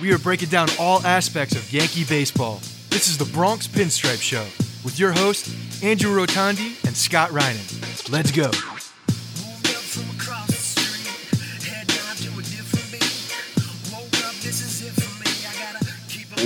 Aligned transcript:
We 0.00 0.12
are 0.12 0.18
breaking 0.18 0.48
down 0.48 0.68
all 0.78 1.04
aspects 1.04 1.56
of 1.56 1.72
Yankee 1.72 2.04
baseball. 2.04 2.60
This 2.90 3.08
is 3.08 3.18
the 3.18 3.24
Bronx 3.24 3.66
Pinstripe 3.66 4.22
Show 4.22 4.44
with 4.84 4.98
your 4.98 5.12
hosts, 5.12 5.82
Andrew 5.82 6.14
Rotondi 6.14 6.84
and 6.86 6.96
Scott 6.96 7.30
Reinen. 7.30 8.10
Let's 8.10 8.30
go. 8.30 8.50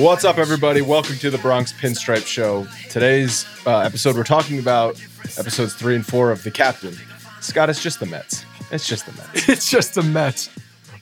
What's 0.02 0.24
up, 0.24 0.38
everybody? 0.38 0.80
Welcome 0.80 1.16
to 1.16 1.30
the 1.30 1.38
Bronx 1.38 1.72
Pinstripe 1.72 2.26
Show. 2.26 2.66
Today's 2.88 3.46
uh, 3.66 3.80
episode, 3.80 4.16
we're 4.16 4.24
talking 4.24 4.58
about 4.58 5.00
episodes 5.38 5.74
three 5.74 5.94
and 5.94 6.06
four 6.06 6.30
of 6.30 6.42
The 6.42 6.50
Captain. 6.50 6.96
Scott, 7.40 7.68
it's 7.68 7.82
just 7.82 8.00
the 8.00 8.06
Mets. 8.06 8.46
It's 8.70 8.86
just 8.86 9.04
the 9.04 9.12
Mets. 9.12 9.48
it's 9.48 9.70
just 9.70 9.94
the 9.94 10.02
Mets. 10.02 10.48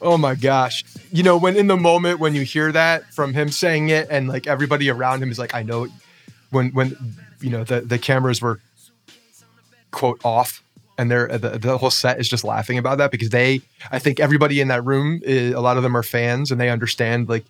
Oh 0.02 0.18
my 0.18 0.34
gosh. 0.34 0.84
You 1.12 1.22
know, 1.22 1.36
when 1.36 1.56
in 1.56 1.66
the 1.66 1.76
moment 1.76 2.20
when 2.20 2.34
you 2.34 2.42
hear 2.42 2.70
that 2.72 3.12
from 3.12 3.34
him 3.34 3.50
saying 3.50 3.88
it 3.88 4.08
and 4.10 4.28
like 4.28 4.46
everybody 4.46 4.88
around 4.88 5.22
him 5.22 5.30
is 5.30 5.38
like, 5.38 5.54
I 5.54 5.62
know 5.62 5.88
when 6.50 6.70
when 6.70 6.96
you 7.40 7.50
know 7.50 7.64
the, 7.64 7.80
the 7.80 7.98
cameras 7.98 8.40
were 8.40 8.60
quote 9.90 10.20
off 10.24 10.62
and 10.98 11.10
they're 11.10 11.26
the, 11.26 11.58
the 11.58 11.78
whole 11.78 11.90
set 11.90 12.20
is 12.20 12.28
just 12.28 12.44
laughing 12.44 12.78
about 12.78 12.98
that 12.98 13.10
because 13.10 13.30
they 13.30 13.60
I 13.90 13.98
think 13.98 14.20
everybody 14.20 14.60
in 14.60 14.68
that 14.68 14.84
room 14.84 15.20
is, 15.24 15.52
a 15.54 15.60
lot 15.60 15.76
of 15.76 15.82
them 15.82 15.96
are 15.96 16.02
fans 16.02 16.50
and 16.50 16.60
they 16.60 16.70
understand 16.70 17.28
like 17.28 17.44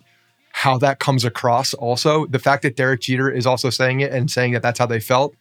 how 0.53 0.77
that 0.79 0.99
comes 0.99 1.23
across 1.23 1.73
also. 1.73 2.25
The 2.25 2.39
fact 2.39 2.63
that 2.63 2.75
Derek 2.75 3.01
Jeter 3.01 3.29
is 3.29 3.45
also 3.45 3.69
saying 3.69 4.01
it 4.01 4.11
and 4.11 4.29
saying 4.29 4.53
that 4.53 4.61
that's 4.61 4.79
how 4.79 4.85
they 4.85 4.99
felt 4.99 5.35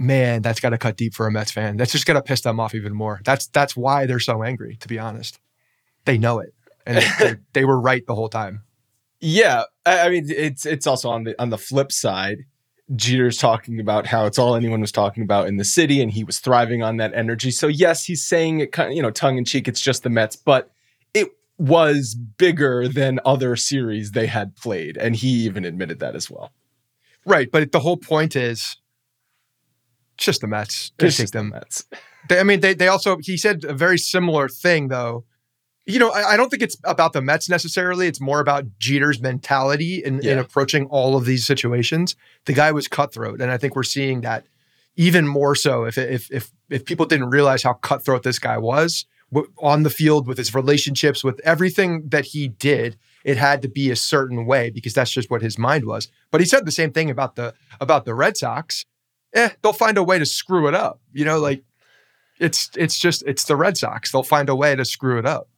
man, 0.00 0.42
that's 0.42 0.60
got 0.60 0.70
to 0.70 0.78
cut 0.78 0.96
deep 0.96 1.12
for 1.12 1.26
a 1.26 1.30
Mets 1.32 1.50
fan. 1.50 1.76
That's 1.76 1.90
just 1.90 2.06
going 2.06 2.14
to 2.14 2.22
piss 2.22 2.42
them 2.42 2.60
off 2.60 2.72
even 2.72 2.94
more. 2.94 3.20
That's 3.24 3.48
that's 3.48 3.76
why 3.76 4.06
they're 4.06 4.20
so 4.20 4.44
angry, 4.44 4.76
to 4.76 4.88
be 4.88 4.98
honest 4.98 5.40
they 6.08 6.16
know 6.16 6.38
it, 6.38 6.54
and 6.88 7.04
they, 7.20 7.36
they 7.52 7.64
were 7.64 7.80
right 7.80 8.04
the 8.06 8.14
whole 8.14 8.28
time. 8.28 8.62
Yeah, 9.20 9.64
I 9.84 10.08
mean 10.08 10.26
it's 10.28 10.64
it's 10.64 10.86
also 10.86 11.10
on 11.10 11.24
the 11.24 11.40
on 11.40 11.50
the 11.50 11.58
flip 11.58 11.92
side. 11.92 12.38
Jeter's 12.96 13.36
talking 13.36 13.80
about 13.80 14.06
how 14.06 14.24
it's 14.24 14.38
all 14.38 14.54
anyone 14.54 14.80
was 14.80 14.92
talking 14.92 15.22
about 15.22 15.46
in 15.46 15.56
the 15.56 15.64
city, 15.64 16.00
and 16.00 16.10
he 16.10 16.24
was 16.24 16.38
thriving 16.38 16.82
on 16.82 16.96
that 16.96 17.12
energy. 17.14 17.50
So 17.50 17.66
yes, 17.66 18.04
he's 18.04 18.24
saying 18.24 18.60
it 18.60 18.72
kind 18.72 18.90
of 18.90 18.96
you 18.96 19.02
know 19.02 19.10
tongue 19.10 19.36
in 19.36 19.44
cheek. 19.44 19.68
It's 19.68 19.80
just 19.80 20.04
the 20.04 20.08
Mets, 20.08 20.36
but 20.36 20.70
it 21.14 21.28
was 21.58 22.14
bigger 22.14 22.88
than 22.88 23.20
other 23.24 23.56
series 23.56 24.12
they 24.12 24.26
had 24.26 24.56
played, 24.56 24.96
and 24.96 25.16
he 25.16 25.28
even 25.28 25.64
admitted 25.64 25.98
that 25.98 26.14
as 26.14 26.30
well. 26.30 26.52
Right, 27.26 27.50
but 27.50 27.72
the 27.72 27.80
whole 27.80 27.98
point 27.98 28.36
is 28.36 28.76
just 30.16 30.40
the 30.40 30.46
Mets. 30.46 30.92
Just, 30.98 31.18
just 31.18 31.32
the 31.32 31.42
Mets. 31.42 31.84
They, 32.28 32.38
I 32.38 32.44
mean, 32.44 32.60
they 32.60 32.72
they 32.72 32.88
also 32.88 33.18
he 33.20 33.36
said 33.36 33.64
a 33.64 33.74
very 33.74 33.98
similar 33.98 34.48
thing 34.48 34.88
though 34.88 35.24
you 35.88 35.98
know, 35.98 36.10
I, 36.10 36.32
I, 36.32 36.36
don't 36.36 36.50
think 36.50 36.62
it's 36.62 36.76
about 36.84 37.14
the 37.14 37.22
Mets 37.22 37.48
necessarily. 37.48 38.06
It's 38.06 38.20
more 38.20 38.40
about 38.40 38.66
Jeter's 38.78 39.22
mentality 39.22 40.04
in, 40.04 40.20
yeah. 40.22 40.32
in 40.32 40.38
approaching 40.38 40.84
all 40.86 41.16
of 41.16 41.24
these 41.24 41.46
situations. 41.46 42.14
The 42.44 42.52
guy 42.52 42.72
was 42.72 42.86
cutthroat, 42.86 43.40
and 43.40 43.50
I 43.50 43.56
think 43.56 43.74
we're 43.74 43.84
seeing 43.84 44.20
that 44.20 44.44
even 44.96 45.26
more 45.26 45.54
so. 45.54 45.84
If 45.84 45.96
if 45.96 46.30
if 46.30 46.52
if 46.68 46.84
people 46.84 47.06
didn't 47.06 47.30
realize 47.30 47.62
how 47.62 47.72
cutthroat 47.72 48.22
this 48.22 48.38
guy 48.38 48.58
was 48.58 49.06
on 49.58 49.82
the 49.82 49.90
field 49.90 50.26
with 50.26 50.36
his 50.36 50.54
relationships, 50.54 51.24
with 51.24 51.40
everything 51.42 52.08
that 52.10 52.26
he 52.26 52.48
did, 52.48 52.98
it 53.24 53.38
had 53.38 53.62
to 53.62 53.68
be 53.68 53.90
a 53.90 53.96
certain 53.96 54.44
way 54.44 54.68
because 54.68 54.92
that's 54.92 55.10
just 55.10 55.30
what 55.30 55.40
his 55.40 55.58
mind 55.58 55.86
was. 55.86 56.08
But 56.30 56.42
he 56.42 56.46
said 56.46 56.66
the 56.66 56.72
same 56.72 56.92
thing 56.92 57.08
about 57.08 57.36
the 57.36 57.54
about 57.80 58.04
the 58.04 58.14
Red 58.14 58.36
Sox. 58.36 58.84
Eh, 59.32 59.48
they'll 59.62 59.72
find 59.72 59.96
a 59.96 60.02
way 60.02 60.18
to 60.18 60.26
screw 60.26 60.68
it 60.68 60.74
up. 60.74 61.00
You 61.14 61.24
know, 61.24 61.38
like 61.38 61.64
it's 62.38 62.68
it's 62.76 62.98
just 62.98 63.22
it's 63.26 63.44
the 63.44 63.56
Red 63.56 63.78
Sox. 63.78 64.12
They'll 64.12 64.22
find 64.22 64.50
a 64.50 64.56
way 64.56 64.76
to 64.76 64.84
screw 64.84 65.18
it 65.18 65.24
up 65.24 65.48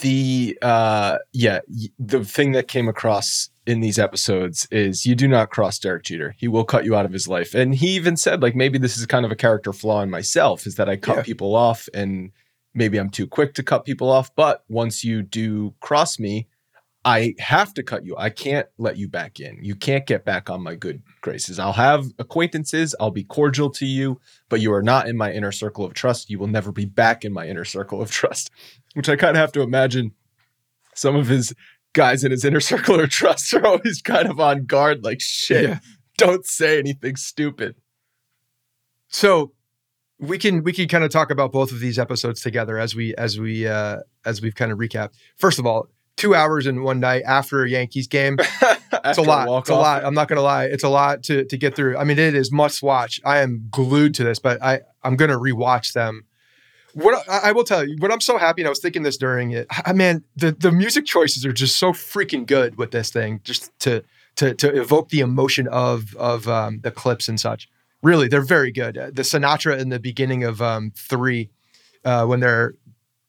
the 0.00 0.56
uh 0.62 1.18
yeah 1.32 1.60
the 1.98 2.24
thing 2.24 2.52
that 2.52 2.68
came 2.68 2.88
across 2.88 3.50
in 3.66 3.80
these 3.80 3.98
episodes 3.98 4.66
is 4.70 5.06
you 5.06 5.14
do 5.14 5.28
not 5.28 5.50
cross 5.50 5.78
Derek 5.78 6.04
Jeter. 6.04 6.34
He 6.38 6.48
will 6.48 6.64
cut 6.64 6.84
you 6.84 6.96
out 6.96 7.04
of 7.04 7.12
his 7.12 7.28
life. 7.28 7.54
And 7.54 7.74
he 7.74 7.88
even 7.88 8.16
said 8.16 8.42
like 8.42 8.56
maybe 8.56 8.78
this 8.78 8.96
is 8.96 9.06
kind 9.06 9.24
of 9.24 9.30
a 9.30 9.36
character 9.36 9.72
flaw 9.72 10.02
in 10.02 10.10
myself 10.10 10.66
is 10.66 10.76
that 10.76 10.88
I 10.88 10.96
cut 10.96 11.18
yeah. 11.18 11.22
people 11.22 11.54
off 11.54 11.88
and 11.94 12.32
maybe 12.74 12.98
I'm 12.98 13.10
too 13.10 13.26
quick 13.26 13.54
to 13.54 13.62
cut 13.62 13.84
people 13.84 14.10
off, 14.10 14.34
but 14.34 14.64
once 14.68 15.04
you 15.04 15.22
do 15.22 15.74
cross 15.80 16.18
me, 16.18 16.48
I 17.04 17.34
have 17.38 17.74
to 17.74 17.82
cut 17.82 18.04
you. 18.04 18.16
I 18.16 18.30
can't 18.30 18.68
let 18.78 18.96
you 18.96 19.08
back 19.08 19.40
in. 19.40 19.58
You 19.60 19.74
can't 19.74 20.06
get 20.06 20.24
back 20.24 20.48
on 20.48 20.62
my 20.62 20.76
good 20.76 21.02
graces. 21.20 21.58
I'll 21.58 21.72
have 21.72 22.06
acquaintances, 22.18 22.94
I'll 23.00 23.10
be 23.10 23.24
cordial 23.24 23.70
to 23.70 23.86
you, 23.86 24.20
but 24.48 24.60
you 24.60 24.72
are 24.72 24.82
not 24.82 25.08
in 25.08 25.16
my 25.16 25.32
inner 25.32 25.50
circle 25.50 25.84
of 25.84 25.94
trust. 25.94 26.30
You 26.30 26.38
will 26.38 26.46
never 26.46 26.70
be 26.70 26.84
back 26.84 27.24
in 27.24 27.32
my 27.32 27.46
inner 27.48 27.64
circle 27.64 28.00
of 28.00 28.10
trust, 28.10 28.50
which 28.94 29.08
I 29.08 29.16
kind 29.16 29.36
of 29.36 29.40
have 29.40 29.52
to 29.52 29.62
imagine 29.62 30.12
some 30.94 31.16
of 31.16 31.26
his 31.26 31.52
guys 31.92 32.22
in 32.22 32.30
his 32.30 32.44
inner 32.44 32.60
circle 32.72 33.00
of 33.00 33.10
trust 33.10 33.52
are 33.52 33.66
always 33.66 34.00
kind 34.00 34.28
of 34.28 34.38
on 34.38 34.66
guard, 34.66 35.02
like, 35.02 35.20
shit, 35.20 35.70
yeah. 35.70 35.78
don't 36.18 36.46
say 36.46 36.78
anything 36.78 37.16
stupid. 37.16 37.74
So, 39.08 39.52
we 40.20 40.38
can 40.38 40.62
we 40.62 40.72
can 40.72 40.86
kind 40.86 41.02
of 41.02 41.10
talk 41.10 41.32
about 41.32 41.50
both 41.50 41.72
of 41.72 41.80
these 41.80 41.98
episodes 41.98 42.40
together 42.40 42.78
as 42.78 42.94
we 42.94 43.12
as 43.16 43.40
we 43.40 43.66
uh 43.66 43.98
as 44.24 44.40
we've 44.40 44.54
kind 44.54 44.70
of 44.70 44.78
recapped. 44.78 45.14
First 45.36 45.58
of 45.58 45.66
all, 45.66 45.88
two 46.16 46.34
hours 46.34 46.66
in 46.66 46.82
one 46.82 47.00
night 47.00 47.22
after 47.26 47.64
a 47.64 47.68
Yankees 47.68 48.06
game. 48.06 48.36
it's 49.04 49.18
a 49.18 49.22
lot. 49.22 49.48
It's 49.60 49.70
a 49.70 49.74
lot. 49.74 50.04
I'm 50.04 50.14
not 50.14 50.28
gonna 50.28 50.42
lie. 50.42 50.64
It's 50.64 50.84
a 50.84 50.88
lot 50.88 51.22
to 51.24 51.44
to 51.44 51.56
get 51.56 51.74
through. 51.74 51.96
I 51.96 52.04
mean, 52.04 52.18
it 52.18 52.34
is 52.34 52.52
must 52.52 52.82
watch. 52.82 53.20
I 53.24 53.38
am 53.38 53.66
glued 53.70 54.14
to 54.14 54.24
this, 54.24 54.38
but 54.38 54.62
I 54.62 54.80
I'm 55.02 55.16
gonna 55.16 55.38
rewatch 55.38 55.92
them. 55.92 56.24
What 56.94 57.26
I, 57.28 57.48
I 57.48 57.52
will 57.52 57.64
tell 57.64 57.86
you, 57.86 57.96
what 57.98 58.12
I'm 58.12 58.20
so 58.20 58.36
happy, 58.36 58.62
and 58.62 58.66
I 58.66 58.70
was 58.70 58.80
thinking 58.80 59.02
this 59.02 59.16
during 59.16 59.52
it. 59.52 59.66
I, 59.84 59.92
man, 59.92 60.24
the 60.36 60.52
the 60.52 60.70
music 60.70 61.06
choices 61.06 61.44
are 61.46 61.52
just 61.52 61.78
so 61.78 61.92
freaking 61.92 62.46
good 62.46 62.76
with 62.76 62.90
this 62.90 63.10
thing. 63.10 63.40
Just 63.44 63.76
to 63.80 64.04
to 64.36 64.54
to 64.54 64.80
evoke 64.80 65.08
the 65.08 65.20
emotion 65.20 65.68
of 65.68 66.14
of 66.16 66.48
um, 66.48 66.80
the 66.82 66.90
clips 66.90 67.28
and 67.28 67.40
such. 67.40 67.68
Really, 68.02 68.26
they're 68.26 68.42
very 68.42 68.72
good. 68.72 68.94
The 68.94 69.22
Sinatra 69.22 69.78
in 69.78 69.88
the 69.88 70.00
beginning 70.00 70.42
of 70.42 70.60
um, 70.60 70.92
three, 70.96 71.50
uh, 72.04 72.26
when 72.26 72.40
they're 72.40 72.74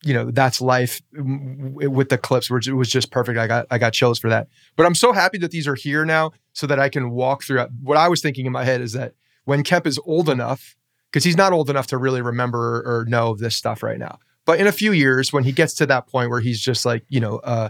you 0.04 0.14
know 0.14 0.32
that's 0.32 0.60
life 0.62 1.02
with 1.14 2.10
the 2.10 2.18
clips 2.18 2.50
which 2.50 2.68
was 2.68 2.90
just 2.90 3.10
perfect 3.12 3.38
i 3.40 3.48
got 3.48 3.66
i 3.72 3.78
got 3.78 3.94
chills 3.94 4.20
for 4.20 4.30
that 4.30 4.48
but 4.76 4.86
i'm 4.86 4.96
so 4.96 5.14
happy 5.14 5.38
that 5.38 5.52
these 5.52 5.68
are 5.68 5.76
here 5.76 6.04
now 6.06 6.32
so 6.54 6.68
that 6.68 6.80
i 6.80 6.90
can 6.90 7.10
walk 7.12 7.44
through 7.44 7.66
what 7.82 7.98
i 7.98 8.08
was 8.10 8.22
thinking 8.22 8.46
in 8.46 8.52
my 8.52 8.64
head 8.66 8.82
is 8.82 8.92
that 8.94 9.14
when 9.46 9.64
kemp 9.64 9.88
is 9.88 10.00
old 10.06 10.30
enough 10.30 10.76
because 11.12 11.24
he's 11.24 11.38
not 11.38 11.54
old 11.54 11.70
enough 11.70 11.88
to 11.88 11.98
really 11.98 12.22
remember 12.22 12.82
or 12.86 13.06
know 13.08 13.36
this 13.36 13.56
stuff 13.56 13.82
right 13.84 14.00
now 14.00 14.18
but 14.46 14.60
in 14.60 14.68
a 14.68 14.72
few 14.74 14.92
years 14.92 15.32
when 15.32 15.44
he 15.46 15.52
gets 15.52 15.74
to 15.74 15.86
that 15.86 16.08
point 16.08 16.30
where 16.30 16.42
he's 16.42 16.60
just 16.60 16.86
like 16.86 17.04
you 17.10 17.20
know 17.20 17.38
uh, 17.38 17.70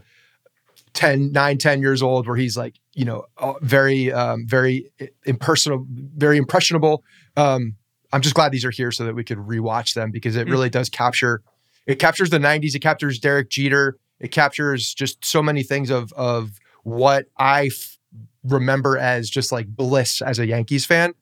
10, 0.94 1.32
9, 1.32 1.58
10 1.58 1.82
years 1.82 2.04
old, 2.04 2.28
where 2.28 2.38
he's 2.38 2.56
like, 2.56 2.76
you 2.94 3.04
know, 3.04 3.26
uh, 3.40 3.54
very, 3.62 4.12
um, 4.14 4.46
very 4.48 4.92
impersonal, 5.26 5.88
very 5.90 6.38
impressionable. 6.38 7.04
Um, 7.36 7.76
I'm 8.12 8.22
just 8.22 8.36
glad 8.36 8.52
these 8.52 8.64
are 8.64 8.70
here 8.70 8.92
so 8.92 9.04
that 9.06 9.16
we 9.16 9.24
could 9.24 9.40
rewatch 9.40 9.96
them 9.96 10.12
because 10.12 10.36
it 10.36 10.48
Mm. 10.48 10.52
really 10.52 10.70
does 10.70 10.90
capture. 10.90 11.42
It 11.86 12.00
captures 12.00 12.30
the 12.30 12.40
'90s. 12.40 12.76
It 12.76 12.80
captures 12.80 13.20
Derek 13.20 13.50
Jeter. 13.50 13.98
It 14.20 14.32
captures 14.32 14.94
just 14.94 15.24
so 15.26 15.42
many 15.44 15.64
things 15.64 15.90
of 15.90 16.14
of 16.14 16.60
what 16.84 17.26
I 17.38 17.68
f- 17.68 17.98
remember 18.44 18.98
as 18.98 19.30
just 19.30 19.52
like 19.52 19.68
bliss 19.68 20.22
as 20.22 20.40
a 20.40 20.46
Yankees 20.46 20.86
fan, 20.86 21.14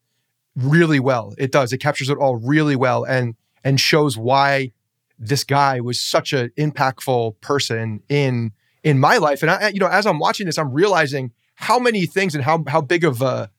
really 0.56 1.00
well. 1.00 1.34
It 1.38 1.52
does. 1.52 1.74
It 1.74 1.80
captures 1.80 2.10
it 2.10 2.18
all 2.18 2.36
really 2.38 2.76
well, 2.76 3.04
and 3.04 3.36
and 3.64 3.80
shows 3.80 4.18
why 4.18 4.72
this 5.18 5.44
guy 5.44 5.80
was 5.80 6.00
such 6.00 6.34
an 6.34 6.52
impactful 6.58 7.40
person 7.42 8.02
in 8.10 8.52
in 8.84 9.00
my 9.00 9.18
life. 9.18 9.42
And 9.42 9.52
I, 9.52 9.70
you 9.70 9.80
know, 9.80 9.88
as 9.88 10.06
I'm 10.06 10.20
watching 10.20 10.48
this, 10.48 10.58
I'm 10.58 10.74
realizing 10.74 11.32
how 11.56 11.80
many 11.80 12.06
things 12.06 12.36
and 12.36 12.44
how 12.44 12.64
how 12.68 12.82
big 12.82 13.04
of 13.04 13.22
a 13.22 13.52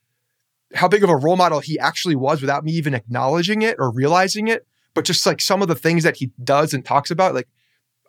how 0.75 0.89
big 0.89 1.05
of 1.05 1.11
a 1.11 1.17
role 1.17 1.37
model 1.37 1.61
he 1.61 1.79
actually 1.79 2.17
was 2.17 2.41
without 2.41 2.65
me 2.65 2.73
even 2.73 2.95
acknowledging 2.95 3.63
it 3.63 3.77
or 3.79 3.91
realizing 3.91 4.49
it. 4.49 4.67
But 4.95 5.05
just 5.05 5.25
like 5.27 5.41
some 5.41 5.63
of 5.63 5.69
the 5.69 5.75
things 5.75 6.03
that 6.05 6.17
he 6.17 6.31
does 6.43 6.75
and 6.75 6.85
talks 6.85 7.11
about, 7.11 7.35
like 7.35 7.49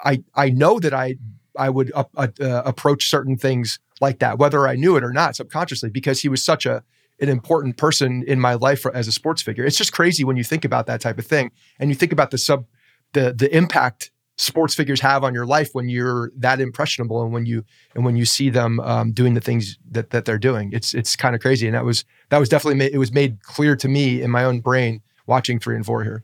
I 0.03 0.24
I 0.35 0.50
know 0.50 0.80
that 0.80 0.94
I 0.94 1.15
I 1.57 1.69
would 1.69 1.91
uh, 1.94 2.03
uh, 2.18 2.27
approach 2.65 3.09
certain 3.09 3.38
things 3.38 3.80
like 4.01 4.19
that, 4.19 4.38
whether 4.38 4.68
I 4.68 4.75
knew 4.75 4.95
it 4.95 5.03
or 5.03 5.13
not, 5.13 5.35
subconsciously, 5.35 5.89
because 5.89 6.21
he 6.21 6.30
was 6.30 6.44
such 6.44 6.65
a 6.65 6.83
an 7.19 7.30
important 7.30 7.77
person 7.77 8.24
in 8.27 8.39
my 8.39 8.56
life 8.56 8.85
as 8.94 9.07
a 9.07 9.12
sports 9.12 9.41
figure. 9.41 9.63
It's 9.63 9.77
just 9.77 9.94
crazy 9.94 10.24
when 10.24 10.35
you 10.35 10.44
think 10.44 10.65
about 10.65 10.88
that 10.88 11.00
type 11.00 11.19
of 11.19 11.25
thing, 11.25 11.51
and 11.80 11.89
you 11.89 11.95
think 11.95 12.12
about 12.12 12.31
the 12.31 12.38
sub 12.38 12.65
the 13.13 13.33
the 13.33 13.56
impact 13.56 14.12
sports 14.38 14.74
figures 14.74 15.00
have 15.00 15.24
on 15.24 15.33
your 15.33 15.45
life 15.45 15.69
when 15.74 15.89
you're 15.89 16.31
that 16.36 16.59
impressionable 16.59 17.21
and 17.21 17.31
when 17.31 17.45
you 17.45 17.63
and 17.94 18.03
when 18.03 18.15
you 18.15 18.25
see 18.25 18.50
them 18.50 18.79
um, 18.79 19.12
doing 19.12 19.36
the 19.36 19.41
things 19.41 19.77
that 19.89 20.09
that 20.09 20.25
they're 20.25 20.39
doing. 20.39 20.71
It's 20.74 20.94
it's 20.94 21.15
kind 21.15 21.36
of 21.36 21.41
crazy, 21.41 21.68
and 21.68 21.75
that 21.75 21.86
was 21.86 22.03
that 22.29 22.39
was 22.39 22.50
definitely 22.50 22.79
made, 22.79 22.94
it 22.94 22.97
was 22.97 23.12
made 23.12 23.41
clear 23.44 23.75
to 23.75 23.88
me 23.88 24.21
in 24.21 24.31
my 24.31 24.44
own 24.44 24.59
brain 24.59 25.01
watching 25.27 25.59
three 25.59 25.75
and 25.75 25.86
four 25.86 26.03
here. 26.03 26.24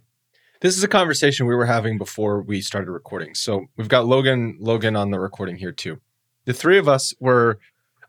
This 0.62 0.76
is 0.76 0.84
a 0.84 0.90
conversation 0.90 1.46
we 1.46 1.56
were 1.56 1.66
having 1.66 1.98
before 1.98 2.42
we 2.42 2.60
started 2.60 2.92
recording. 2.92 3.34
So 3.34 3.68
we've 3.78 3.88
got 3.88 4.06
Logan 4.06 4.58
Logan 4.60 4.98
on 4.98 5.10
the 5.10 5.20
recording 5.20 5.56
here 5.56 5.72
too. 5.72 6.02
The 6.44 6.54
three 6.54 6.78
of 6.78 6.90
us 6.90 7.14
were 7.22 7.60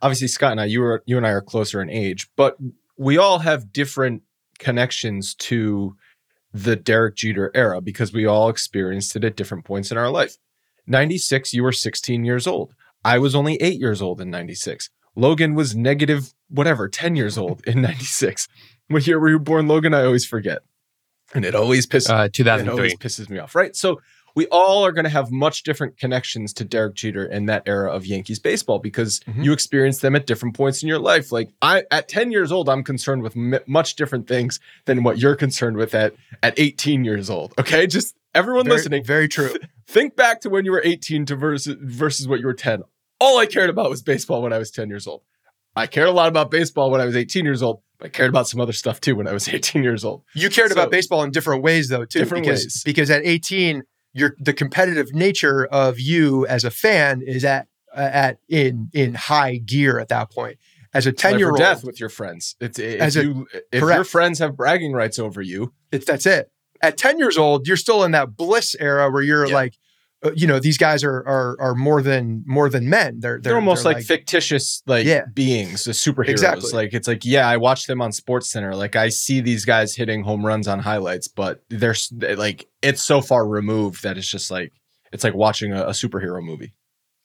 obviously 0.03 0.27
Scott 0.27 0.53
and 0.53 0.61
I. 0.61 0.65
You 0.65 0.81
were 0.81 1.03
you 1.07 1.17
and 1.17 1.25
I 1.25 1.31
are 1.31 1.43
closer 1.43 1.81
in 1.81 1.89
age, 1.89 2.29
but 2.35 2.57
we 2.97 3.17
all 3.17 3.39
have 3.39 3.73
different 3.73 4.23
connections 4.59 5.35
to 5.37 5.97
the 6.53 6.75
Derek 6.75 7.15
Jeter 7.15 7.53
era 7.55 7.81
because 7.81 8.13
we 8.13 8.27
all 8.27 8.49
experienced 8.49 9.15
it 9.15 9.23
at 9.23 9.37
different 9.37 9.65
points 9.65 9.93
in 9.93 9.97
our 9.97 10.11
life. 10.11 10.37
96, 10.89 11.55
you 11.55 11.63
were 11.63 11.71
16 11.71 12.25
years 12.25 12.49
old. 12.49 12.75
I 13.05 13.19
was 13.19 13.37
only 13.37 13.55
eight 13.63 13.79
years 13.79 14.03
old 14.03 14.21
in 14.21 14.29
96. 14.29 14.91
Logan 15.15 15.55
was 15.55 15.77
negative, 15.77 16.35
whatever, 16.49 16.89
10 16.89 17.15
years 17.15 17.39
old 17.39 17.65
in 17.65 17.81
96. 17.81 18.49
What 18.89 19.07
year 19.07 19.21
were 19.21 19.31
you 19.31 19.39
born, 19.39 19.69
Logan? 19.69 19.95
I 19.95 20.05
always 20.05 20.27
forget. 20.27 20.63
And 21.35 21.45
it 21.45 21.55
always 21.55 21.87
pisses 21.87 22.11
Uh, 22.11 22.25
it 22.25 22.33
2003. 22.33 22.73
always 22.73 22.97
pisses 22.97 23.29
me 23.31 23.39
off, 23.39 23.55
right? 23.55 23.75
So 23.77 24.01
we 24.37 24.47
all 24.47 24.85
are 24.87 24.93
going 24.93 25.05
to 25.05 25.11
have 25.11 25.31
much 25.31 25.65
different 25.65 25.99
connections 25.99 26.53
to 26.55 26.65
Derek 26.65 26.95
Jeter 26.95 27.25
in 27.25 27.47
that 27.47 27.63
era 27.67 27.93
of 27.93 28.07
Yankees 28.07 28.39
baseball 28.39 28.79
because 28.79 29.21
Mhm. 29.29 29.45
you 29.45 29.53
experienced 29.53 30.03
them 30.03 30.15
at 30.15 30.27
different 30.27 30.55
points 30.55 30.83
in 30.83 30.89
your 30.89 30.99
life. 31.01 31.33
Like 31.33 31.51
I, 31.63 31.85
at 31.91 32.09
10 32.09 32.31
years 32.31 32.53
old, 32.53 32.69
I'm 32.69 32.85
concerned 32.85 33.23
with 33.23 33.37
m- 33.37 33.59
much 33.67 33.97
different 33.97 34.29
things 34.29 34.61
than 34.87 35.03
what 35.03 35.19
you're 35.19 35.35
concerned 35.37 35.77
with 35.77 35.95
at 35.95 36.15
at 36.43 36.55
18 36.59 37.05
years 37.05 37.29
old. 37.29 37.55
Okay, 37.59 37.87
just 37.89 38.15
everyone 38.35 38.65
Very, 38.67 38.77
listening, 38.77 39.05
very 39.05 39.27
true. 39.29 39.53
think 39.87 40.15
back 40.15 40.41
to 40.43 40.49
when 40.51 40.65
you 40.65 40.71
were 40.71 40.83
18 40.85 41.27
to 41.27 41.35
versus 41.37 41.77
versus 41.81 42.29
what 42.29 42.39
you 42.41 42.47
were 42.47 42.55
10. 42.55 42.83
All 43.19 43.39
I 43.39 43.47
cared 43.47 43.69
about 43.71 43.91
was 43.91 44.01
baseball 44.03 44.43
when 44.43 44.53
I 44.53 44.59
was 44.59 44.71
10 44.71 44.89
years 44.89 45.07
old. 45.09 45.23
I 45.77 45.87
cared 45.89 46.09
a 46.09 46.13
lot 46.13 46.29
about 46.29 46.51
baseball 46.51 46.91
when 46.91 47.01
I 47.01 47.05
was 47.05 47.17
18 47.17 47.45
years 47.45 47.63
old, 47.63 47.81
I 48.03 48.09
cared 48.09 48.31
about 48.31 48.49
some 48.49 48.61
other 48.61 48.73
stuff 48.73 49.01
too 49.01 49.15
when 49.17 49.27
I 49.29 49.33
was 49.33 49.49
18 49.53 49.83
years 49.83 50.05
old. 50.05 50.23
You 50.35 50.49
cared 50.51 50.71
So- 50.71 50.75
about 50.75 50.91
baseball 50.91 51.23
in 51.23 51.31
different 51.31 51.63
ways, 51.63 51.89
though, 51.89 52.05
too. 52.05 52.19
Different 52.21 52.45
because, 52.45 52.65
ways. 52.65 52.83
Because 52.85 53.11
at 53.11 53.23
18, 53.25 53.83
you're 54.13 54.35
the 54.41 54.53
competitive 54.53 55.13
nature 55.15 55.67
of 55.67 56.01
you 56.01 56.47
as 56.47 56.65
a 56.65 56.71
fan 56.71 57.23
is 57.23 57.45
at 57.45 57.69
uh, 57.97 58.01
at 58.13 58.39
in 58.49 58.89
in 58.93 59.15
high 59.15 59.57
gear 59.59 59.99
at 59.99 60.09
that 60.09 60.31
point. 60.31 60.59
As 60.93 61.07
a 61.07 61.13
10 61.13 61.39
year 61.39 61.51
old 61.51 61.59
death 61.59 61.85
with 61.85 62.01
your 62.01 62.09
friends. 62.09 62.57
It's 62.61 62.79
if 62.79 63.01
As 63.01 63.17
a- 63.17 63.23
you 63.25 63.47
if 63.71 63.81
correct. 63.81 63.97
your 63.99 64.05
friends 64.05 64.39
have 64.41 64.57
bragging 64.57 64.93
rights 64.93 65.19
over 65.21 65.41
you, 65.41 65.73
it's 65.93 66.05
that's 66.05 66.27
it. 66.27 66.51
At 66.83 66.97
10 66.97 67.19
years 67.19 67.37
old, 67.39 67.69
you're 67.69 67.77
still 67.77 68.03
in 68.05 68.11
that 68.13 68.37
bliss 68.37 68.75
era 68.81 69.11
where 69.11 69.23
you're 69.23 69.47
Yeah. 69.47 69.55
like, 69.55 69.75
you 70.35 70.47
know, 70.47 70.59
these 70.59 70.77
guys 70.77 71.03
are 71.03 71.17
are 71.27 71.57
are 71.61 71.75
more 71.75 72.03
than 72.03 72.43
more 72.47 72.69
than 72.69 72.89
men. 72.91 73.21
They're 73.21 73.41
they're, 73.41 73.55
almost 73.55 73.85
they're 73.85 73.95
like, 73.95 74.05
fictitious 74.05 74.83
like 74.87 75.07
Yeah. 75.07 75.25
beings, 75.33 75.85
the 75.85 75.93
superheroes. 75.93 76.29
Exactly. 76.29 76.71
Like 76.73 76.93
it's 76.93 77.09
like 77.09 77.25
yeah, 77.25 77.49
I 77.49 77.57
watch 77.57 77.87
them 77.87 78.03
on 78.03 78.13
Sports 78.13 78.51
Center. 78.51 78.75
Like 78.75 78.97
I 78.97 79.09
see 79.09 79.41
these 79.41 79.65
guys 79.65 79.97
hitting 79.97 80.23
home 80.23 80.45
runs 80.45 80.69
on 80.69 80.79
highlights, 80.81 81.27
but 81.29 81.63
they're 81.71 81.95
like 82.37 82.69
it's 82.83 83.03
so 83.03 83.21
far 83.23 83.47
removed 83.47 84.03
that 84.03 84.19
it's 84.19 84.31
just 84.31 84.51
like 84.51 84.73
it's 85.13 85.25
like 85.25 85.35
watching 85.35 85.73
a, 85.73 85.85
a 85.85 85.91
superhero 85.91 86.43
movie. 86.43 86.75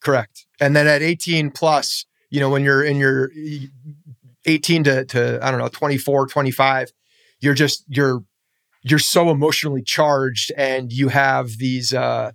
Correct. 0.02 0.46
And 0.62 0.76
then 0.76 0.88
at 0.88 1.02
18 1.02 1.52
plus, 1.52 2.06
you 2.30 2.40
know, 2.40 2.50
when 2.50 2.64
you're 2.64 2.84
in 2.84 2.98
your 2.98 3.32
18 4.46 4.84
to, 4.86 5.06
to 5.06 5.40
I 5.42 5.52
don't 5.52 5.60
know, 5.60 5.68
24, 5.68 6.28
25, 6.28 6.92
you're 7.42 7.54
just 7.54 7.84
you're 7.90 8.24
you're 8.84 9.00
so 9.00 9.32
emotionally 9.32 9.82
charged 9.82 10.52
and 10.56 10.94
you 10.94 11.10
have 11.10 11.58
these 11.58 11.94
uh 11.94 12.32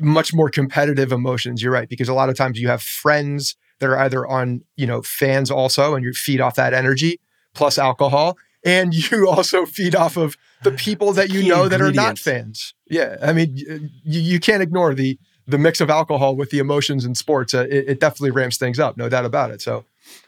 much 0.00 0.32
more 0.34 0.48
competitive 0.50 1.12
emotions. 1.12 1.62
You're 1.62 1.72
right, 1.72 1.88
because 1.88 2.08
a 2.08 2.14
lot 2.14 2.28
of 2.28 2.36
times 2.36 2.58
you 2.60 2.68
have 2.68 2.82
friends 2.82 3.56
that 3.80 3.88
are 3.88 3.98
either 3.98 4.26
on, 4.26 4.62
you 4.76 4.86
know, 4.86 5.02
fans 5.02 5.50
also 5.50 5.94
and 5.94 6.04
you 6.04 6.12
feed 6.12 6.40
off 6.40 6.56
that 6.56 6.74
energy 6.74 7.20
plus 7.54 7.78
alcohol. 7.78 8.36
And 8.64 8.92
you 9.10 9.28
also 9.28 9.66
feed 9.66 9.94
off 9.94 10.16
of 10.16 10.36
the 10.64 10.72
people 10.72 11.12
that 11.12 11.30
you 11.30 11.42
Key 11.42 11.48
know 11.48 11.68
that 11.68 11.80
are 11.80 11.92
not 11.92 12.18
fans. 12.18 12.74
Yeah. 12.90 13.16
I 13.22 13.32
mean, 13.32 13.56
you, 13.56 14.20
you 14.20 14.40
can't 14.40 14.62
ignore 14.62 14.94
the 14.94 15.18
the 15.46 15.58
mix 15.58 15.80
of 15.80 15.88
alcohol 15.88 16.36
with 16.36 16.50
the 16.50 16.58
emotions 16.58 17.06
in 17.06 17.14
sports. 17.14 17.54
Uh, 17.54 17.66
it, 17.70 17.88
it 17.88 18.00
definitely 18.00 18.32
ramps 18.32 18.58
things 18.58 18.78
up, 18.78 18.98
no 18.98 19.08
doubt 19.08 19.24
about 19.24 19.50
it. 19.50 19.62
So, 19.62 19.86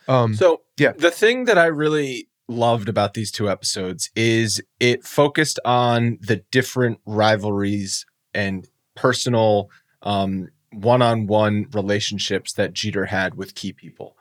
um, 0.08 0.34
So 0.34 0.62
Yeah. 0.78 0.92
the 0.96 1.10
thing 1.10 1.44
that 1.44 1.58
I 1.58 1.66
really 1.66 2.28
loved 2.48 2.88
about 2.88 3.12
these 3.12 3.30
two 3.30 3.50
episodes 3.50 4.10
is 4.16 4.62
it 4.80 5.04
focused 5.04 5.60
on 5.64 6.18
the 6.22 6.36
different 6.50 7.00
rivalries 7.04 8.06
and 8.32 8.66
personal 9.00 9.70
um, 10.02 10.48
one-on-one 10.72 11.66
relationships 11.72 12.52
that 12.54 12.72
Jeter 12.72 13.06
had 13.06 13.34
with 13.34 13.54
key 13.54 13.72
people. 13.72 14.16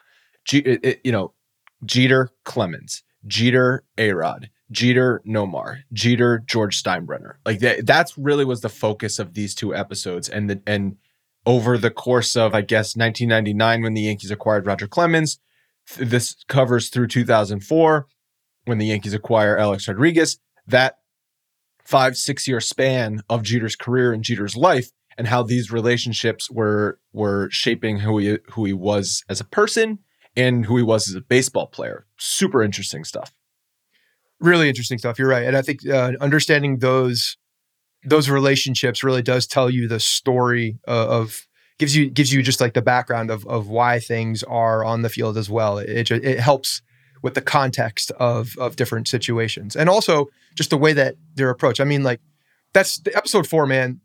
G- 0.46 0.60
it- 0.60 0.80
it- 0.84 1.02
you 1.04 1.12
know, 1.12 1.34
Jeter 1.86 2.30
Clemens, 2.46 3.04
Jeter 3.28 3.84
Arod, 3.98 4.50
Jeter 4.72 5.22
Nomar, 5.28 5.80
Jeter 5.94 6.40
George 6.46 6.82
Steinbrenner. 6.82 7.34
Like 7.46 7.60
that, 7.60 7.86
that's 7.86 8.18
really 8.18 8.46
was 8.46 8.62
the 8.62 8.70
focus 8.70 9.20
of 9.20 9.34
these 9.34 9.54
two 9.56 9.76
episodes, 9.76 10.30
and 10.30 10.50
the 10.50 10.62
and 10.68 10.98
over 11.46 11.78
the 11.78 11.92
course 11.92 12.36
of 12.36 12.54
I 12.54 12.62
guess 12.62 12.96
1999 12.96 13.82
when 13.84 13.94
the 13.94 14.02
Yankees 14.02 14.32
acquired 14.32 14.66
Roger 14.66 14.88
Clemens, 14.88 15.40
th- 15.90 16.10
this 16.10 16.36
covers 16.48 16.90
through 16.90 17.08
2004 17.08 18.08
when 18.66 18.78
the 18.78 18.86
Yankees 18.88 19.14
acquire 19.14 19.58
Alex 19.58 19.88
Rodriguez. 19.88 20.40
That 20.68 20.99
five 21.90 22.16
six 22.16 22.48
year 22.48 22.62
span 22.62 23.22
of 23.30 23.42
Jeter's 23.42 23.76
career 23.76 24.14
and 24.14 24.24
Jeter's 24.24 24.56
life, 24.56 24.90
and 25.18 25.28
how 25.28 25.42
these 25.44 25.72
relationships 25.72 26.50
were 26.52 27.00
were 27.14 27.50
shaping 27.52 28.00
who 28.00 28.18
he 28.20 28.38
who 28.52 28.66
he 28.66 28.74
was 28.74 29.24
as 29.28 29.42
a 29.42 29.46
person 29.46 30.00
and 30.36 30.66
who 30.68 30.78
he 30.78 30.84
was 30.84 31.10
as 31.10 31.16
a 31.16 31.22
baseball 31.22 31.68
player. 31.68 32.06
Super 32.18 32.62
interesting 32.62 33.04
stuff. 33.04 33.34
really 34.40 34.70
interesting 34.70 34.98
stuff. 34.98 35.20
You're 35.20 35.28
right, 35.28 35.46
and 35.46 35.58
I 35.58 35.62
think 35.62 35.80
uh, 35.88 36.14
understanding 36.22 36.80
those 36.80 37.38
those 38.06 38.30
relationships 38.30 39.04
really 39.04 39.22
does 39.22 39.46
tell 39.48 39.70
you 39.70 39.88
the 39.88 40.00
story 40.00 40.80
uh, 40.88 41.08
of 41.10 41.48
gives 41.80 41.96
you 41.96 42.10
gives 42.10 42.32
you 42.32 42.42
just 42.42 42.62
like 42.62 42.74
the 42.74 42.82
background 42.82 43.30
of 43.32 43.46
of 43.48 43.68
why 43.68 44.00
things 44.00 44.44
are 44.44 44.86
on 44.86 45.02
the 45.02 45.10
field 45.10 45.38
as 45.38 45.50
well. 45.50 45.78
It 45.80 46.04
ju- 46.04 46.22
it 46.24 46.40
helps 46.40 46.82
with 47.22 47.34
the 47.34 47.42
context 47.42 48.12
of 48.20 48.56
of 48.58 48.76
different 48.76 49.08
situations, 49.08 49.76
and 49.76 49.90
also 49.90 50.28
just 50.56 50.70
the 50.70 50.78
way 50.78 50.94
that 50.94 51.16
they're 51.36 51.50
approached. 51.50 51.80
I 51.80 51.86
mean, 51.86 52.04
like 52.04 52.20
that's 52.74 53.00
the 53.00 53.16
episode 53.16 53.48
four, 53.48 53.66
man. 53.66 54.02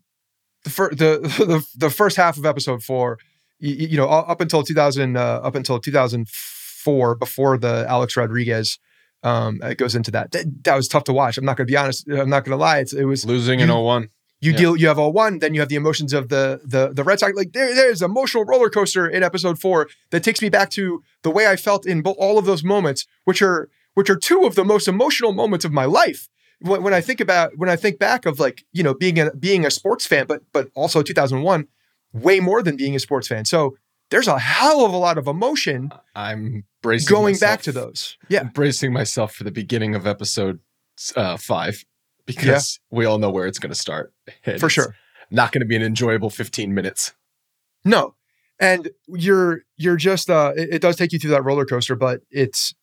The 0.63 0.69
fir- 0.69 0.89
the, 0.95 1.19
the 1.45 1.65
the 1.75 1.89
first 1.89 2.17
half 2.17 2.37
of 2.37 2.45
episode 2.45 2.83
four, 2.83 3.17
you, 3.59 3.87
you 3.89 3.97
know, 3.97 4.07
up 4.07 4.41
until 4.41 4.63
2000, 4.63 5.15
uh, 5.17 5.19
up 5.43 5.55
until 5.55 5.79
2004, 5.79 7.15
before 7.15 7.57
the 7.57 7.85
Alex 7.87 8.17
Rodriguez 8.17 8.79
um, 9.23 9.59
it 9.63 9.79
goes 9.79 9.95
into 9.95 10.11
that. 10.11 10.31
that. 10.33 10.63
That 10.63 10.75
was 10.75 10.87
tough 10.87 11.05
to 11.05 11.13
watch. 11.13 11.37
I'm 11.37 11.45
not 11.45 11.57
going 11.57 11.65
to 11.65 11.71
be 11.71 11.75
honest. 11.77 12.07
I'm 12.07 12.29
not 12.29 12.45
going 12.45 12.55
to 12.55 12.61
lie. 12.61 12.77
It's, 12.77 12.93
it 12.93 13.05
was 13.05 13.25
Losing 13.25 13.59
in 13.59 13.69
You- 13.69 13.75
01. 13.75 14.09
You 14.45 14.51
Yeah. 14.51 14.57
deal. 14.57 14.77
You 14.77 14.87
have 14.87 14.99
all 14.99 15.11
one, 15.11 15.39
then 15.39 15.53
you 15.53 15.59
have 15.59 15.69
the 15.69 15.75
emotions 15.75 16.13
of 16.13 16.29
the 16.29 16.61
the 16.63 16.89
the 16.93 17.03
Red 17.03 17.19
Sox. 17.19 17.33
Like 17.35 17.51
there, 17.53 17.73
there's 17.75 18.01
emotional 18.01 18.45
roller 18.45 18.69
coaster 18.69 19.07
in 19.07 19.23
episode 19.23 19.59
four 19.59 19.87
that 20.11 20.23
takes 20.23 20.41
me 20.41 20.49
back 20.49 20.69
to 20.71 21.03
the 21.23 21.31
way 21.31 21.47
I 21.47 21.55
felt 21.55 21.85
in 21.85 22.01
all 22.03 22.37
of 22.37 22.45
those 22.45 22.63
moments, 22.63 23.05
which 23.25 23.41
are 23.41 23.69
which 23.95 24.09
are 24.09 24.15
two 24.17 24.43
of 24.45 24.55
the 24.55 24.63
most 24.65 24.87
emotional 24.87 25.33
moments 25.33 25.65
of 25.65 25.71
my 25.71 25.85
life. 25.85 26.27
When, 26.59 26.83
when 26.83 26.93
I 26.93 27.01
think 27.01 27.19
about 27.19 27.57
when 27.57 27.69
I 27.69 27.75
think 27.75 27.99
back 27.99 28.25
of 28.25 28.39
like 28.39 28.63
you 28.71 28.83
know 28.83 28.93
being 28.93 29.19
a 29.19 29.31
being 29.35 29.65
a 29.65 29.71
sports 29.71 30.05
fan, 30.05 30.25
but 30.27 30.41
but 30.53 30.69
also 30.75 31.01
2001, 31.01 31.67
way 32.13 32.39
more 32.39 32.61
than 32.63 32.77
being 32.77 32.95
a 32.95 32.99
sports 32.99 33.27
fan. 33.27 33.45
So 33.45 33.75
there's 34.11 34.27
a 34.27 34.37
hell 34.39 34.85
of 34.85 34.93
a 34.93 34.97
lot 34.97 35.17
of 35.17 35.27
emotion 35.27 35.91
I'm 36.15 36.63
bracing 36.83 37.09
going 37.13 37.33
myself- 37.33 37.51
back 37.51 37.61
to 37.63 37.71
those. 37.71 38.17
Yeah. 38.29 38.41
I'm 38.41 38.49
bracing 38.49 38.93
myself 38.93 39.33
for 39.33 39.43
the 39.43 39.51
beginning 39.51 39.95
of 39.95 40.05
episode 40.05 40.59
uh, 41.15 41.37
five 41.37 41.83
because 42.25 42.79
we 42.91 43.05
all 43.05 43.17
know 43.17 43.29
where 43.29 43.47
it's 43.47 43.59
going 43.59 43.71
to 43.71 43.79
start. 43.79 44.13
And 44.45 44.59
For 44.59 44.69
sure. 44.69 44.95
not 45.31 45.51
going 45.51 45.61
to 45.61 45.65
be 45.65 45.75
an 45.75 45.81
enjoyable 45.81 46.29
15 46.29 46.73
minutes. 46.73 47.13
No. 47.83 48.15
And 48.59 48.89
you're 49.07 49.63
you're 49.75 49.97
just 49.97 50.29
uh 50.29 50.53
it, 50.55 50.75
it 50.75 50.81
does 50.81 50.95
take 50.95 51.11
you 51.11 51.19
through 51.19 51.31
that 51.31 51.43
roller 51.43 51.65
coaster, 51.65 51.95
but 51.95 52.21
it's 52.31 52.73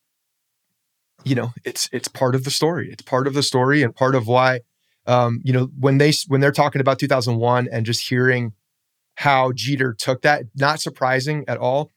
you 1.25 1.35
know, 1.35 1.53
it's 1.65 1.89
it's 1.93 2.09
part 2.09 2.35
of 2.35 2.45
the 2.45 2.51
story. 2.51 2.91
It's 2.93 3.03
part 3.03 3.27
of 3.27 3.33
the 3.35 3.43
story 3.43 3.83
and 3.83 3.95
part 3.95 4.15
of 4.15 4.27
why 4.27 4.61
um, 5.07 5.41
you 5.45 5.53
know, 5.53 5.71
when 5.79 5.99
they 5.99 6.13
when 6.29 6.41
they're 6.41 6.53
talking 6.53 6.81
about 6.81 6.99
2001 6.99 7.69
and 7.73 7.85
just 7.87 8.09
hearing 8.09 8.53
how 9.17 9.53
Jeter 9.53 9.95
took 9.95 10.23
that, 10.23 10.45
not 10.55 10.81
surprising 10.81 11.45
at 11.49 11.59
all. 11.59 11.91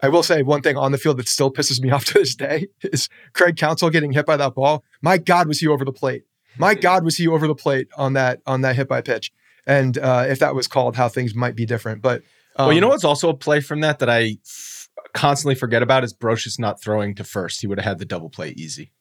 I 0.00 0.08
will 0.08 0.22
say 0.22 0.42
one 0.42 0.62
thing 0.62 0.76
on 0.76 0.92
the 0.92 0.98
field 0.98 1.16
that 1.18 1.28
still 1.28 1.52
pisses 1.52 1.80
me 1.80 1.90
off 1.92 2.04
to 2.06 2.14
this 2.14 2.34
day 2.34 2.68
is 2.82 3.08
Craig 3.32 3.56
Counsell 3.56 3.90
getting 3.90 4.12
hit 4.12 4.26
by 4.26 4.36
that 4.36 4.54
ball. 4.54 4.84
My 5.02 5.18
God, 5.18 5.48
was 5.48 5.58
he 5.58 5.66
over 5.66 5.84
the 5.84 5.92
plate? 5.92 6.22
My 6.58 6.74
God, 6.74 7.04
was 7.04 7.16
he 7.16 7.28
over 7.28 7.46
the 7.46 7.54
plate 7.54 7.88
on 7.96 8.14
that 8.14 8.40
on 8.46 8.62
that 8.62 8.76
hit 8.76 8.88
by 8.88 9.00
pitch? 9.00 9.32
And 9.66 9.98
uh, 9.98 10.26
if 10.28 10.38
that 10.38 10.54
was 10.54 10.66
called, 10.66 10.96
how 10.96 11.08
things 11.08 11.34
might 11.34 11.54
be 11.54 11.66
different. 11.66 12.02
But 12.02 12.22
well, 12.56 12.72
you 12.72 12.80
know 12.80 12.86
um, 12.88 12.92
what's 12.92 13.04
also 13.04 13.28
a 13.28 13.34
play 13.34 13.60
from 13.60 13.80
that 13.80 13.98
that 13.98 14.08
I 14.08 14.38
f- 14.44 14.88
constantly 15.12 15.54
forget 15.54 15.82
about 15.82 16.04
is 16.04 16.14
Brosius 16.14 16.58
not 16.58 16.80
throwing 16.80 17.14
to 17.16 17.24
first. 17.24 17.60
He 17.60 17.66
would 17.66 17.78
have 17.78 17.84
had 17.84 17.98
the 17.98 18.04
double 18.04 18.30
play 18.30 18.50
easy. 18.56 18.92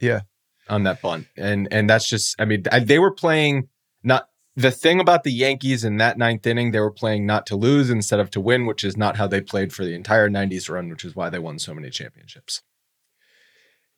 Yeah. 0.00 0.22
on 0.68 0.84
that 0.84 1.02
bunt, 1.02 1.26
and 1.36 1.68
and 1.70 1.88
that's 1.90 2.08
just. 2.08 2.40
I 2.40 2.44
mean, 2.44 2.64
I, 2.70 2.80
they 2.80 2.98
were 2.98 3.12
playing 3.12 3.68
not 4.02 4.28
the 4.56 4.70
thing 4.70 4.98
about 4.98 5.24
the 5.24 5.32
Yankees 5.32 5.84
in 5.84 5.98
that 5.98 6.18
ninth 6.18 6.46
inning. 6.46 6.70
They 6.70 6.80
were 6.80 6.90
playing 6.90 7.26
not 7.26 7.46
to 7.46 7.56
lose 7.56 7.90
instead 7.90 8.20
of 8.20 8.30
to 8.30 8.40
win, 8.40 8.66
which 8.66 8.82
is 8.84 8.96
not 8.96 9.16
how 9.16 9.26
they 9.26 9.40
played 9.40 9.72
for 9.72 9.84
the 9.84 9.94
entire 9.94 10.28
'90s 10.28 10.70
run, 10.70 10.88
which 10.88 11.04
is 11.04 11.14
why 11.14 11.30
they 11.30 11.38
won 11.38 11.58
so 11.58 11.74
many 11.74 11.90
championships. 11.90 12.62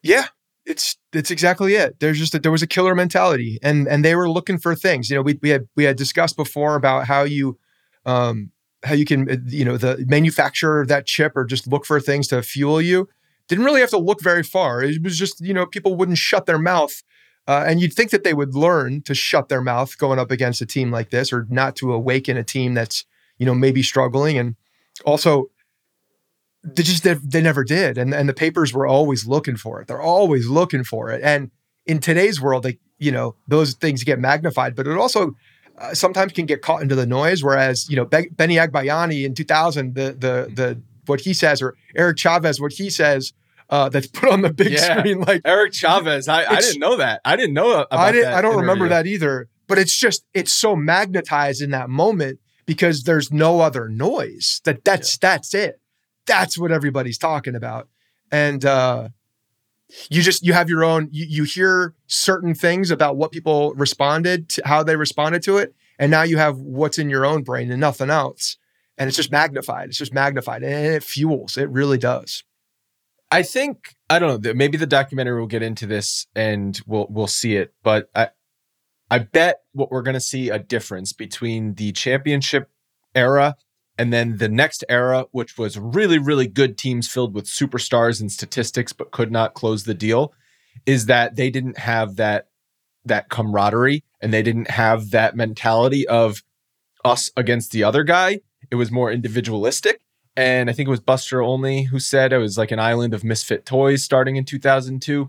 Yeah, 0.03 0.27
it's 0.67 0.97
it's 1.13 1.31
exactly 1.31 1.75
it. 1.75 1.99
There's 2.01 2.19
just 2.19 2.33
that 2.33 2.43
there 2.43 2.53
was 2.53 2.63
a 2.63 2.67
killer 2.67 2.95
mentality, 2.95 3.59
and 3.63 3.89
and 3.89 4.05
they 4.05 4.15
were 4.15 4.31
looking 4.31 4.59
for 4.59 4.75
things. 4.75 5.11
You 5.11 5.17
know, 5.17 5.23
we 5.23 5.39
we 5.43 5.51
had 5.51 5.69
we 5.77 5.85
had 5.85 5.97
discussed 5.97 6.37
before 6.37 6.75
about 6.77 7.07
how 7.07 7.23
you, 7.23 7.59
um, 8.05 8.51
how 8.85 8.95
you 8.95 9.05
can 9.05 9.31
uh, 9.31 9.37
you 9.47 9.65
know 9.65 9.77
the 9.77 10.05
manufacture 10.07 10.85
that 10.87 11.07
chip 11.07 11.33
or 11.37 11.45
just 11.45 11.67
look 11.67 11.87
for 11.87 12.01
things 12.01 12.29
to 12.29 12.43
fuel 12.43 12.81
you. 12.81 13.09
Didn't 13.49 13.65
really 13.65 13.81
have 13.81 13.91
to 13.91 13.99
look 13.99 14.23
very 14.23 14.43
far. 14.43 14.83
It 14.83 15.03
was 15.03 15.19
just 15.19 15.41
you 15.41 15.55
know 15.55 15.67
people 15.67 15.97
wouldn't 15.97 16.19
shut 16.19 16.47
their 16.47 16.59
mouth. 16.59 17.03
Uh, 17.49 17.65
and 17.67 17.81
you'd 17.81 17.95
think 17.95 18.11
that 18.11 18.23
they 18.23 18.35
would 18.35 18.55
learn 18.55 19.03
to 19.03 19.15
shut 19.15 19.49
their 19.49 19.63
mouth 19.63 19.99
going 19.99 20.21
up 20.21 20.31
against 20.31 20.61
a 20.61 20.67
team 20.67 20.91
like 20.93 21.11
this, 21.11 21.33
or 21.33 21.47
not 21.49 21.75
to 21.75 21.93
awaken 21.93 22.37
a 22.37 22.45
team 22.45 22.75
that's 22.75 23.05
you 23.39 23.47
know 23.47 23.55
maybe 23.55 23.83
struggling. 23.83 24.39
And 24.39 24.57
also, 25.05 25.47
they 26.63 26.83
just 26.83 27.03
they, 27.05 27.15
they 27.15 27.41
never 27.41 27.65
did. 27.65 27.97
And 27.99 28.13
and 28.15 28.29
the 28.29 28.35
papers 28.35 28.73
were 28.73 28.87
always 28.87 29.27
looking 29.27 29.57
for 29.57 29.81
it. 29.81 29.89
They're 29.89 30.01
always 30.03 30.47
looking 30.49 30.85
for 30.85 31.11
it. 31.11 31.23
And 31.23 31.51
in 31.87 31.99
today's 31.99 32.41
world 32.41 32.63
they 32.63 32.79
you 32.99 33.11
know 33.11 33.35
those 33.49 33.75
things 33.75 34.05
get 34.05 34.19
magnified 34.19 34.77
but 34.77 34.87
it 34.87 34.97
also 34.97 35.35
uh, 35.79 35.95
sometimes 35.95 36.33
can 36.33 36.45
get 36.45 36.61
caught 36.61 36.83
into 36.83 36.95
the 36.95 37.07
noise. 37.07 37.43
Whereas 37.43 37.89
you 37.89 37.97
know 37.97 38.05
Be- 38.05 38.29
Benny 38.31 38.57
Agbayani 38.57 39.25
in 39.25 39.35
2000 39.35 39.95
the 39.95 40.03
the 40.13 40.53
the 40.55 40.83
what 41.07 41.21
he 41.21 41.33
says 41.33 41.63
or 41.63 41.75
Eric 41.97 42.19
Chavez 42.19 42.61
what 42.61 42.73
he 42.73 42.91
says 42.91 43.33
uh, 43.71 43.89
that's 43.89 44.09
put 44.09 44.29
on 44.31 44.43
the 44.43 44.53
big 44.53 44.73
Yeah. 44.73 44.99
screen 44.99 45.21
like 45.21 45.43
Eric 45.45 45.73
Chavez, 45.73 46.29
I, 46.29 46.45
I 46.45 46.61
didn't 46.61 46.81
know 46.81 46.97
that. 46.97 47.21
I 47.25 47.37
didn't 47.37 47.55
know 47.55 47.71
about 47.71 47.87
I 47.93 48.11
didn't 48.13 48.31
that 48.31 48.35
I 48.39 48.43
don't 48.43 48.57
remember 48.59 48.89
that 48.89 49.07
either. 49.07 49.49
But 49.69 49.79
it's 49.79 49.97
just 49.97 50.25
it's 50.35 50.53
so 50.53 50.75
magnetized 50.77 51.63
in 51.63 51.71
that 51.71 51.89
moment 51.89 52.41
because 52.67 53.05
there's 53.05 53.33
no 53.33 53.61
other 53.61 53.89
noise. 53.89 54.61
That 54.65 54.85
that's 54.85 55.17
that's 55.17 55.55
it 55.55 55.80
that's 56.31 56.57
what 56.57 56.71
everybody's 56.71 57.19
talking 57.19 57.57
about 57.57 57.89
and 58.31 58.65
uh 58.65 59.09
you 60.09 60.23
just 60.23 60.45
you 60.45 60.53
have 60.53 60.69
your 60.69 60.85
own 60.85 61.09
you, 61.11 61.27
you 61.29 61.43
hear 61.43 61.95
certain 62.07 62.55
things 62.55 62.93
about 62.93 63.17
what 63.17 63.33
people 63.33 63.75
responded 63.75 64.49
to 64.49 64.63
how 64.65 64.83
they 64.85 64.95
responded 64.95 65.43
to 65.43 65.59
it 65.59 65.75
and 65.99 66.09
now 66.11 66.23
you 66.23 66.37
have 66.37 66.59
what's 66.59 66.99
in 66.99 67.11
your 67.11 67.27
own 67.27 67.43
brain 67.43 67.71
and 67.71 67.81
nothing 67.81 68.11
else 68.11 68.57
and 68.97 69.09
it's 69.09 69.17
just 69.17 69.33
magnified 69.33 69.89
it's 69.89 69.99
just 69.99 70.15
magnified 70.15 70.63
and 70.63 70.95
it 70.95 71.03
fuels 71.03 71.59
it 71.59 71.69
really 71.71 71.99
does 71.99 72.45
I 73.31 73.43
think 73.43 73.95
I 74.09 74.19
don't 74.19 74.45
know. 74.45 74.55
Maybe 74.55 74.77
the 74.77 74.87
documentary 74.87 75.39
will 75.39 75.47
get 75.47 75.63
into 75.63 75.87
this 75.87 76.27
and 76.35 76.81
we'll 76.87 77.07
we'll 77.09 77.29
see 77.29 77.57
it. 77.57 77.73
But 77.83 78.11
I 78.15 78.31
I 79.09 79.19
bet 79.19 79.61
what 79.73 79.91
we're 79.91 80.03
going 80.03 80.15
to 80.15 80.21
see 80.21 80.51
a 80.51 80.59
difference 80.59 81.13
between 81.13 81.75
the 81.75 81.93
championship 81.93 82.71
era 83.15 83.57
and 84.01 84.15
then 84.15 84.39
the 84.39 84.49
next 84.49 84.83
era, 84.89 85.27
which 85.31 85.59
was 85.59 85.79
really 85.79 86.19
really 86.19 86.47
good 86.47 86.79
teams 86.79 87.07
filled 87.07 87.35
with 87.35 87.45
superstars 87.45 88.19
and 88.19 88.33
statistics, 88.33 88.95
but 88.95 89.11
could 89.11 89.31
not 89.31 89.53
close 89.53 89.85
the 89.85 89.93
deal, 89.93 90.33
is 90.87 91.05
that 91.05 91.37
they 91.37 91.51
didn't 91.51 91.77
have 91.77 92.17
that 92.17 92.49
that 93.05 93.29
camaraderie 93.29 94.03
and 94.23 94.33
they 94.33 94.43
didn't 94.43 94.71
have 94.71 95.11
that 95.11 95.37
mentality 95.37 96.09
of 96.09 96.43
us 97.05 97.31
against 97.37 97.73
the 97.73 97.85
other 97.85 98.03
guy. 98.03 98.41
It 98.71 98.77
was 98.77 98.91
more 98.91 99.13
individualistic. 99.13 100.01
And 100.35 100.71
I 100.71 100.73
think 100.73 100.87
it 100.87 100.91
was 100.91 101.01
Buster 101.01 101.43
Olney 101.43 101.85
who 101.85 101.99
said 101.99 102.33
it 102.33 102.39
was 102.39 102.57
like 102.57 102.71
an 102.71 102.79
island 102.79 103.13
of 103.13 103.23
misfit 103.23 103.67
toys 103.67 104.03
starting 104.03 104.37
in 104.37 104.47
2002 104.47 105.29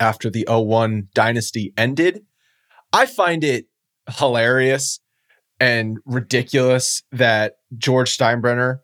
after 0.00 0.28
the 0.28 0.44
01 0.48 1.10
dynasty 1.14 1.72
ended. 1.76 2.24
I 2.92 3.06
find 3.06 3.44
it 3.44 3.66
hilarious 4.08 4.98
and 5.60 5.98
ridiculous 6.04 7.02
that 7.12 7.58
George 7.76 8.16
Steinbrenner, 8.16 8.80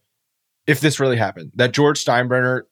if 0.66 0.80
this 0.80 0.98
really 0.98 1.16
happened, 1.16 1.52
that 1.54 1.72
George 1.72 2.04
Steinbrenner 2.04 2.62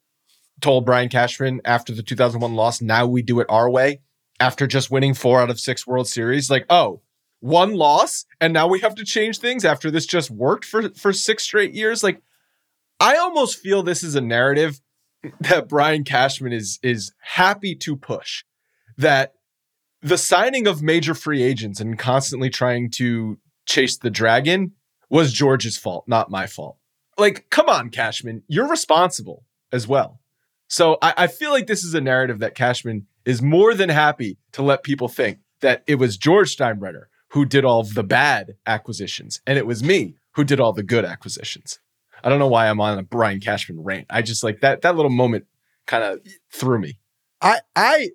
told 0.60 0.86
Brian 0.86 1.08
Cashman 1.08 1.60
after 1.64 1.92
the 1.92 2.02
2001 2.02 2.54
loss, 2.54 2.80
now 2.80 3.06
we 3.06 3.22
do 3.22 3.40
it 3.40 3.46
our 3.48 3.70
way, 3.70 4.00
after 4.40 4.66
just 4.66 4.90
winning 4.90 5.14
four 5.14 5.40
out 5.40 5.50
of 5.50 5.60
six 5.60 5.86
World 5.86 6.08
Series, 6.08 6.50
like, 6.50 6.66
oh, 6.70 7.02
one 7.40 7.74
loss 7.74 8.24
and 8.40 8.52
now 8.52 8.68
we 8.68 8.78
have 8.80 8.94
to 8.94 9.04
change 9.04 9.38
things 9.38 9.64
after 9.64 9.90
this 9.90 10.06
just 10.06 10.30
worked 10.30 10.64
for 10.64 10.90
for 10.90 11.12
six 11.12 11.42
straight 11.42 11.74
years? 11.74 12.02
Like 12.02 12.22
i 13.02 13.16
almost 13.16 13.58
feel 13.58 13.82
this 13.82 14.02
is 14.02 14.14
a 14.14 14.20
narrative 14.20 14.80
that 15.40 15.68
brian 15.68 16.04
cashman 16.04 16.52
is 16.52 16.78
is 16.82 17.12
happy 17.20 17.74
to 17.74 17.96
push 17.96 18.44
that 18.96 19.34
the 20.00 20.16
signing 20.16 20.66
of 20.66 20.82
major 20.82 21.14
free 21.14 21.42
agents 21.42 21.80
and 21.80 21.98
constantly 21.98 22.48
trying 22.48 22.90
to 22.90 23.38
chase 23.66 23.96
the 23.98 24.10
dragon 24.10 24.72
was 25.08 25.32
george's 25.32 25.76
fault 25.76 26.04
not 26.06 26.30
my 26.30 26.46
fault 26.46 26.76
like 27.18 27.46
come 27.50 27.68
on 27.68 27.90
cashman 27.90 28.42
you're 28.48 28.68
responsible 28.68 29.44
as 29.72 29.86
well 29.86 30.20
so 30.68 30.96
I, 31.02 31.14
I 31.18 31.26
feel 31.26 31.50
like 31.50 31.66
this 31.66 31.84
is 31.84 31.94
a 31.94 32.00
narrative 32.00 32.38
that 32.38 32.54
cashman 32.54 33.06
is 33.24 33.42
more 33.42 33.74
than 33.74 33.90
happy 33.90 34.38
to 34.52 34.62
let 34.62 34.82
people 34.82 35.08
think 35.08 35.38
that 35.60 35.82
it 35.86 35.96
was 35.96 36.16
george 36.16 36.56
steinbrenner 36.56 37.04
who 37.32 37.46
did 37.46 37.64
all 37.64 37.82
the 37.82 38.02
bad 38.02 38.56
acquisitions, 38.66 39.40
and 39.46 39.56
it 39.56 39.66
was 39.66 39.82
me 39.82 40.16
who 40.32 40.44
did 40.44 40.60
all 40.60 40.74
the 40.74 40.82
good 40.82 41.04
acquisitions. 41.04 41.78
I 42.22 42.28
don't 42.28 42.38
know 42.38 42.48
why 42.48 42.68
I'm 42.68 42.80
on 42.80 42.98
a 42.98 43.02
Brian 43.02 43.40
Cashman 43.40 43.82
rant. 43.82 44.06
I 44.10 44.20
just 44.20 44.44
like 44.44 44.60
that 44.60 44.82
that 44.82 44.96
little 44.96 45.10
moment 45.10 45.46
kind 45.86 46.04
of 46.04 46.20
threw 46.52 46.78
me. 46.78 46.98
I 47.40 47.60
I 47.74 48.10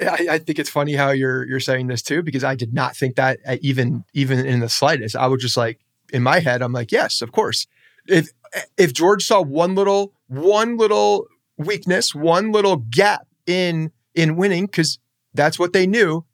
I 0.00 0.26
I 0.32 0.38
think 0.38 0.58
it's 0.58 0.70
funny 0.70 0.94
how 0.94 1.10
you're 1.10 1.46
you're 1.46 1.60
saying 1.60 1.86
this 1.86 2.02
too 2.02 2.22
because 2.22 2.44
I 2.44 2.54
did 2.54 2.72
not 2.74 2.96
think 2.96 3.16
that 3.16 3.38
uh, 3.46 3.56
even 3.60 4.04
even 4.12 4.44
in 4.44 4.60
the 4.60 4.68
slightest. 4.68 5.16
I 5.16 5.26
was 5.26 5.40
just 5.42 5.56
like 5.56 5.80
in 6.12 6.22
my 6.22 6.40
head, 6.40 6.62
I'm 6.62 6.72
like, 6.72 6.92
yes, 6.92 7.22
of 7.22 7.32
course. 7.32 7.66
If 8.06 8.30
if 8.76 8.92
George 8.92 9.24
saw 9.24 9.40
one 9.42 9.74
little 9.74 10.12
one 10.28 10.76
little 10.76 11.26
weakness, 11.56 12.14
one 12.14 12.52
little 12.52 12.76
gap 12.76 13.26
in 13.46 13.90
in 14.14 14.36
winning, 14.36 14.66
because 14.66 14.98
that's 15.34 15.58
what 15.58 15.72
they 15.72 15.86
knew, 15.86 16.24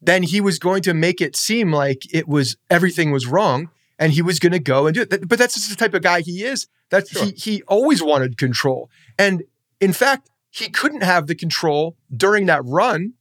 then 0.00 0.22
he 0.22 0.40
was 0.40 0.58
going 0.58 0.82
to 0.82 0.94
make 0.94 1.20
it 1.20 1.36
seem 1.36 1.72
like 1.72 2.02
it 2.14 2.28
was 2.28 2.56
everything 2.70 3.10
was 3.10 3.26
wrong, 3.26 3.70
and 3.98 4.12
he 4.12 4.22
was 4.22 4.38
going 4.38 4.52
to 4.52 4.58
go 4.58 4.86
and 4.86 4.94
do 4.94 5.02
it. 5.02 5.28
But 5.28 5.38
that's 5.38 5.54
just 5.54 5.70
the 5.70 5.76
type 5.76 5.94
of 5.94 6.02
guy 6.02 6.20
he 6.20 6.44
is. 6.44 6.66
That 6.90 7.08
Sure. 7.08 7.24
he 7.24 7.30
he 7.32 7.62
always 7.62 8.02
wanted 8.02 8.38
control, 8.38 8.90
and 9.18 9.42
in 9.80 9.92
fact, 9.92 10.30
he 10.58 10.68
couldn't 10.68 11.02
have 11.02 11.26
the 11.26 11.34
control 11.34 11.96
during 12.14 12.46
that 12.46 12.64
run 12.64 13.14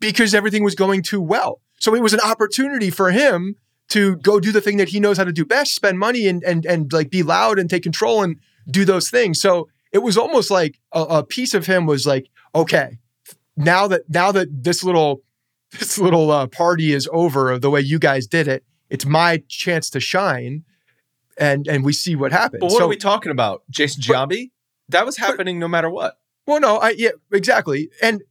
because 0.00 0.34
everything 0.34 0.64
was 0.64 0.74
going 0.74 1.02
too 1.02 1.20
well. 1.20 1.60
So 1.78 1.94
it 1.94 2.02
was 2.02 2.14
an 2.14 2.20
opportunity 2.20 2.90
for 2.90 3.10
him 3.10 3.56
to 3.88 4.16
go 4.16 4.40
do 4.40 4.52
the 4.52 4.60
thing 4.60 4.78
that 4.78 4.88
he 4.88 5.00
knows 5.00 5.18
how 5.18 5.24
to 5.24 5.32
do 5.32 5.44
best, 5.44 5.74
spend 5.74 5.98
money 5.98 6.26
and 6.26 6.42
and 6.42 6.64
and 6.66 6.92
like 6.92 7.10
be 7.10 7.22
loud 7.22 7.58
and 7.58 7.68
take 7.68 7.82
control 7.82 8.22
and 8.22 8.36
do 8.68 8.84
those 8.84 9.10
things. 9.10 9.40
So 9.40 9.68
it 9.92 9.98
was 9.98 10.16
almost 10.16 10.50
like 10.50 10.80
a, 10.92 11.02
a 11.02 11.24
piece 11.24 11.54
of 11.54 11.66
him 11.66 11.86
was 11.86 12.06
like, 12.06 12.28
okay, 12.54 12.98
now 13.56 13.86
that 13.88 14.02
now 14.08 14.32
that 14.32 14.48
this 14.50 14.82
little 14.82 15.22
this 15.78 15.98
little 15.98 16.30
uh, 16.30 16.46
party 16.46 16.92
is 16.92 17.08
over 17.12 17.50
of 17.50 17.60
the 17.60 17.70
way 17.70 17.80
you 17.80 17.98
guys 17.98 18.26
did 18.26 18.48
it, 18.48 18.64
it's 18.88 19.04
my 19.04 19.42
chance 19.48 19.90
to 19.90 20.00
shine, 20.00 20.64
and 21.38 21.68
and 21.68 21.84
we 21.84 21.92
see 21.92 22.16
what 22.16 22.32
happens. 22.32 22.60
But 22.60 22.70
what 22.70 22.78
so, 22.78 22.84
are 22.84 22.88
we 22.88 22.96
talking 22.96 23.30
about? 23.30 23.62
Jason 23.70 24.02
Giambi? 24.02 24.50
That 24.88 25.04
was 25.04 25.16
happening 25.16 25.58
no 25.58 25.68
matter 25.68 25.90
what. 25.90 26.18
Well, 26.46 26.60
no, 26.60 26.76
I 26.78 26.90
yeah, 26.90 27.10
exactly, 27.32 27.90
and 28.02 28.22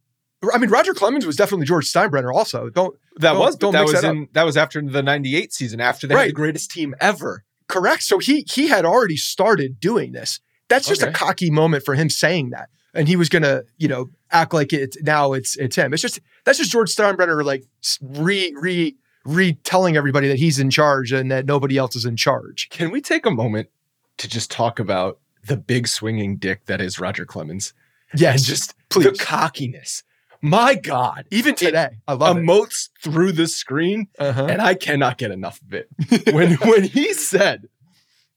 I 0.53 0.57
mean 0.57 0.69
Roger 0.69 0.93
Clemens 0.93 1.25
was 1.25 1.35
definitely 1.35 1.65
George 1.65 1.91
Steinbrenner 1.91 2.33
also. 2.33 2.69
Don't 2.69 2.95
That 3.17 3.31
Don't- 3.33 3.39
was, 3.39 3.55
don't 3.55 3.71
that 3.73 3.83
was 3.85 4.01
that 4.01 4.03
in 4.05 4.27
that 4.33 4.43
was 4.43 4.57
after 4.57 4.81
the 4.81 5.01
'98 5.03 5.53
season, 5.53 5.79
after 5.81 6.07
they 6.07 6.15
had 6.15 6.29
the 6.29 6.33
greatest 6.33 6.71
team 6.71 6.95
ever. 6.99 7.43
correct. 7.67 8.03
So 8.03 8.19
he 8.19 8.45
he 8.51 8.67
had 8.67 8.85
already 8.85 9.17
started 9.17 9.79
doing 9.79 10.11
this. 10.11 10.39
That's 10.67 10.87
just 10.87 11.01
Okay. 11.03 11.11
a 11.11 11.13
cocky 11.13 11.49
moment 11.51 11.83
for 11.85 11.93
him 11.95 12.09
saying 12.09 12.49
that, 12.51 12.69
and 12.93 13.07
he 13.07 13.15
was 13.15 13.29
gonna, 13.29 13.63
you 13.77 13.87
know, 13.87 14.09
act 14.31 14.53
like 14.53 14.73
it. 14.73 14.95
Now 15.01 15.33
it's 15.33 15.55
it's 15.57 15.75
him. 15.75 15.93
It's 15.93 16.01
just 16.01 16.19
that's 16.43 16.57
just 16.59 16.71
George 16.71 16.93
Steinbrenner 16.93 17.43
like 17.43 17.63
re 18.01 18.53
re 18.59 18.95
retelling 19.25 19.97
everybody 19.97 20.27
that 20.27 20.37
he's 20.37 20.59
in 20.59 20.69
charge 20.69 21.11
and 21.11 21.31
that 21.31 21.45
nobody 21.47 21.77
else 21.77 21.95
is 21.95 22.05
in 22.05 22.15
charge. 22.15 22.69
Can 22.69 22.91
we 22.91 23.01
take 23.01 23.25
a 23.25 23.31
moment 23.31 23.69
to 24.17 24.27
just 24.27 24.51
talk 24.51 24.79
about 24.79 25.19
the 25.47 25.57
big 25.57 25.87
swinging 25.87 26.37
dick 26.37 26.65
that 26.67 26.79
is 26.81 26.99
Roger 26.99 27.25
Clemens? 27.25 27.73
Yes, 28.19 28.37
and 28.39 28.45
just 28.45 28.73
please. 28.89 29.03
the 29.05 29.11
cockiness. 29.13 30.03
My 30.41 30.75
God. 30.75 31.25
even 31.31 31.55
today, 31.55 31.97
I 32.07 32.13
love 32.13 32.37
it. 32.37 32.41
Emotes 32.41 32.89
through 33.01 33.31
the 33.31 33.47
screen, 33.47 34.07
Uh-huh. 34.19 34.45
and 34.45 34.61
I 34.61 34.75
cannot 34.75 35.17
get 35.17 35.31
enough 35.31 35.59
of 35.61 35.73
it. 35.73 35.87
when 36.33 36.53
when 36.57 36.83
he 36.83 37.13
said, 37.13 37.67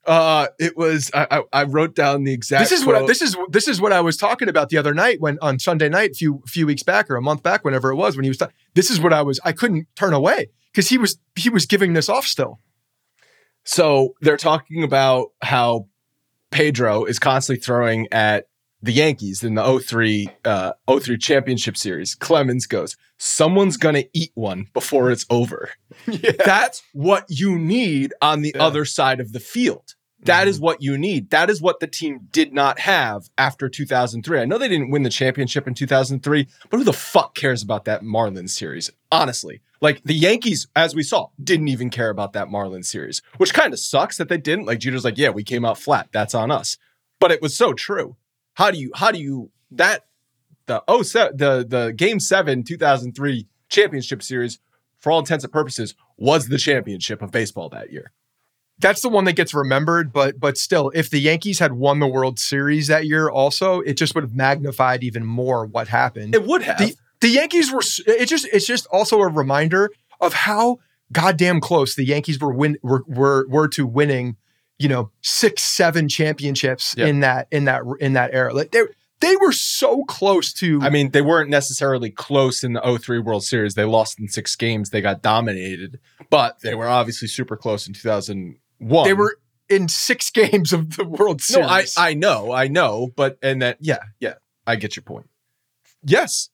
uh, 0.06 0.46
it 0.58 0.74
was 0.76 1.10
I, 1.12 1.26
I, 1.30 1.42
I 1.52 1.62
wrote 1.64 1.94
down 1.94 2.24
the 2.24 2.32
exact 2.32 2.62
This 2.62 2.72
is 2.80 2.86
what 2.86 2.96
quote. 2.96 3.08
this 3.08 3.20
is 3.20 3.36
this 3.50 3.68
is 3.68 3.78
what 3.80 3.92
I 3.92 4.00
was 4.00 4.16
talking 4.16 4.48
about 4.48 4.70
the 4.70 4.78
other 4.78 4.94
night 4.94 5.20
when 5.20 5.38
on 5.42 5.58
Sunday 5.58 5.90
night, 5.90 6.16
few 6.16 6.42
few 6.46 6.66
weeks 6.66 6.82
back 6.82 7.10
or 7.10 7.16
a 7.16 7.22
month 7.22 7.42
back, 7.42 7.62
whenever 7.64 7.90
it 7.90 7.96
was, 7.96 8.16
when 8.16 8.24
he 8.24 8.30
was. 8.30 8.38
ta- 8.38 8.48
this 8.74 8.90
is 8.90 9.00
what 9.00 9.12
I 9.12 9.20
was. 9.20 9.38
I 9.44 9.52
couldn't 9.52 9.86
turn 9.94 10.14
away 10.14 10.48
because 10.72 10.88
he 10.88 10.96
was 10.96 11.18
he 11.36 11.50
was 11.50 11.66
giving 11.66 11.92
this 11.92 12.08
off 12.08 12.24
still. 12.24 12.58
So 13.64 14.14
they're 14.22 14.38
talking 14.38 14.82
about 14.82 15.28
how 15.42 15.88
Pedro 16.50 17.04
is 17.04 17.18
constantly 17.18 17.60
throwing 17.62 18.08
at 18.12 18.46
the 18.82 18.92
Yankees 18.92 19.42
in 19.42 19.54
the 19.54 19.78
03, 19.80 20.30
uh, 20.44 20.72
03 20.88 21.18
championship 21.18 21.76
series. 21.76 22.14
Clemens 22.14 22.66
goes, 22.66 22.96
Someone's 23.18 23.76
going 23.76 23.96
to 23.96 24.08
eat 24.12 24.30
one 24.34 24.66
before 24.72 25.10
it's 25.10 25.26
over. 25.30 25.70
Yeah. 26.06 26.30
That's 26.44 26.82
what 26.92 27.24
you 27.28 27.58
need 27.58 28.14
on 28.22 28.42
the 28.42 28.48
Yeah. 28.48 28.52
Mm-hmm. 28.54 28.60
other 28.62 28.84
side 28.84 29.20
of 29.20 29.32
the 29.32 29.40
field. 29.40 29.94
That 30.22 30.48
is 30.48 30.58
what 30.58 30.82
you 30.82 30.96
need. 30.98 31.30
That 31.30 31.48
is 31.50 31.60
what 31.62 31.78
the 31.80 31.86
team 31.86 32.28
did 32.32 32.52
not 32.52 32.78
have 32.80 33.28
after 33.38 33.68
2003. 33.68 34.40
I 34.40 34.44
know 34.46 34.58
they 34.58 34.68
didn't 34.68 34.90
win 34.90 35.02
the 35.04 35.10
championship 35.10 35.68
in 35.68 35.74
2003, 35.74 36.48
but 36.70 36.76
who 36.78 36.84
the 36.84 36.92
fuck 36.92 37.34
cares 37.36 37.62
about 37.62 37.84
that 37.84 38.02
Marlins 38.02 38.50
series? 38.50 38.90
Honestly, 39.12 39.60
like 39.80 40.02
the 40.04 40.14
Yankees, 40.14 40.66
as 40.74 40.94
we 40.94 41.02
saw, 41.04 41.28
didn't 41.42 41.68
even 41.68 41.88
care 41.90 42.10
about 42.10 42.32
that 42.32 42.48
Marlins 42.48 42.86
series, 42.86 43.22
which 43.36 43.54
kind 43.54 43.72
of 43.72 43.78
sucks 43.78 44.16
that 44.18 44.28
they 44.28 44.38
didn't. 44.38 44.66
Like 44.66 44.80
Jeter's 44.80 45.04
like, 45.04 45.18
yeah, 45.18 45.30
we 45.30 45.44
came 45.44 45.64
out 45.64 45.78
flat. 45.78 46.08
That's 46.12 46.34
on 46.34 46.50
us. 46.50 46.78
But 47.20 47.30
it 47.32 47.40
was 47.42 47.56
so 47.56 47.72
true. 47.72 48.16
How 48.58 48.72
do 48.72 48.78
you, 48.78 48.90
how 48.92 49.12
do 49.12 49.20
you, 49.20 49.52
that, 49.70 50.06
the 50.66 50.82
oh, 50.88 51.02
se- 51.02 51.30
the, 51.34 51.64
the 51.66 51.92
game 51.96 52.18
seven, 52.18 52.64
2003 52.64 53.46
championship 53.68 54.20
series, 54.20 54.58
for 54.98 55.12
all 55.12 55.20
intents 55.20 55.44
and 55.44 55.52
purposes, 55.52 55.94
was 56.16 56.48
the 56.48 56.58
championship 56.58 57.22
of 57.22 57.30
baseball 57.30 57.68
that 57.68 57.92
year. 57.92 58.10
That's 58.80 59.00
the 59.00 59.08
one 59.08 59.26
that 59.26 59.34
gets 59.34 59.54
remembered, 59.54 60.12
but 60.12 60.40
but 60.40 60.58
still, 60.58 60.90
if 60.92 61.08
the 61.08 61.20
Yankees 61.20 61.60
had 61.60 61.74
won 61.74 62.00
the 62.00 62.08
World 62.08 62.40
Series 62.40 62.88
that 62.88 63.06
year, 63.06 63.28
also, 63.28 63.80
it 63.80 63.94
just 63.94 64.16
would 64.16 64.24
have 64.24 64.34
magnified 64.34 65.04
even 65.04 65.24
more 65.24 65.64
what 65.64 65.86
happened. 65.86 66.34
It 66.34 66.44
would 66.44 66.62
have. 66.62 66.78
the 66.78 66.94
the 67.20 67.28
Yankees 67.28 67.72
were. 67.72 67.82
It 68.06 68.26
just 68.26 68.48
it's 68.52 68.66
just 68.66 68.86
also 68.86 69.20
a 69.20 69.28
reminder 69.28 69.90
of 70.20 70.32
how 70.32 70.78
goddamn 71.12 71.60
close 71.60 71.94
the 71.94 72.04
Yankees 72.04 72.40
were 72.40 72.52
win 72.52 72.76
were 72.82 73.04
were, 73.06 73.46
were 73.48 73.68
to 73.68 73.86
winning. 73.86 74.36
You 74.78 74.88
know, 74.88 75.10
six 75.22 75.62
seven 75.62 76.08
championships 76.08 76.94
Yeah. 76.96 77.06
in 77.06 77.20
that 77.20 77.48
in 77.50 77.64
that 77.64 77.82
in 78.00 78.12
that 78.12 78.30
era. 78.32 78.54
Like 78.54 78.70
they 78.70 78.82
they 79.20 79.34
were 79.36 79.50
so 79.52 80.04
close 80.04 80.52
to. 80.54 80.80
I 80.80 80.90
mean, 80.90 81.10
they 81.10 81.22
weren't 81.22 81.50
necessarily 81.50 82.10
close 82.10 82.62
in 82.62 82.74
the 82.74 82.98
03 83.02 83.18
World 83.18 83.42
Series. 83.42 83.74
They 83.74 83.84
lost 83.84 84.20
in 84.20 84.28
six 84.28 84.54
games. 84.54 84.90
They 84.90 85.00
got 85.00 85.22
dominated, 85.22 85.98
but 86.30 86.60
they 86.60 86.76
were 86.76 86.86
obviously 86.86 87.26
super 87.26 87.56
close 87.56 87.88
in 87.88 87.94
2001. 87.94 89.04
they 89.04 89.14
were 89.14 89.36
in 89.68 89.88
six 89.88 90.30
games 90.42 90.72
of 90.72 90.96
the 90.96 91.04
World 91.04 91.40
series 91.42 91.66
No, 91.96 92.02
I, 92.02 92.10
I 92.10 92.14
know, 92.14 92.52
I 92.52 92.68
know, 92.68 93.08
but 93.16 93.38
and 93.42 93.60
that, 93.60 93.78
yeah, 93.80 93.98
yeah, 94.20 94.34
I 94.68 94.76
get 94.76 94.94
your 94.94 95.02
point. 95.02 95.28
Yes, 96.04 96.50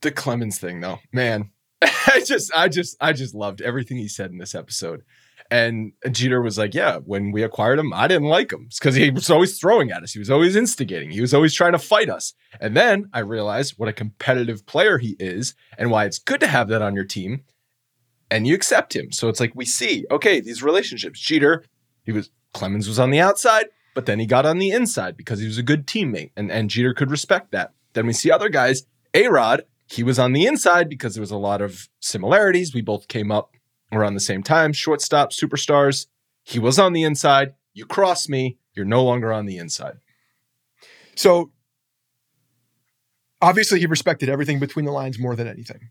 the 0.00 0.10
Clemens 0.10 0.58
thing, 0.58 0.80
though, 0.80 0.98
man, 1.12 1.50
I 1.82 2.22
just, 2.26 2.52
I 2.52 2.68
just, 2.68 2.96
I 3.00 3.12
just 3.12 3.32
loved 3.34 3.60
everything 3.62 3.96
he 3.96 4.08
said 4.08 4.32
in 4.32 4.38
this 4.38 4.54
episode. 4.56 5.02
And 5.50 5.92
Jeter 6.10 6.40
was 6.40 6.56
like, 6.58 6.74
"Yeah, 6.74 6.98
when 6.98 7.30
we 7.30 7.42
acquired 7.42 7.78
him, 7.78 7.92
I 7.92 8.08
didn't 8.08 8.28
like 8.28 8.52
him 8.52 8.68
because 8.72 8.94
he 8.94 9.10
was 9.10 9.30
always 9.30 9.58
throwing 9.58 9.90
at 9.90 10.02
us. 10.02 10.12
He 10.12 10.18
was 10.18 10.30
always 10.30 10.56
instigating. 10.56 11.10
He 11.10 11.20
was 11.20 11.34
always 11.34 11.54
trying 11.54 11.72
to 11.72 11.78
fight 11.78 12.08
us." 12.08 12.32
And 12.60 12.76
then 12.76 13.10
I 13.12 13.20
realized 13.20 13.74
what 13.76 13.88
a 13.88 13.92
competitive 13.92 14.66
player 14.66 14.98
he 14.98 15.16
is, 15.20 15.54
and 15.76 15.90
why 15.90 16.06
it's 16.06 16.18
good 16.18 16.40
to 16.40 16.46
have 16.46 16.68
that 16.68 16.82
on 16.82 16.94
your 16.94 17.04
team. 17.04 17.44
And 18.30 18.46
you 18.46 18.54
accept 18.54 18.96
him. 18.96 19.12
So 19.12 19.28
it's 19.28 19.38
like 19.38 19.52
we 19.54 19.64
see, 19.64 20.06
okay, 20.10 20.40
these 20.40 20.62
relationships. 20.62 21.20
Jeter, 21.20 21.64
he 22.04 22.12
was 22.12 22.30
Clemens 22.54 22.88
was 22.88 22.98
on 22.98 23.10
the 23.10 23.20
outside, 23.20 23.66
but 23.94 24.06
then 24.06 24.18
he 24.18 24.26
got 24.26 24.46
on 24.46 24.58
the 24.58 24.70
inside 24.70 25.16
because 25.16 25.40
he 25.40 25.46
was 25.46 25.58
a 25.58 25.62
good 25.62 25.86
teammate, 25.86 26.30
and 26.36 26.50
and 26.50 26.70
Jeter 26.70 26.94
could 26.94 27.10
respect 27.10 27.52
that. 27.52 27.72
Then 27.92 28.06
we 28.06 28.12
see 28.12 28.30
other 28.30 28.48
guys. 28.48 28.84
A 29.12 29.28
Rod, 29.28 29.62
he 29.86 30.02
was 30.02 30.18
on 30.18 30.32
the 30.32 30.46
inside 30.46 30.88
because 30.88 31.14
there 31.14 31.20
was 31.20 31.30
a 31.30 31.36
lot 31.36 31.60
of 31.60 31.88
similarities. 32.00 32.74
We 32.74 32.80
both 32.80 33.06
came 33.06 33.30
up 33.30 33.52
around 33.96 34.14
the 34.14 34.20
same 34.20 34.42
time, 34.42 34.72
shortstop, 34.72 35.30
superstars. 35.32 36.06
He 36.42 36.58
was 36.58 36.78
on 36.78 36.92
the 36.92 37.02
inside. 37.02 37.54
You 37.72 37.86
cross 37.86 38.28
me, 38.28 38.58
you're 38.74 38.84
no 38.84 39.02
longer 39.02 39.32
on 39.32 39.46
the 39.46 39.56
inside. 39.58 39.96
So 41.16 41.50
obviously, 43.40 43.80
he 43.80 43.86
respected 43.86 44.28
everything 44.28 44.58
between 44.58 44.84
the 44.84 44.92
lines 44.92 45.18
more 45.18 45.36
than 45.36 45.46
anything. 45.48 45.90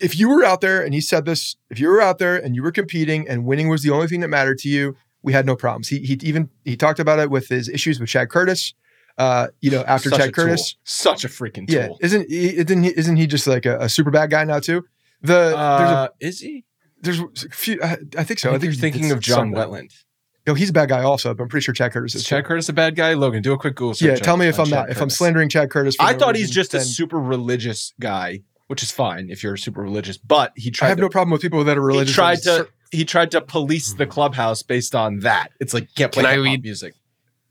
If 0.00 0.18
you 0.18 0.28
were 0.28 0.44
out 0.44 0.60
there, 0.60 0.82
and 0.82 0.92
he 0.92 1.00
said 1.00 1.24
this, 1.24 1.56
if 1.70 1.78
you 1.78 1.88
were 1.88 2.00
out 2.00 2.18
there 2.18 2.36
and 2.36 2.56
you 2.56 2.62
were 2.62 2.72
competing 2.72 3.28
and 3.28 3.44
winning 3.44 3.68
was 3.68 3.82
the 3.82 3.90
only 3.90 4.08
thing 4.08 4.20
that 4.20 4.28
mattered 4.28 4.58
to 4.58 4.68
you, 4.68 4.96
we 5.22 5.32
had 5.32 5.46
no 5.46 5.56
problems. 5.56 5.88
He 5.88 6.00
he 6.00 6.18
even 6.22 6.50
he 6.64 6.76
talked 6.76 6.98
about 6.98 7.18
it 7.18 7.30
with 7.30 7.48
his 7.48 7.68
issues 7.68 8.00
with 8.00 8.08
Chad 8.08 8.28
Curtis. 8.28 8.74
Uh, 9.16 9.46
you 9.60 9.70
know, 9.70 9.82
after 9.86 10.10
Such 10.10 10.18
Chad 10.18 10.34
Curtis, 10.34 10.72
tool. 10.72 10.80
such 10.82 11.24
a 11.24 11.28
freaking 11.28 11.70
yeah, 11.70 11.88
isn't 12.00 12.28
he- 12.28 12.56
isn't 12.58 12.82
he, 12.82 12.90
isn't 12.98 13.16
he 13.16 13.26
just 13.28 13.46
like 13.46 13.64
a, 13.64 13.78
a 13.78 13.88
super 13.88 14.10
bad 14.10 14.28
guy 14.30 14.42
now 14.44 14.58
too? 14.58 14.84
The 15.22 15.56
Uh, 15.56 16.08
is 16.20 16.40
he? 16.40 16.64
There's 17.04 17.20
a 17.20 17.48
few. 17.50 17.80
I, 17.82 17.98
I 18.18 18.24
think 18.24 18.40
so. 18.40 18.50
I 18.50 18.58
think 18.58 18.64
you're 18.64 18.72
thinking 18.74 19.10
of 19.12 19.20
John 19.20 19.52
something. 19.52 19.58
Wetteland. 19.58 19.92
No, 20.46 20.52
he's 20.54 20.68
a 20.70 20.72
bad 20.74 20.90
guy 20.90 21.02
also, 21.02 21.32
but 21.32 21.42
I'm 21.42 21.48
pretty 21.48 21.64
sure 21.64 21.72
Chad 21.72 21.92
Curtis 21.92 22.14
is. 22.14 22.22
Is 22.22 22.26
Chad 22.26 22.44
too. 22.44 22.48
Curtis 22.48 22.68
a 22.68 22.72
bad 22.72 22.96
guy? 22.96 23.14
Logan, 23.14 23.42
do 23.42 23.52
a 23.52 23.58
quick 23.58 23.76
Google 23.76 23.94
search. 23.94 24.08
Yeah, 24.08 24.16
tell 24.16 24.36
me 24.36 24.46
if 24.46 24.58
I'm 24.58 24.66
Chad 24.66 24.74
not 24.74 24.90
if 24.90 25.00
I'm 25.00 25.10
slandering 25.10 25.48
Chad 25.48 25.70
Curtis. 25.70 25.96
For 25.96 26.02
I 26.02 26.12
no 26.12 26.18
thought 26.18 26.36
he's 26.36 26.48
reason, 26.48 26.54
just 26.54 26.74
a 26.74 26.80
super 26.80 27.18
religious 27.18 27.94
guy, 27.98 28.40
which 28.66 28.82
is 28.82 28.90
fine 28.90 29.30
if 29.30 29.42
you're 29.42 29.56
super 29.56 29.80
religious. 29.80 30.18
But 30.18 30.52
he 30.56 30.70
tried 30.70 30.86
I 30.86 30.88
have 30.90 30.98
to 30.98 31.02
no 31.02 31.08
problem 31.08 31.30
with 31.30 31.40
people 31.40 31.64
that 31.64 31.78
are 31.78 31.82
religious. 31.82 32.10
he 32.10 32.14
tried 32.14 32.42
to 32.42 32.68
he 32.90 33.04
tried 33.04 33.30
to 33.32 33.40
police 33.40 33.94
the 33.94 34.04
hmm. 34.04 34.10
clubhouse 34.10 34.62
based 34.62 34.94
on 34.94 35.20
that. 35.20 35.48
It's 35.60 35.72
like 35.72 35.88
can't 35.94 36.12
play 36.12 36.24
Can 36.24 36.32
I 36.32 36.34
read- 36.34 36.62
music. 36.62 36.94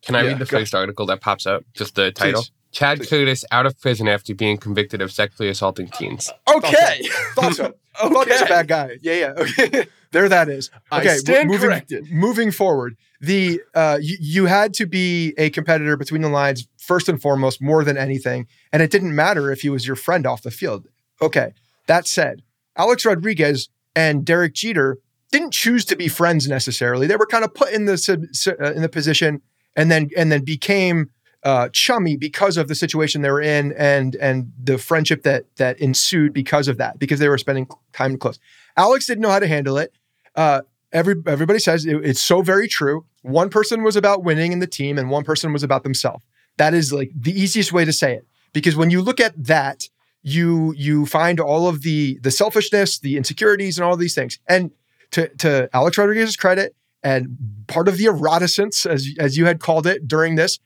Can 0.04 0.16
I 0.16 0.22
Yeah, 0.22 0.28
read 0.30 0.40
the 0.40 0.46
go- 0.46 0.60
first 0.60 0.76
article 0.76 1.06
that 1.08 1.22
pops 1.22 1.46
up? 1.48 1.64
Just 1.74 1.96
the 1.96 2.12
title. 2.12 2.42
Please. 2.42 2.52
Chad 2.74 3.08
Curtis 3.08 3.46
out 3.52 3.66
of 3.66 3.80
prison 3.80 4.08
after 4.08 4.36
being 4.36 4.58
convicted 4.58 5.02
of 5.02 5.12
sexually 5.12 5.48
assaulting 5.50 5.88
teens. 5.88 6.30
Okay, 6.54 7.02
Thought 7.36 7.54
so. 7.56 7.74
Thought 7.96 8.26
he 8.26 8.32
was 8.34 8.42
a 8.42 8.46
bad 8.46 8.68
guy. 8.68 8.98
Yeah, 9.04 9.14
yeah. 9.14 9.34
Okay. 9.38 9.86
there 10.12 10.28
that 10.28 10.50
is. 10.50 10.72
I 10.92 11.00
Okay. 11.02 11.16
stand 11.18 11.48
moving, 11.50 11.70
corrected. 11.70 12.12
Moving 12.12 12.50
forward, 12.52 12.98
the 13.22 13.62
uh, 13.76 14.00
you, 14.02 14.18
you 14.20 14.46
had 14.48 14.74
to 14.76 14.88
be 14.88 15.36
a 15.38 15.52
competitor 15.52 15.96
between 15.96 16.24
the 16.24 16.30
lines 16.30 16.68
first 16.80 17.08
and 17.08 17.22
foremost, 17.22 17.62
more 17.62 17.84
than 17.84 17.96
anything, 17.96 18.48
and 18.72 18.82
it 18.82 18.90
didn't 18.90 19.16
matter 19.16 19.52
if 19.52 19.62
he 19.62 19.70
was 19.70 19.86
your 19.86 19.96
friend 19.96 20.26
off 20.26 20.42
the 20.42 20.50
field. 20.52 20.88
Okay. 21.22 21.54
That 21.86 22.08
said, 22.08 22.42
Alex 22.76 23.06
Rodriguez 23.06 23.70
and 23.96 24.26
Derek 24.26 24.54
Jeter 24.56 24.98
didn't 25.32 25.52
choose 25.52 25.86
to 25.86 25.96
be 25.96 26.08
friends 26.08 26.48
necessarily. 26.48 27.06
They 27.06 27.16
were 27.16 27.28
kind 27.28 27.44
of 27.44 27.54
put 27.54 27.72
in 27.72 27.86
the 27.86 27.98
sub- 28.00 28.24
uh, 28.60 28.74
in 28.74 28.82
the 28.82 28.90
position, 28.90 29.42
and 29.76 29.92
then 29.92 30.10
and 30.18 30.32
then 30.32 30.44
became 30.44 31.12
uh, 31.44 31.70
chummy 31.74 32.16
because 32.16 32.58
of 32.58 32.68
the 32.68 32.76
situation 32.76 33.22
they 33.22 33.30
were 33.30 33.42
in 33.42 33.74
and 33.74 34.16
and 34.16 34.52
the 34.62 34.78
friendship 34.78 35.24
that 35.24 35.46
that 35.58 35.80
ensued 35.80 36.34
because 36.34 36.68
of 36.68 36.78
that 36.78 37.00
because 37.00 37.20
they 37.20 37.28
were 37.30 37.38
spending 37.38 37.68
time 37.92 38.18
close. 38.18 38.40
Alex 38.78 39.06
didn't 39.06 39.22
know 39.22 39.30
how 39.30 39.40
to 39.40 39.48
handle 39.48 39.78
it. 39.78 39.94
Uh, 40.36 40.62
every 40.92 41.16
everybody 41.28 41.60
says 41.60 41.86
it- 41.86 42.06
it's 42.06 42.22
so 42.22 42.42
very 42.42 42.68
true. 42.68 43.06
One 43.22 43.50
person 43.50 43.84
was 43.84 43.96
about 43.96 44.24
winning 44.24 44.52
in 44.52 44.60
the 44.60 44.68
team, 44.68 44.98
and 44.98 45.10
one 45.10 45.24
person 45.24 45.54
was 45.54 45.64
about 45.64 45.84
themselves. 45.84 46.24
That 46.58 46.74
is 46.74 46.94
like 46.94 47.12
the 47.16 47.38
easiest 47.40 47.74
way 47.74 47.84
to 47.86 47.94
say 47.94 48.14
it 48.14 48.26
because 48.54 48.76
when 48.76 48.90
you 48.90 49.02
look 49.02 49.20
at 49.20 49.34
that, 49.46 49.90
you 50.22 50.74
you 50.78 51.06
find 51.06 51.40
all 51.40 51.68
of 51.68 51.82
the 51.82 52.20
the 52.22 52.32
selfishness, 52.32 53.00
the 53.00 53.18
insecurities, 53.18 53.78
and 53.78 53.86
all 53.86 53.98
these 53.98 54.16
things. 54.16 54.40
And 54.48 54.72
to 55.12 55.28
to 55.40 55.70
Alex 55.74 55.98
Rodriguez's 55.98 56.38
credit, 56.38 56.76
and 57.04 57.38
part 57.68 57.88
of 57.90 57.98
the 57.98 58.06
eroticence, 58.06 58.86
as 58.90 59.10
as 59.20 59.38
you 59.38 59.46
had 59.46 59.60
called 59.60 59.86
it 59.86 60.08
during 60.08 60.36
this, 60.36 60.60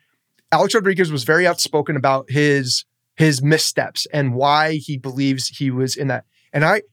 Alex 0.51 0.73
Rodriguez 0.73 1.11
was 1.11 1.23
very 1.23 1.45
outspoken 1.45 1.95
about 1.95 2.29
his 2.29 2.85
his 3.15 3.41
missteps 3.41 4.05
and 4.13 4.35
why 4.35 4.75
he 4.75 4.97
believes 4.97 5.47
he 5.47 5.71
was 5.71 5.95
in 5.95 6.07
that. 6.07 6.25
And 6.53 6.63
I, 6.63 6.83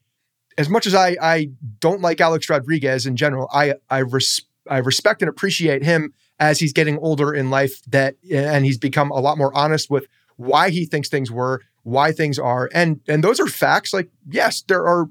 as 0.57 0.69
much 0.69 0.85
as 0.87 0.95
I 0.95 1.15
I 1.21 1.49
don't 1.79 2.01
like 2.01 2.19
Alex 2.19 2.49
Rodriguez 2.49 3.05
in 3.05 3.15
general, 3.15 3.49
I 3.53 3.75
I 3.89 3.99
res, 3.99 4.41
I 4.69 4.79
respect 4.79 5.21
and 5.21 5.29
appreciate 5.29 5.83
him 5.83 6.13
as 6.39 6.59
he's 6.59 6.73
getting 6.73 6.97
older 6.99 7.33
in 7.33 7.49
life. 7.49 7.81
That 7.85 8.15
and 8.31 8.65
he's 8.65 8.77
become 8.77 9.11
a 9.11 9.19
lot 9.19 9.37
more 9.37 9.55
honest 9.55 9.89
with 9.89 10.07
why 10.37 10.69
he 10.69 10.85
thinks 10.85 11.07
things 11.07 11.31
were, 11.31 11.61
why 11.83 12.11
things 12.11 12.37
are, 12.37 12.69
and 12.73 12.99
and 13.07 13.23
those 13.23 13.39
are 13.39 13.47
facts. 13.47 13.93
Like 13.93 14.09
yes, 14.29 14.63
there 14.67 14.85
are 14.85 15.07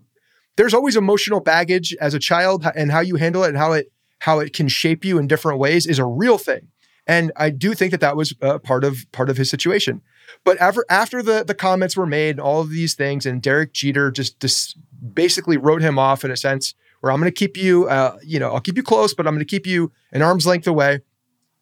there's 0.57 0.75
always 0.75 0.97
emotional 0.97 1.41
baggage 1.41 1.97
as 2.01 2.15
a 2.15 2.19
child 2.19 2.67
and 2.77 2.93
how 2.93 3.01
you 3.01 3.17
handle 3.17 3.45
it 3.45 3.49
and 3.49 3.59
how 3.59 3.73
it 3.73 3.91
how 4.21 4.39
it 4.41 4.53
can 4.53 4.69
shape 4.69 5.05
you 5.05 5.19
in 5.19 5.27
different 5.27 5.59
ways 5.59 5.87
is 5.87 5.99
a 5.99 6.05
real 6.05 6.39
thing. 6.39 6.69
And 7.07 7.33
I 7.37 7.51
do 7.51 7.75
think 7.75 7.91
that 7.91 8.01
that 8.01 8.17
was 8.17 8.35
uh, 8.41 8.59
part 8.59 8.85
of 8.85 9.11
part 9.13 9.29
of 9.29 9.37
his 9.37 9.51
situation. 9.51 10.01
But 10.43 10.59
after 10.61 10.85
after 10.89 11.23
the 11.23 11.45
the 11.45 11.55
comments 11.55 11.97
were 11.97 12.07
made, 12.07 12.41
all 12.41 12.61
of 12.61 12.71
these 12.71 12.95
things, 12.95 13.27
and 13.27 13.43
Derek 13.43 13.73
Jeter 13.73 14.11
just 14.11 14.41
just 14.41 14.79
basically 15.13 15.57
wrote 15.57 15.83
him 15.83 15.99
off 15.99 16.25
in 16.25 16.31
a 16.31 16.37
sense 16.37 16.75
where 17.01 17.13
I'm 17.13 17.21
going 17.21 17.31
to 17.31 17.35
keep 17.35 17.59
you, 17.59 17.87
uh, 17.87 18.17
you 18.23 18.39
know, 18.39 18.51
I'll 18.51 18.61
keep 18.61 18.79
you 18.79 18.83
close, 18.83 19.13
but 19.13 19.27
I'm 19.27 19.35
going 19.35 19.45
to 19.47 19.51
keep 19.51 19.67
you 19.67 19.93
an 20.13 20.23
arm's 20.23 20.47
length 20.47 20.67
away. 20.67 21.01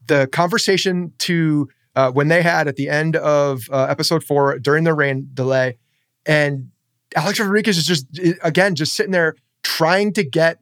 The 0.06 0.28
conversation 0.28 1.12
to 1.18 1.68
uh, 1.96 2.12
when 2.12 2.28
they 2.28 2.42
had 2.42 2.68
at 2.68 2.76
the 2.76 2.88
end 2.88 3.16
of 3.16 3.68
uh, 3.72 3.86
episode 3.88 4.22
four 4.22 4.58
during 4.58 4.84
the 4.84 4.94
rain 4.94 5.28
delay, 5.34 5.78
and 6.24 6.70
Alex 7.16 7.40
Rodriguez 7.40 7.76
is 7.78 7.86
just 7.86 8.06
again 8.42 8.74
just 8.74 8.94
sitting 8.94 9.12
there 9.12 9.34
trying 9.62 10.12
to 10.12 10.24
get 10.24 10.60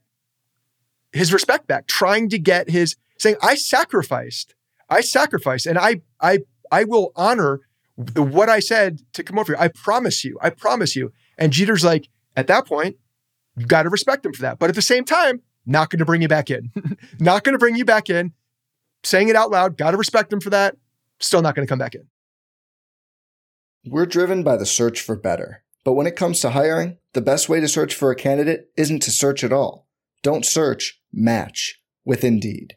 his 1.12 1.32
respect 1.32 1.66
back, 1.66 1.86
trying 1.86 2.28
to 2.30 2.38
get 2.38 2.70
his 2.70 2.96
saying, 3.18 3.36
"I 3.42 3.56
sacrificed, 3.56 4.54
I 4.90 5.00
sacrificed, 5.00 5.66
and 5.66 5.78
I, 5.78 6.02
I, 6.20 6.40
I 6.70 6.84
will 6.84 7.12
honor 7.16 7.60
the, 7.96 8.22
what 8.22 8.48
I 8.48 8.60
said 8.60 9.00
to 9.14 9.22
come 9.22 9.38
over 9.38 9.52
here. 9.52 9.62
I 9.62 9.68
promise 9.68 10.24
you, 10.24 10.38
I 10.42 10.50
promise 10.50 10.96
you." 10.96 11.12
And 11.38 11.52
Jeter's 11.52 11.84
like, 11.84 12.08
at 12.36 12.46
that 12.48 12.66
point, 12.66 12.96
you 13.56 13.66
got 13.66 13.84
to 13.84 13.88
respect 13.88 14.24
him 14.24 14.32
for 14.32 14.42
that. 14.42 14.58
But 14.58 14.68
at 14.68 14.76
the 14.76 14.82
same 14.82 15.04
time, 15.04 15.40
not 15.66 15.90
going 15.90 15.98
to 15.98 16.04
bring 16.04 16.22
you 16.22 16.28
back 16.28 16.50
in. 16.50 16.70
not 17.20 17.44
going 17.44 17.54
to 17.54 17.58
bring 17.58 17.76
you 17.76 17.84
back 17.84 18.10
in. 18.10 18.32
Saying 19.02 19.28
it 19.28 19.36
out 19.36 19.50
loud, 19.50 19.78
got 19.78 19.92
to 19.92 19.96
respect 19.96 20.32
him 20.32 20.40
for 20.40 20.50
that. 20.50 20.76
Still 21.18 21.42
not 21.42 21.54
going 21.54 21.66
to 21.66 21.70
come 21.70 21.78
back 21.78 21.94
in. 21.94 22.06
We're 23.86 24.06
driven 24.06 24.42
by 24.42 24.56
the 24.56 24.66
search 24.66 25.00
for 25.00 25.16
better. 25.16 25.64
But 25.84 25.94
when 25.94 26.06
it 26.06 26.16
comes 26.16 26.40
to 26.40 26.50
hiring, 26.50 26.98
the 27.14 27.22
best 27.22 27.48
way 27.48 27.60
to 27.60 27.68
search 27.68 27.94
for 27.94 28.10
a 28.10 28.16
candidate 28.16 28.70
isn't 28.76 29.00
to 29.00 29.10
search 29.10 29.42
at 29.42 29.52
all. 29.52 29.88
Don't 30.22 30.44
search, 30.44 31.00
match 31.12 31.80
with 32.04 32.22
Indeed. 32.22 32.76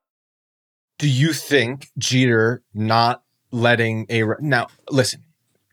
Do 1.01 1.09
you 1.09 1.33
think 1.33 1.89
Jeter 1.97 2.61
not 2.75 3.23
letting 3.49 4.05
a... 4.07 4.23
Now, 4.39 4.67
listen, 4.91 5.23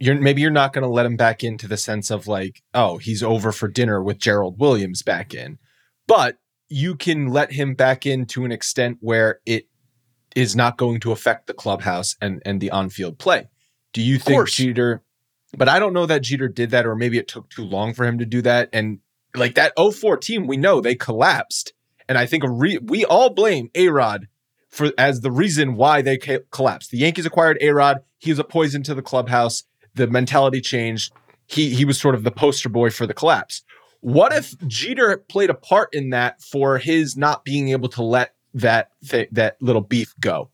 you're 0.01 0.15
maybe 0.15 0.41
you're 0.41 0.51
not 0.51 0.73
going 0.73 0.85
to 0.85 0.89
let 0.89 1.05
him 1.05 1.19
back 1.19 1.45
into 1.45 1.69
the 1.69 1.77
sense 1.77 2.11
of 2.11 2.27
like, 2.27 2.63
oh, 2.73 2.97
he's 2.97 3.23
over 3.23 3.53
for 3.53 3.69
dinner 3.69 4.03
with 4.03 4.17
Gerald 4.17 4.59
Williams 4.59 5.03
back 5.03 5.35
in. 5.35 5.59
But 6.07 6.39
you 6.71 6.97
can 6.97 7.29
let 7.29 7.53
him 7.53 7.75
back 7.75 8.07
in 8.07 8.25
to 8.29 8.47
an 8.47 8.53
extent 8.53 8.97
where 9.03 9.41
it 9.45 9.69
is 10.35 10.57
not 10.57 10.79
going 10.79 10.99
to 11.01 11.13
affect 11.13 11.47
the 11.47 11.53
clubhouse 11.53 12.17
and, 12.23 12.41
and 12.47 12.59
the 12.59 12.71
on-field 12.71 13.19
play. 13.19 13.51
Do 13.93 14.01
you 14.01 14.19
think 14.19 14.49
Jeter? 14.49 15.03
But 15.55 15.69
I 15.69 15.79
don't 15.79 15.93
know 15.93 16.07
that 16.07 16.23
Jeter 16.23 16.49
did 16.49 16.71
that, 16.71 16.87
or 16.87 16.97
maybe 16.97 17.19
it 17.19 17.29
took 17.29 17.51
too 17.51 17.67
long 17.67 17.93
for 17.93 18.07
him 18.07 18.19
to 18.19 18.25
do 18.25 18.41
that. 18.41 18.71
And 18.73 19.01
like 19.35 19.57
that 19.57 19.75
04 19.79 20.17
team, 20.17 20.47
we 20.47 20.57
know 20.57 20.81
they 20.81 20.95
collapsed. 20.95 21.75
And 22.09 22.17
I 22.17 22.25
think 22.25 22.45
re- 22.47 22.79
we 22.83 23.05
all 23.05 23.29
blame 23.29 23.69
A 23.75 23.89
Rod 23.89 24.27
for 24.69 24.93
as 24.99 25.21
the 25.21 25.31
reason 25.31 25.77
why 25.77 26.03
they 26.03 26.19
ca- 26.19 26.41
collapsed. 26.51 26.91
The 26.91 26.99
Yankees 26.99 27.27
acquired 27.27 27.59
A 27.61 27.71
Rod. 27.71 28.03
He 28.19 28.31
was 28.31 28.39
a 28.39 28.45
poison 28.45 28.83
to 28.85 28.95
the 28.95 29.03
clubhouse. 29.03 29.65
The 29.95 30.07
mentality 30.07 30.61
changed. 30.61 31.13
He 31.47 31.75
he 31.75 31.85
was 31.85 32.01
sort 32.01 32.15
of 32.15 32.25
the 32.25 32.31
poster 32.31 32.69
boy 32.69 32.91
for 32.91 33.07
the 33.07 33.15
collapse. 33.15 33.63
What 34.01 34.33
if 34.33 34.55
Jeter 34.67 35.17
played 35.17 35.51
a 35.51 35.55
part 35.55 35.93
in 35.93 36.11
that 36.11 36.43
for 36.43 36.79
his 36.79 37.17
not 37.17 37.45
being 37.45 37.71
able 37.71 37.89
to 37.91 38.03
let 38.03 38.35
that 38.55 38.91
th- 39.09 39.31
that 39.33 39.57
little 39.61 39.83
beef 39.83 40.15
go? 40.21 40.51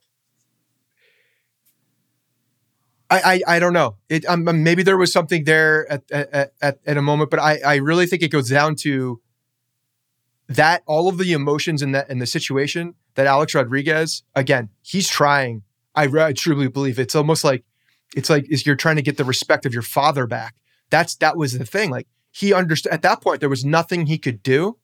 I, 3.10 3.40
I, 3.46 3.56
I 3.56 3.58
don't 3.58 3.74
know. 3.74 3.96
It 4.08 4.24
um, 4.26 4.48
um, 4.48 4.62
maybe 4.62 4.82
there 4.82 4.96
was 4.96 5.12
something 5.12 5.44
there 5.44 5.90
at 5.90 6.10
at, 6.10 6.52
at 6.62 6.78
at 6.86 6.96
a 6.96 7.02
moment, 7.02 7.30
but 7.30 7.40
I 7.40 7.58
I 7.64 7.74
really 7.76 8.06
think 8.06 8.22
it 8.22 8.28
goes 8.28 8.48
down 8.48 8.76
to 8.76 9.20
that 10.48 10.82
all 10.86 11.08
of 11.08 11.18
the 11.18 11.32
emotions 11.32 11.82
in 11.82 11.92
that 11.92 12.08
in 12.08 12.18
the 12.18 12.26
situation 12.26 12.94
that 13.14 13.26
Alex 13.26 13.54
Rodriguez 13.54 14.22
again 14.34 14.68
he's 14.82 15.08
trying. 15.08 15.62
I, 15.94 16.04
I 16.06 16.32
truly 16.32 16.68
believe 16.68 16.98
it's 16.98 17.14
almost 17.14 17.44
like 17.44 17.64
it's 18.16 18.30
like 18.30 18.50
is 18.50 18.66
you're 18.66 18.76
trying 18.76 18.96
to 18.96 19.02
get 19.02 19.16
the 19.16 19.24
respect 19.24 19.66
of 19.66 19.72
your 19.72 19.82
father 19.82 20.26
back. 20.26 20.54
That's 20.90 21.14
that 21.16 21.36
was 21.36 21.58
the 21.58 21.64
thing. 21.64 21.90
Like 21.90 22.08
he 22.30 22.52
understood 22.52 22.92
at 22.92 23.02
that 23.02 23.22
point 23.22 23.40
there 23.40 23.48
was 23.48 23.64
nothing 23.64 24.06
he 24.06 24.18
could 24.18 24.42
do 24.42 24.76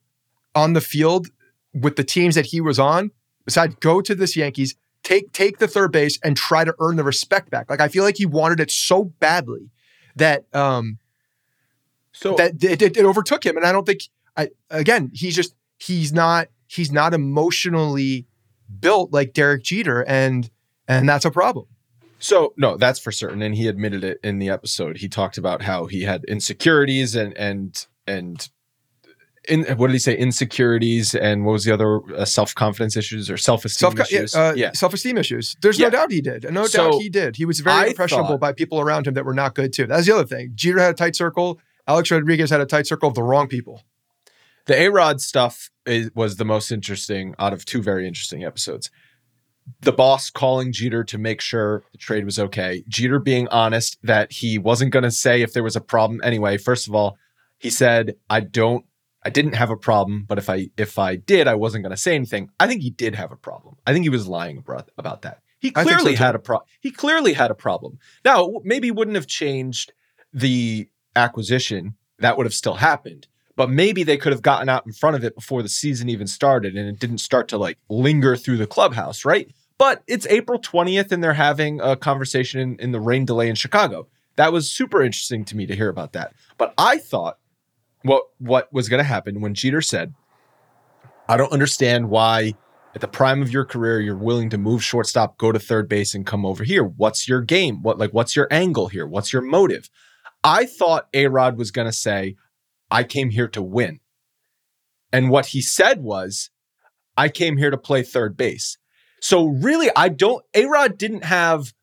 on 0.55 0.73
the 0.73 0.81
field 0.81 1.27
with 1.73 1.95
the 1.95 2.03
teams 2.03 2.35
that 2.35 2.47
he 2.47 2.61
was 2.61 2.79
on 2.79 3.11
besides 3.45 3.75
go 3.79 4.01
to 4.01 4.15
this 4.15 4.35
Yankees 4.35 4.75
take 5.03 5.31
take 5.31 5.57
the 5.57 5.67
third 5.67 5.91
base 5.91 6.19
and 6.23 6.37
try 6.37 6.63
to 6.63 6.75
earn 6.79 6.95
the 6.95 7.03
respect 7.03 7.49
back. 7.49 7.69
Like 7.69 7.81
I 7.81 7.87
feel 7.87 8.03
like 8.03 8.17
he 8.17 8.25
wanted 8.25 8.59
it 8.59 8.71
so 8.71 9.05
badly 9.05 9.71
that 10.15 10.45
um 10.55 10.97
so 12.11 12.35
that 12.35 12.63
it, 12.63 12.81
it, 12.81 12.97
it 12.97 13.05
overtook 13.05 13.45
him. 13.45 13.57
And 13.57 13.65
I 13.65 13.71
don't 13.71 13.85
think 13.85 14.01
I 14.37 14.49
again 14.69 15.11
he's 15.13 15.35
just 15.35 15.55
he's 15.77 16.13
not 16.13 16.47
he's 16.71 16.91
not 16.91 17.13
emotionally 17.13 18.25
built 18.79 19.11
like 19.11 19.33
Derek 19.33 19.63
Jeter 19.63 20.03
and 20.07 20.49
and 20.87 21.07
that's 21.07 21.25
a 21.25 21.31
problem. 21.31 21.67
So 22.19 22.53
no, 22.57 22.77
that's 22.77 22.99
for 22.99 23.11
certain, 23.11 23.41
and 23.41 23.55
he 23.55 23.67
admitted 23.67 24.03
it 24.03 24.19
in 24.23 24.39
the 24.39 24.49
episode. 24.49 24.97
He 24.97 25.09
talked 25.09 25.37
about 25.37 25.63
how 25.63 25.87
he 25.87 26.03
had 26.03 26.23
insecurities 26.25 27.15
and 27.15 27.35
and 27.37 27.87
and 28.05 28.47
in 29.49 29.63
what 29.77 29.87
did 29.87 29.93
he 29.93 29.99
say? 29.99 30.15
Insecurities 30.15 31.15
and 31.15 31.45
what 31.45 31.53
was 31.53 31.65
the 31.65 31.73
other 31.73 31.99
uh, 32.15 32.25
self 32.25 32.53
confidence 32.53 32.95
issues 32.95 33.29
or 33.29 33.37
self 33.37 33.65
esteem 33.65 33.99
issues? 33.99 34.35
Uh, 34.35 34.53
yeah, 34.55 34.71
self 34.73 34.93
esteem 34.93 35.17
issues. 35.17 35.55
There's 35.61 35.79
yeah. 35.79 35.87
no 35.87 35.91
doubt 35.91 36.11
he 36.11 36.21
did. 36.21 36.51
No 36.51 36.67
so 36.67 36.91
doubt 36.91 37.01
he 37.01 37.09
did. 37.09 37.35
He 37.35 37.45
was 37.45 37.59
very 37.59 37.85
I 37.85 37.87
impressionable 37.87 38.29
thought, 38.29 38.39
by 38.39 38.53
people 38.53 38.79
around 38.79 39.07
him 39.07 39.15
that 39.15 39.25
were 39.25 39.33
not 39.33 39.55
good 39.55 39.73
too. 39.73 39.87
That's 39.87 40.05
the 40.05 40.13
other 40.13 40.27
thing. 40.27 40.51
Jeter 40.53 40.79
had 40.79 40.91
a 40.91 40.97
tight 40.97 41.15
circle. 41.15 41.59
Alex 41.87 42.11
Rodriguez 42.11 42.51
had 42.51 42.61
a 42.61 42.65
tight 42.65 42.85
circle 42.85 43.09
of 43.09 43.15
the 43.15 43.23
wrong 43.23 43.47
people. 43.47 43.81
The 44.65 44.79
A 44.79 44.89
Rod 44.89 45.21
stuff 45.21 45.69
is, 45.85 46.11
was 46.13 46.37
the 46.37 46.45
most 46.45 46.71
interesting 46.71 47.35
out 47.39 47.53
of 47.53 47.65
two 47.65 47.81
very 47.81 48.07
interesting 48.07 48.43
episodes. 48.43 48.89
The 49.81 49.91
boss 49.91 50.29
calling 50.29 50.71
Jeter 50.71 51.03
to 51.05 51.17
make 51.17 51.39
sure 51.39 51.83
the 51.91 51.97
trade 51.97 52.25
was 52.25 52.39
okay. 52.39 52.83
Jeter 52.87 53.19
being 53.19 53.47
honest 53.49 53.97
that 54.03 54.31
he 54.31 54.57
wasn't 54.57 54.91
going 54.91 55.03
to 55.03 55.11
say 55.11 55.41
if 55.41 55.53
there 55.53 55.63
was 55.63 55.75
a 55.75 55.81
problem 55.81 56.19
anyway. 56.23 56.57
First 56.57 56.87
of 56.87 56.95
all, 56.95 57.17
he 57.57 57.69
said, 57.69 58.15
I 58.29 58.41
don't 58.41 58.85
I 59.23 59.29
didn't 59.29 59.53
have 59.53 59.69
a 59.69 59.77
problem, 59.77 60.25
but 60.27 60.37
if 60.37 60.49
I 60.49 60.69
if 60.77 60.97
I 60.97 61.15
did, 61.15 61.47
I 61.47 61.55
wasn't 61.55 61.83
going 61.83 61.91
to 61.91 61.97
say 61.97 62.15
anything. 62.15 62.49
I 62.59 62.67
think 62.67 62.81
he 62.81 62.89
did 62.89 63.15
have 63.15 63.31
a 63.31 63.35
problem. 63.35 63.77
I 63.85 63.93
think 63.93 64.03
he 64.03 64.09
was 64.09 64.27
lying 64.27 64.57
about, 64.57 64.89
about 64.97 65.21
that. 65.21 65.41
He 65.59 65.69
clearly 65.69 66.15
so 66.15 66.23
had 66.23 66.35
a 66.35 66.39
pro- 66.39 66.63
he 66.79 66.89
clearly 66.89 67.33
had 67.33 67.51
a 67.51 67.55
problem. 67.55 67.99
Now, 68.25 68.61
maybe 68.63 68.89
wouldn't 68.89 69.15
have 69.15 69.27
changed 69.27 69.93
the 70.33 70.89
acquisition. 71.15 71.95
That 72.17 72.35
would 72.37 72.47
have 72.47 72.53
still 72.53 72.75
happened. 72.75 73.27
But 73.55 73.69
maybe 73.69 74.03
they 74.03 74.17
could 74.17 74.31
have 74.31 74.41
gotten 74.41 74.69
out 74.69 74.85
in 74.85 74.93
front 74.93 75.15
of 75.15 75.23
it 75.23 75.35
before 75.35 75.61
the 75.61 75.69
season 75.69 76.09
even 76.09 76.27
started 76.27 76.75
and 76.75 76.87
it 76.87 76.99
didn't 76.99 77.19
start 77.19 77.47
to 77.49 77.57
like 77.57 77.77
linger 77.89 78.35
through 78.35 78.57
the 78.57 78.67
clubhouse, 78.67 79.25
right? 79.25 79.51
But 79.77 80.03
it's 80.07 80.27
April 80.27 80.59
20th 80.59 81.11
and 81.11 81.23
they're 81.23 81.33
having 81.33 81.81
a 81.81 81.95
conversation 81.95 82.59
in, 82.59 82.79
in 82.79 82.91
the 82.91 82.99
rain 82.99 83.25
delay 83.25 83.49
in 83.49 83.55
Chicago. 83.55 84.07
That 84.35 84.53
was 84.53 84.69
super 84.69 85.01
interesting 85.01 85.43
to 85.45 85.57
me 85.57 85.65
to 85.65 85.75
hear 85.75 85.89
about 85.89 86.13
that. 86.13 86.33
But 86.57 86.73
I 86.77 86.97
thought 86.97 87.37
what 88.03 88.23
what 88.39 88.71
was 88.71 88.89
going 88.89 88.99
to 88.99 89.03
happen 89.03 89.41
when 89.41 89.53
Jeter 89.53 89.81
said, 89.81 90.13
"I 91.27 91.37
don't 91.37 91.51
understand 91.51 92.09
why 92.09 92.55
at 92.95 93.01
the 93.01 93.07
prime 93.07 93.41
of 93.41 93.51
your 93.51 93.65
career 93.65 93.99
you're 93.99 94.15
willing 94.15 94.49
to 94.51 94.57
move 94.57 94.83
shortstop, 94.83 95.37
go 95.37 95.51
to 95.51 95.59
third 95.59 95.87
base 95.87 96.13
and 96.13 96.25
come 96.25 96.45
over 96.45 96.63
here. 96.63 96.83
What's 96.83 97.27
your 97.27 97.41
game? 97.41 97.81
What 97.81 97.97
like 97.97 98.11
what's 98.11 98.35
your 98.35 98.47
angle 98.51 98.87
here? 98.87 99.05
What's 99.05 99.33
your 99.33 99.41
motive?" 99.41 99.89
I 100.43 100.65
thought 100.65 101.07
A-Rod 101.13 101.57
was 101.57 101.69
going 101.69 101.87
to 101.87 101.93
say, 101.93 102.35
"I 102.91 103.03
came 103.03 103.31
here 103.31 103.47
to 103.47 103.61
win." 103.61 104.01
And 105.11 105.29
what 105.29 105.47
he 105.47 105.61
said 105.61 106.01
was, 106.03 106.51
"I 107.17 107.29
came 107.29 107.57
here 107.57 107.71
to 107.71 107.77
play 107.77 108.03
third 108.03 108.37
base." 108.37 108.77
So 109.21 109.45
really 109.45 109.89
I 109.95 110.09
don't 110.09 110.43
A-Rod 110.53 110.97
didn't 110.97 111.23
have 111.23 111.73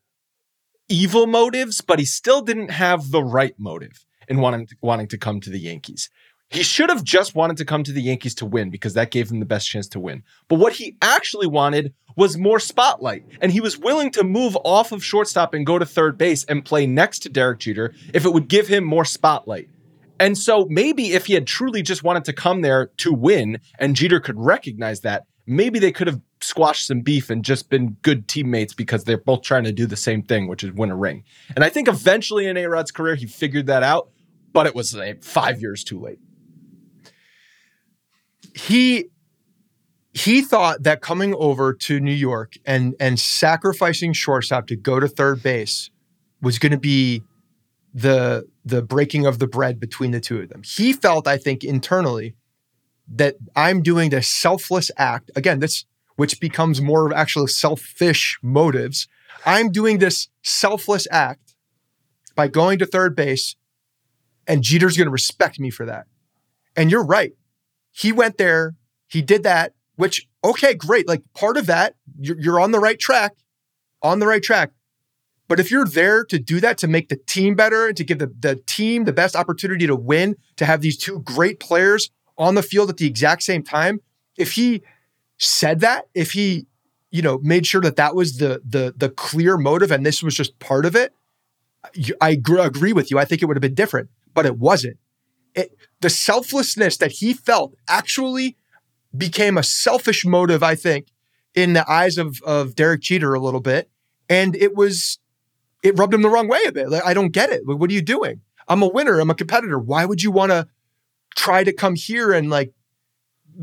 evil 0.89 1.27
motives, 1.27 1.81
but 1.81 1.99
he 1.99 2.05
still 2.05 2.43
didn't 2.43 2.71
have 2.71 3.11
the 3.11 3.23
right 3.23 3.55
motive 3.59 4.05
in 4.29 4.41
wanting 4.41 4.67
to, 4.67 4.77
wanting 4.81 5.09
to 5.09 5.19
come 5.19 5.41
to 5.41 5.51
the 5.51 5.61
Yankees. 5.61 6.11
He 6.51 6.63
should 6.63 6.89
have 6.89 7.05
just 7.05 7.35
wanted 7.35 7.59
to 7.59 7.67
come 7.67 7.85
to 7.85 7.93
the 7.93 8.01
Yankees 8.01 8.35
to 8.37 8.47
win 8.47 8.71
because 8.71 8.95
that 8.95 9.11
gave 9.11 9.31
him 9.31 9.39
the 9.39 9.47
best 9.47 9.69
chance 9.69 9.87
to 9.89 10.01
win. 10.01 10.23
But 10.49 10.59
what 10.59 10.73
he 10.75 10.97
actually 11.03 11.47
wanted 11.47 11.93
was 12.17 12.39
more 12.39 12.59
spotlight. 12.59 13.25
And 13.43 13.53
he 13.53 13.61
was 13.61 13.77
willing 13.77 14.11
to 14.13 14.25
move 14.25 14.57
off 14.65 14.91
of 14.91 15.05
shortstop 15.05 15.53
and 15.53 15.67
go 15.67 15.79
to 15.79 15.85
third 15.85 16.17
base 16.17 16.45
and 16.45 16.65
play 16.65 16.87
next 16.87 17.19
to 17.21 17.29
Derek 17.29 17.59
Jeter 17.59 17.95
if 18.15 18.25
it 18.25 18.33
would 18.33 18.49
give 18.49 18.67
him 18.67 18.83
more 18.83 19.05
spotlight. 19.05 19.69
And 20.21 20.37
so 20.37 20.67
maybe 20.69 21.13
if 21.13 21.27
he 21.27 21.35
had 21.35 21.47
truly 21.47 21.83
just 21.83 22.03
wanted 22.03 22.25
to 22.25 22.33
come 22.33 22.63
there 22.63 22.91
to 22.99 23.13
win 23.13 23.61
and 23.79 23.97
Jeter 23.97 24.21
could 24.21 24.39
recognize 24.39 25.01
that, 25.01 25.25
maybe 25.47 25.79
they 25.79 25.93
could 25.93 26.07
have 26.07 26.21
squashed 26.41 26.87
some 26.87 27.01
beef 27.01 27.31
and 27.31 27.45
just 27.45 27.71
been 27.71 27.97
good 28.03 28.29
teammates 28.29 28.75
because 28.75 29.05
they're 29.05 29.19
both 29.19 29.43
trying 29.43 29.65
to 29.65 29.73
do 29.73 29.87
the 29.87 29.97
same 29.97 30.23
thing, 30.23 30.49
which 30.49 30.63
is 30.65 30.73
win 30.73 30.91
a 30.91 30.97
ring. 30.97 31.25
And 31.55 31.65
I 31.65 31.69
think 31.69 31.89
eventually 31.89 32.47
in 32.47 32.57
A 32.57 32.67
Rod's 32.67 32.91
career, 32.91 33.15
he 33.15 33.27
figured 33.27 33.67
that 33.67 33.83
out, 33.83 34.11
but 34.53 34.67
it 34.67 34.75
was 34.75 34.95
like 34.95 35.25
five 35.25 35.61
years 35.61 35.85
too 35.85 36.01
late. 36.01 36.19
he 38.59 39.07
he 40.13 40.43
thought 40.43 40.83
that 40.83 41.01
coming 41.01 41.35
over 41.37 41.73
to 41.73 42.01
New 42.01 42.13
York 42.13 42.55
and 42.67 42.95
and 42.99 43.21
sacrificing 43.21 44.13
shortstop 44.13 44.67
to 44.67 44.77
go 44.77 44.99
to 44.99 45.07
third 45.07 45.43
base 45.43 45.91
was 46.43 46.59
going 46.59 46.73
to 46.73 46.79
be 46.79 47.23
the 47.99 48.47
the 48.65 48.83
breaking 48.83 49.27
of 49.27 49.39
the 49.39 49.47
bread 49.47 49.81
between 49.81 50.13
the 50.13 50.21
two 50.21 50.41
of 50.41 50.49
them. 50.49 50.63
He 50.65 50.93
felt, 50.93 51.27
I 51.27 51.37
think, 51.37 51.65
internally 51.65 52.35
that 53.09 53.37
I'm 53.57 53.83
doing 53.83 54.11
this 54.11 54.29
selfless 54.29 54.91
act. 54.97 55.31
Again, 55.35 55.61
this 55.61 55.85
which 56.17 56.41
becomes 56.41 56.81
more 56.81 57.07
of 57.07 57.13
actual 57.13 57.47
selfish 57.47 58.39
motives. 58.43 59.09
I'm 59.47 59.71
doing 59.71 59.99
this 59.99 60.29
selfless 60.43 61.07
act 61.11 61.55
by 62.35 62.49
going 62.49 62.79
to 62.81 62.87
third 62.87 63.17
base, 63.17 63.57
and 64.47 64.63
Jeter's 64.63 64.97
going 64.97 65.07
to 65.07 65.13
respect 65.13 65.59
me 65.59 65.71
for 65.71 65.87
that. 65.87 66.07
And 66.77 66.91
you're 66.91 67.05
right. 67.05 67.33
He 67.91 68.13
went 68.13 68.37
there, 68.37 68.77
he 69.09 69.23
did 69.23 69.43
that, 69.43 69.75
which, 69.97 70.29
okay, 70.45 70.75
great. 70.75 71.09
Like 71.09 71.23
part 71.35 71.57
of 71.57 71.67
that, 71.67 71.95
you're, 72.21 72.39
you're 72.39 72.61
on 72.61 72.71
the 72.71 72.79
right 72.79 72.99
track, 72.99 73.33
on 74.03 74.19
the 74.19 74.27
right 74.27 74.43
track. 74.43 74.71
But 75.49 75.59
if 75.59 75.71
you're 75.71 75.87
there 75.87 76.25
to 76.27 76.39
do 76.39 76.61
that, 76.61 76.77
to 76.79 76.87
make 76.87 77.09
the 77.09 77.17
team 77.17 77.55
better 77.55 77.89
and 77.89 77.97
to 77.97 78.05
give 78.05 78.19
the, 78.19 78.33
the 78.39 78.57
team 78.67 79.05
the 79.05 79.13
best 79.13 79.35
opportunity 79.35 79.87
to 79.87 79.97
win, 79.97 80.37
to 80.57 80.67
have 80.67 80.83
these 80.83 80.97
two 80.97 81.21
great 81.21 81.59
players 81.59 82.11
on 82.37 82.55
the 82.55 82.63
field 82.63 82.91
at 82.91 82.99
the 82.99 83.07
exact 83.07 83.43
same 83.43 83.63
time, 83.63 84.01
if 84.37 84.53
he 84.53 84.83
said 85.39 85.81
that, 85.81 86.09
if 86.15 86.33
he, 86.33 86.67
you 87.11 87.23
know, 87.23 87.39
made 87.39 87.67
sure 87.67 87.81
that 87.81 87.97
that 87.97 88.15
was 88.15 88.37
the 88.37 88.61
the 88.69 88.95
the 88.97 89.09
clear 89.09 89.57
motive 89.57 89.91
and 89.91 90.05
this 90.05 90.23
was 90.23 90.35
just 90.35 90.59
part 90.59 90.85
of 90.85 90.95
it, 90.95 91.15
I 92.21 92.35
gr- 92.35 92.61
agree 92.61 92.93
with 92.93 93.11
you. 93.11 93.19
I 93.19 93.25
think 93.25 93.43
it 93.43 93.47
would 93.47 93.57
have 93.57 93.63
been 93.63 93.75
different, 93.75 94.11
but 94.35 94.45
it 94.45 94.59
wasn't. 94.59 94.99
It, 95.55 95.77
the 96.01 96.11
selflessness 96.11 96.99
that 96.99 97.13
he 97.13 97.33
felt 97.33 97.75
actually 97.89 98.57
became 99.17 99.57
a 99.57 99.63
selfish 99.63 100.27
motive, 100.27 100.63
I 100.63 100.75
think, 100.75 101.09
in 101.55 101.73
the 101.73 101.91
eyes 101.91 102.19
of 102.19 102.43
of 102.43 102.75
Derek 102.75 103.01
Jeter 103.01 103.33
a 103.33 103.41
little 103.41 103.61
bit, 103.61 103.91
and 104.29 104.55
it 104.55 104.77
was 104.77 105.19
it 105.83 105.99
rubbed 105.99 106.15
him 106.15 106.23
the 106.23 106.31
wrong 106.31 106.49
way 106.49 106.61
a 106.67 106.73
bit. 106.73 106.89
Like, 106.89 107.05
I 107.05 107.15
don't 107.15 107.31
get 107.31 107.51
it. 107.51 107.67
Like, 107.67 107.79
what 107.79 107.91
are 107.91 107.95
you 107.95 108.03
doing? 108.03 108.41
I'm 108.69 108.83
a 108.83 108.89
winner. 108.89 109.19
I'm 109.21 109.31
a 109.31 109.35
competitor. 109.35 109.79
Why 109.79 110.05
would 110.05 110.23
you 110.23 110.31
want 110.31 110.53
to 110.53 110.69
try 111.37 111.65
to 111.65 111.73
come 111.73 111.95
here 111.95 112.33
and 112.33 112.51
like, 112.51 112.73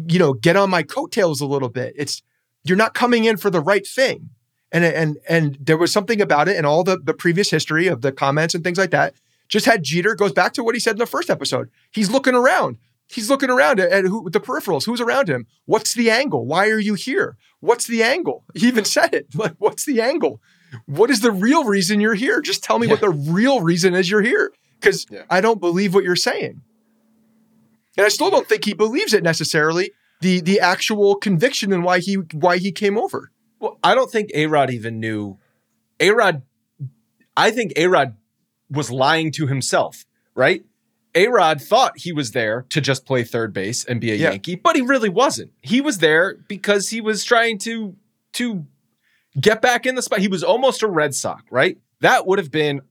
you 0.08 0.20
know, 0.20 0.34
get 0.34 0.56
on 0.56 0.70
my 0.70 0.84
coattails 0.84 1.42
a 1.42 1.46
little 1.46 1.70
bit? 1.70 1.94
It's 1.98 2.24
you're 2.64 2.78
not 2.78 2.94
coming 2.94 3.26
in 3.26 3.38
for 3.38 3.50
the 3.50 3.62
right 3.62 3.86
thing. 3.86 4.30
And 4.72 4.84
and 4.84 5.18
and 5.30 5.58
there 5.62 5.78
was 5.78 5.92
something 5.92 6.20
about 6.20 6.48
it 6.48 6.58
and 6.58 6.66
all 6.66 6.84
the 6.84 6.98
the 6.98 7.14
previous 7.14 7.52
history 7.52 7.88
of 7.88 8.02
the 8.02 8.12
comments 8.12 8.56
and 8.56 8.64
things 8.64 8.78
like 8.78 8.92
that. 8.92 9.14
Just 9.48 9.68
had 9.68 9.84
Jeter 9.84 10.16
goes 10.16 10.32
back 10.32 10.54
to 10.54 10.64
what 10.64 10.74
he 10.74 10.82
said 10.82 10.94
in 10.94 11.00
the 11.00 11.06
first 11.06 11.30
episode. 11.30 11.70
He's 11.92 12.10
looking 12.10 12.34
around. 12.34 12.78
He's 13.08 13.30
looking 13.30 13.52
around 13.52 13.80
at, 13.80 13.92
at 13.92 14.06
who 14.06 14.30
the 14.30 14.40
peripherals. 14.40 14.86
Who's 14.86 15.00
around 15.00 15.30
him? 15.30 15.46
What's 15.66 15.94
the 15.94 16.10
angle? 16.10 16.46
Why 16.48 16.70
are 16.70 16.80
you 16.80 16.96
here? 16.96 17.38
What's 17.60 17.86
the 17.86 18.02
angle? 18.02 18.44
He 18.56 18.68
even 18.68 18.86
said 18.86 19.14
it. 19.14 19.28
Like, 19.36 19.56
what's 19.60 19.86
the 19.86 20.02
angle? 20.02 20.42
What 20.86 21.10
is 21.10 21.22
the 21.22 21.32
real 21.32 21.64
reason 21.66 22.00
you're 22.00 22.14
here? 22.16 22.42
Just 22.42 22.64
tell 22.64 22.80
me 22.80 22.88
what 22.88 23.02
the 23.02 23.10
real 23.10 23.62
reason 23.62 23.94
is 23.94 24.10
you're 24.10 24.22
here. 24.22 24.52
Because 24.80 25.06
Yeah. 25.10 25.24
I 25.30 25.42
don't 25.42 25.60
believe 25.60 25.94
what 25.94 26.04
you're 26.04 26.16
saying. 26.16 26.62
And 27.98 28.06
I 28.06 28.10
still 28.10 28.30
don't 28.30 28.48
think 28.48 28.66
he 28.66 28.74
believes 28.74 29.14
it 29.14 29.24
necessarily. 29.24 29.92
The 30.22 30.42
the 30.42 30.60
actual 30.60 31.16
conviction 31.16 31.72
and 31.74 31.84
why 31.84 32.00
he 32.00 32.16
why 32.16 32.58
he 32.58 32.72
came 32.72 32.98
over. 32.98 33.32
Well, 33.60 33.80
I 33.84 33.96
don't 33.96 34.12
think 34.12 34.32
A 34.34 34.48
Rod 34.48 34.70
even 34.70 35.00
knew. 35.00 35.38
A 36.00 36.12
Rod, 36.12 36.42
I 37.38 37.52
think 37.52 37.74
A 37.76 37.88
Rod 37.88 38.16
was 38.70 38.92
lying 38.92 39.32
to 39.34 39.48
himself, 39.48 40.06
right? 40.36 40.64
A 41.14 41.28
Rod 41.28 41.62
thought 41.62 41.94
he 42.00 42.12
was 42.12 42.32
there 42.32 42.66
to 42.70 42.82
just 42.82 43.06
play 43.06 43.24
third 43.24 43.54
base 43.54 43.86
and 43.86 44.02
be 44.02 44.12
a 44.12 44.16
Yeah. 44.16 44.32
Yankee, 44.32 44.56
but 44.56 44.76
he 44.76 44.82
really 44.82 45.08
wasn't. 45.10 45.52
He 45.62 45.80
was 45.80 46.00
there 46.00 46.36
because 46.50 46.90
he 46.90 47.00
was 47.00 47.24
trying 47.24 47.58
to 47.60 47.96
to 48.34 48.66
get 49.40 49.62
back 49.62 49.86
in 49.86 49.96
the 49.96 50.02
spot. 50.02 50.20
He 50.20 50.28
was 50.28 50.44
almost 50.44 50.84
a 50.84 50.88
Red 50.88 51.14
Sox, 51.14 51.44
right? 51.52 51.78
That 52.02 52.28
would 52.28 52.40
have 52.40 52.52
been, 52.52 52.82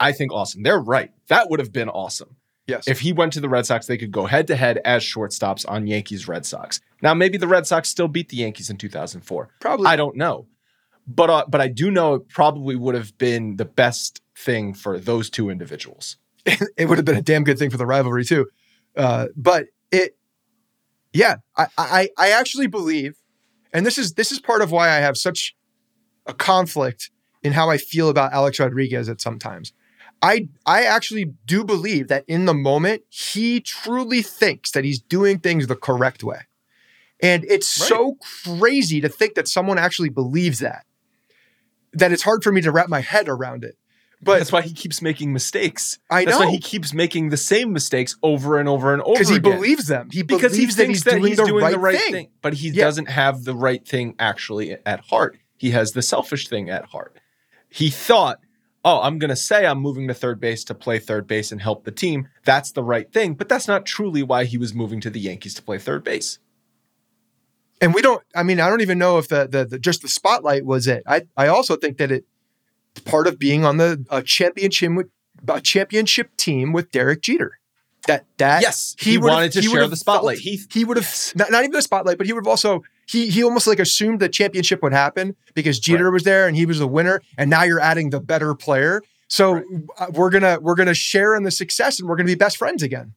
I 0.00 0.12
think, 0.12 0.32
awesome. 0.32 0.62
They're 0.62 0.80
right. 0.80 1.10
That 1.28 1.50
would 1.50 1.60
have 1.60 1.72
been 1.72 1.88
awesome. 1.88 2.36
Yes. 2.66 2.86
If 2.86 3.00
he 3.00 3.12
went 3.12 3.32
to 3.32 3.40
the 3.40 3.48
Red 3.48 3.66
Sox, 3.66 3.86
they 3.86 3.98
could 3.98 4.12
go 4.12 4.26
head 4.26 4.46
to 4.46 4.56
head 4.56 4.78
as 4.84 5.02
shortstops 5.02 5.64
on 5.68 5.86
Yankees 5.86 6.28
Red 6.28 6.46
Sox. 6.46 6.80
Now, 7.02 7.12
maybe 7.12 7.36
the 7.36 7.48
Red 7.48 7.66
Sox 7.66 7.88
still 7.88 8.08
beat 8.08 8.28
the 8.28 8.36
Yankees 8.36 8.70
in 8.70 8.76
2004. 8.76 9.48
Probably. 9.60 9.86
I 9.86 9.96
don't 9.96 10.16
know. 10.16 10.46
But 11.06 11.30
uh, 11.30 11.44
but 11.48 11.60
I 11.60 11.66
do 11.66 11.90
know 11.90 12.14
it 12.14 12.28
probably 12.28 12.76
would 12.76 12.94
have 12.94 13.18
been 13.18 13.56
the 13.56 13.64
best 13.64 14.22
thing 14.36 14.72
for 14.72 15.00
those 15.00 15.28
two 15.28 15.50
individuals. 15.50 16.16
it 16.46 16.88
would 16.88 16.98
have 16.98 17.04
been 17.04 17.16
a 17.16 17.22
damn 17.22 17.42
good 17.42 17.58
thing 17.58 17.70
for 17.70 17.76
the 17.76 17.86
rivalry 17.86 18.24
too. 18.24 18.46
Uh, 18.96 19.26
but 19.34 19.66
it, 19.90 20.16
yeah, 21.12 21.36
I, 21.56 21.66
I, 21.76 22.08
I 22.16 22.30
actually 22.30 22.68
believe, 22.68 23.16
and 23.72 23.84
this 23.84 23.98
is 23.98 24.14
this 24.14 24.30
is 24.30 24.38
part 24.38 24.62
of 24.62 24.70
why 24.70 24.90
I 24.90 24.96
have 24.98 25.16
such 25.16 25.56
a 26.26 26.34
conflict 26.34 27.10
in 27.42 27.52
how 27.52 27.68
I 27.70 27.76
feel 27.78 28.08
about 28.08 28.32
Alex 28.32 28.58
Rodriguez 28.60 29.08
at 29.08 29.20
sometimes. 29.20 29.72
I 30.22 30.48
I 30.66 30.84
actually 30.84 31.32
do 31.46 31.64
believe 31.64 32.08
that 32.08 32.24
in 32.28 32.44
the 32.44 32.54
moment 32.54 33.02
he 33.08 33.60
truly 33.60 34.22
thinks 34.22 34.70
that 34.70 34.84
he's 34.84 35.00
doing 35.00 35.38
things 35.40 35.66
the 35.66 35.74
correct 35.76 36.22
way. 36.22 36.42
And 37.20 37.44
it's 37.44 37.80
Right. 37.80 37.88
so 37.88 38.16
crazy 38.44 39.00
to 39.00 39.08
think 39.08 39.34
that 39.34 39.48
someone 39.48 39.78
actually 39.78 40.08
believes 40.10 40.58
that. 40.60 40.84
That 41.92 42.12
it's 42.12 42.22
hard 42.22 42.42
for 42.42 42.52
me 42.52 42.60
to 42.62 42.70
wrap 42.72 42.88
my 42.88 43.00
head 43.00 43.28
around 43.28 43.64
it. 43.64 43.76
But 44.24 44.38
That's 44.38 44.52
why 44.52 44.62
he 44.62 44.72
keeps 44.72 45.02
making 45.02 45.32
mistakes. 45.32 45.98
I 46.08 46.24
That's 46.24 46.38
know. 46.38 46.46
why 46.46 46.52
he 46.52 46.60
keeps 46.60 46.94
making 46.94 47.30
the 47.30 47.36
same 47.36 47.72
mistakes 47.72 48.16
over 48.22 48.58
and 48.60 48.68
over 48.68 48.92
and 48.92 49.02
over 49.02 49.14
because 49.14 49.28
he 49.28 49.36
again. 49.36 49.56
believes 49.56 49.88
them. 49.88 50.08
He 50.12 50.22
because 50.22 50.52
he 50.52 50.58
believes 50.58 50.76
that 50.76 50.82
thinks 50.84 50.98
he's 50.98 51.04
that 51.04 51.10
doing, 51.16 51.24
he's 51.26 51.36
the, 51.38 51.44
doing 51.46 51.64
right 51.64 51.72
the 51.72 51.78
right 51.78 51.98
thing. 51.98 52.12
thing, 52.12 52.28
but 52.40 52.54
he 52.54 52.68
Yeah. 52.68 52.84
doesn't 52.84 53.06
have 53.06 53.42
the 53.42 53.54
right 53.56 53.86
thing 53.86 54.14
actually 54.20 54.76
at 54.86 55.00
heart. 55.00 55.38
He 55.62 55.70
has 55.70 55.92
the 55.92 56.02
selfish 56.02 56.48
thing 56.48 56.68
at 56.68 56.86
heart. 56.86 57.16
He 57.68 57.88
thought, 57.88 58.40
"Oh, 58.84 59.00
I'm 59.00 59.20
going 59.20 59.28
to 59.30 59.36
say 59.36 59.64
I'm 59.64 59.78
moving 59.78 60.08
to 60.08 60.14
third 60.14 60.40
base 60.40 60.64
to 60.64 60.74
play 60.74 60.98
third 60.98 61.28
base 61.28 61.52
and 61.52 61.62
help 61.62 61.84
the 61.84 61.92
team. 61.92 62.26
That's 62.44 62.72
the 62.72 62.82
right 62.82 63.10
thing." 63.12 63.34
But 63.34 63.48
that's 63.48 63.68
not 63.68 63.86
truly 63.86 64.24
why 64.24 64.44
he 64.44 64.58
was 64.58 64.74
moving 64.74 65.00
to 65.02 65.08
the 65.10 65.20
Yankees 65.20 65.54
to 65.54 65.62
play 65.62 65.78
third 65.78 66.02
base. 66.02 66.40
And 67.80 67.94
we 67.94 68.02
don't. 68.02 68.22
I 68.34 68.42
mean, 68.42 68.58
I 68.58 68.68
don't 68.68 68.80
even 68.80 68.98
know 68.98 69.18
if 69.18 69.28
the 69.28 69.46
the, 69.48 69.64
the 69.64 69.78
just 69.78 70.02
the 70.02 70.08
spotlight 70.08 70.64
was 70.64 70.88
it. 70.88 71.04
I 71.06 71.22
I 71.36 71.46
also 71.46 71.76
think 71.76 71.98
that 71.98 72.10
it 72.10 72.24
part 73.04 73.28
of 73.28 73.38
being 73.38 73.64
on 73.64 73.76
the 73.76 74.04
uh, 74.10 74.22
championship 74.22 74.90
a 75.48 75.60
championship 75.60 76.36
team 76.36 76.72
with 76.72 76.90
Derek 76.90 77.22
Jeter. 77.22 77.60
That 78.08 78.26
that 78.38 78.62
Yes, 78.62 78.96
he 78.98 79.16
would've- 79.16 79.32
wanted 79.32 79.52
to 79.52 79.60
he 79.60 79.68
share 79.68 79.86
the 79.86 79.94
spotlight. 79.96 80.38
felt- 80.38 80.42
He- 80.44 80.60
he 80.72 80.84
would 80.84 80.96
have 80.96 81.04
Yes. 81.06 81.32
not, 81.36 81.52
not 81.52 81.60
even 81.62 81.70
the 81.70 81.82
spotlight, 81.82 82.18
but 82.18 82.26
he 82.26 82.32
would 82.32 82.40
have 82.44 82.48
also 82.48 82.82
he 83.06 83.28
he 83.30 83.42
almost 83.44 83.66
like 83.66 83.78
assumed 83.78 84.20
the 84.20 84.28
championship 84.28 84.82
would 84.82 84.92
happen 84.92 85.34
because 85.54 85.78
Jeter 85.78 86.10
was 86.10 86.22
there 86.24 86.46
and 86.46 86.56
he 86.56 86.66
was 86.66 86.78
the 86.78 86.86
winner, 86.88 87.20
and 87.38 87.50
now 87.50 87.62
you're 87.62 87.80
adding 87.80 88.10
the 88.10 88.20
better 88.20 88.54
player. 88.54 89.02
So 89.28 89.62
uh, 89.98 90.06
we're 90.12 90.30
gonna 90.30 90.58
we're 90.60 90.74
gonna 90.74 90.94
share 90.94 91.34
in 91.34 91.42
the 91.42 91.50
success 91.50 91.98
and 92.00 92.08
we're 92.08 92.16
gonna 92.16 92.26
be 92.26 92.34
best 92.34 92.56
friends 92.56 92.82
again. 92.82 93.14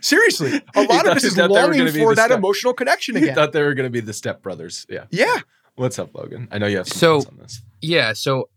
Seriously, 0.00 0.60
a 0.74 0.82
lot 0.82 1.06
of 1.06 1.16
us 1.16 1.24
is 1.24 1.34
thought 1.34 1.48
they 1.48 1.54
were 1.54 1.60
longing 1.76 1.86
for 1.92 2.14
that 2.14 2.26
step- 2.26 2.38
emotional 2.38 2.72
connection 2.72 3.14
He 3.16 3.22
again. 3.22 3.34
thought 3.34 3.52
they 3.52 3.62
were 3.62 3.74
going 3.74 3.86
to 3.86 3.90
be 3.90 4.00
the 4.00 4.12
Step 4.12 4.42
Brothers. 4.42 4.86
Yeah. 4.88 5.04
yeah, 5.10 5.40
What's 5.76 5.98
up, 5.98 6.14
Logan? 6.14 6.48
I 6.50 6.58
know 6.58 6.66
you 6.66 6.78
have 6.78 6.88
some 6.88 6.98
So- 6.98 7.20
thoughts 7.20 7.26
on 7.30 7.36
this. 7.38 7.62
Yeah, 7.80 8.12
so 8.14 8.48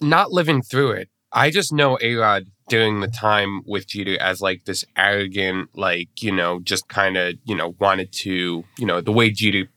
not 0.00 0.30
living 0.32 0.62
through 0.62 0.92
it, 0.92 1.08
I 1.32 1.50
just 1.50 1.72
know 1.72 1.96
A 2.02 2.14
Rod 2.16 2.46
during 2.70 3.00
the 3.00 3.08
time 3.08 3.62
with 3.66 3.88
Jeter 3.88 4.16
as 4.22 4.40
like 4.40 4.64
this 4.64 4.84
arrogant, 4.96 5.68
like, 5.74 6.22
you 6.22 6.30
know, 6.30 6.60
just 6.60 6.88
kind 6.88 7.16
of, 7.16 7.34
you 7.44 7.56
know, 7.56 7.74
wanted 7.80 8.12
to, 8.12 8.64
you 8.78 8.86
know, 8.86 9.00
the 9.00 9.12
way 9.12 9.30
Jeter 9.30 9.68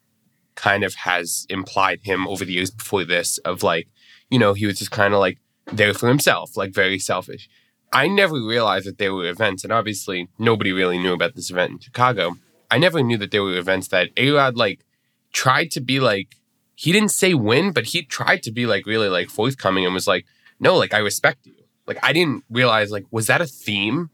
kind 0.56 0.84
of 0.84 0.94
has 0.94 1.48
implied 1.50 2.02
him 2.04 2.28
over 2.28 2.46
the 2.46 2.54
years 2.54 2.70
before 2.70 3.04
this 3.04 3.40
of 3.40 3.64
like, 3.64 3.88
you 4.30 4.38
know, 4.38 4.54
he 4.54 4.68
was 4.68 4.78
just 4.78 4.92
kind 4.92 5.14
of 5.14 5.20
like 5.20 5.40
there 5.72 5.94
for 5.96 6.08
himself, 6.08 6.56
like 6.56 6.72
very 6.72 7.00
selfish. 7.00 7.50
I 7.92 8.08
never 8.08 8.36
realized 8.36 8.86
that 8.86 9.00
there 9.00 9.14
were 9.14 9.28
events, 9.28 9.64
and 9.64 9.74
obviously 9.74 10.28
nobody 10.40 10.72
really 10.72 10.98
knew 10.98 11.14
about 11.14 11.36
this 11.36 11.50
event 11.50 11.72
in 11.72 11.80
Chicago. 11.80 12.36
I 12.70 12.78
never 12.78 13.02
knew 13.02 13.18
that 13.18 13.32
there 13.32 13.44
were 13.44 13.58
events 13.58 13.88
that 13.90 14.10
A 14.18 14.32
like 14.52 14.86
tried 15.32 15.72
to 15.72 15.82
be 15.82 16.00
like 16.00 16.36
he 16.76 16.92
didn't 16.92 17.10
say 17.10 17.34
win, 17.34 17.72
but 17.72 17.86
he 17.86 18.04
tried 18.04 18.44
to 18.44 18.52
be 18.52 18.68
like 18.68 18.86
really 18.86 19.10
like 19.10 19.30
forthcoming 19.30 19.84
and 19.84 19.94
was 19.94 20.08
like, 20.08 20.26
no, 20.60 20.76
like 20.76 20.94
I 20.94 21.00
respect 21.00 21.46
you. 21.46 21.63
Like 21.88 21.98
I 22.04 22.14
didn't 22.14 22.44
realize 22.50 22.92
like 22.92 23.06
was 23.12 23.28
that 23.28 23.42
a 23.42 23.46
theme 23.48 24.10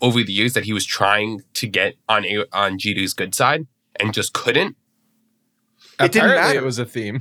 over 0.00 0.22
the 0.22 0.32
years 0.32 0.52
that 0.54 0.64
he 0.64 0.72
was 0.72 0.84
trying 0.84 1.40
to 1.54 1.66
get 1.66 1.94
on 2.08 2.24
A- 2.24 2.46
on 2.52 2.78
Jeter's 2.78 3.14
good 3.14 3.34
side 3.34 3.66
and 3.98 4.12
just 4.12 4.32
couldn't. 4.32 4.76
It 6.00 6.12
didn't 6.12 6.26
Apparently 6.30 6.36
matter. 6.54 6.58
It 6.58 6.64
was 6.64 6.78
a 6.78 6.84
theme. 6.84 7.20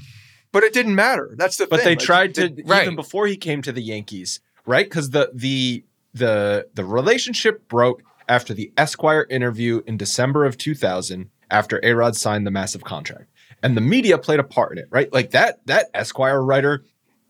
But 0.52 0.64
it 0.64 0.74
didn't 0.74 0.96
matter. 0.96 1.34
That's 1.38 1.58
the 1.58 1.68
But 1.68 1.78
thing. 1.78 1.86
they 1.86 1.92
Like, 1.96 2.00
tried 2.00 2.36
to 2.36 2.46
it- 2.46 2.62
right. 2.66 2.84
even 2.84 2.96
before 2.96 3.28
he 3.28 3.38
came 3.38 3.62
to 3.64 3.72
the 3.72 3.82
Yankees, 3.82 4.40
right? 4.66 4.86
Because 4.86 5.12
the 5.12 5.32
the 5.34 5.84
the 6.14 6.68
the 6.74 6.86
relationship 6.86 7.68
broke 7.68 8.04
after 8.30 8.54
the 8.54 8.72
Esquire 8.78 9.26
interview 9.30 9.82
in 9.88 9.98
December 9.98 10.46
of 10.46 10.58
2000 10.58 11.30
after 11.50 11.80
Arod 11.82 12.16
signed 12.16 12.46
the 12.48 12.52
massive 12.52 12.84
contract, 12.84 13.30
and 13.62 13.76
the 13.78 13.82
media 13.82 14.18
played 14.18 14.40
a 14.40 14.44
part 14.44 14.72
in 14.74 14.78
it, 14.78 14.88
right? 14.92 15.12
Like 15.14 15.32
that 15.32 15.66
that 15.68 15.88
Esquire 15.94 16.42
writer 16.42 16.84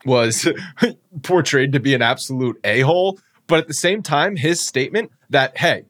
was 0.04 0.48
portrayed 1.22 1.72
to 1.72 1.80
be 1.80 1.94
an 1.94 2.02
absolute 2.02 2.58
a 2.64 2.80
hole, 2.80 3.18
but 3.46 3.58
at 3.58 3.68
the 3.68 3.74
same 3.74 4.02
time, 4.02 4.36
his 4.36 4.60
statement 4.60 5.10
that 5.30 5.56
hey. 5.58 5.84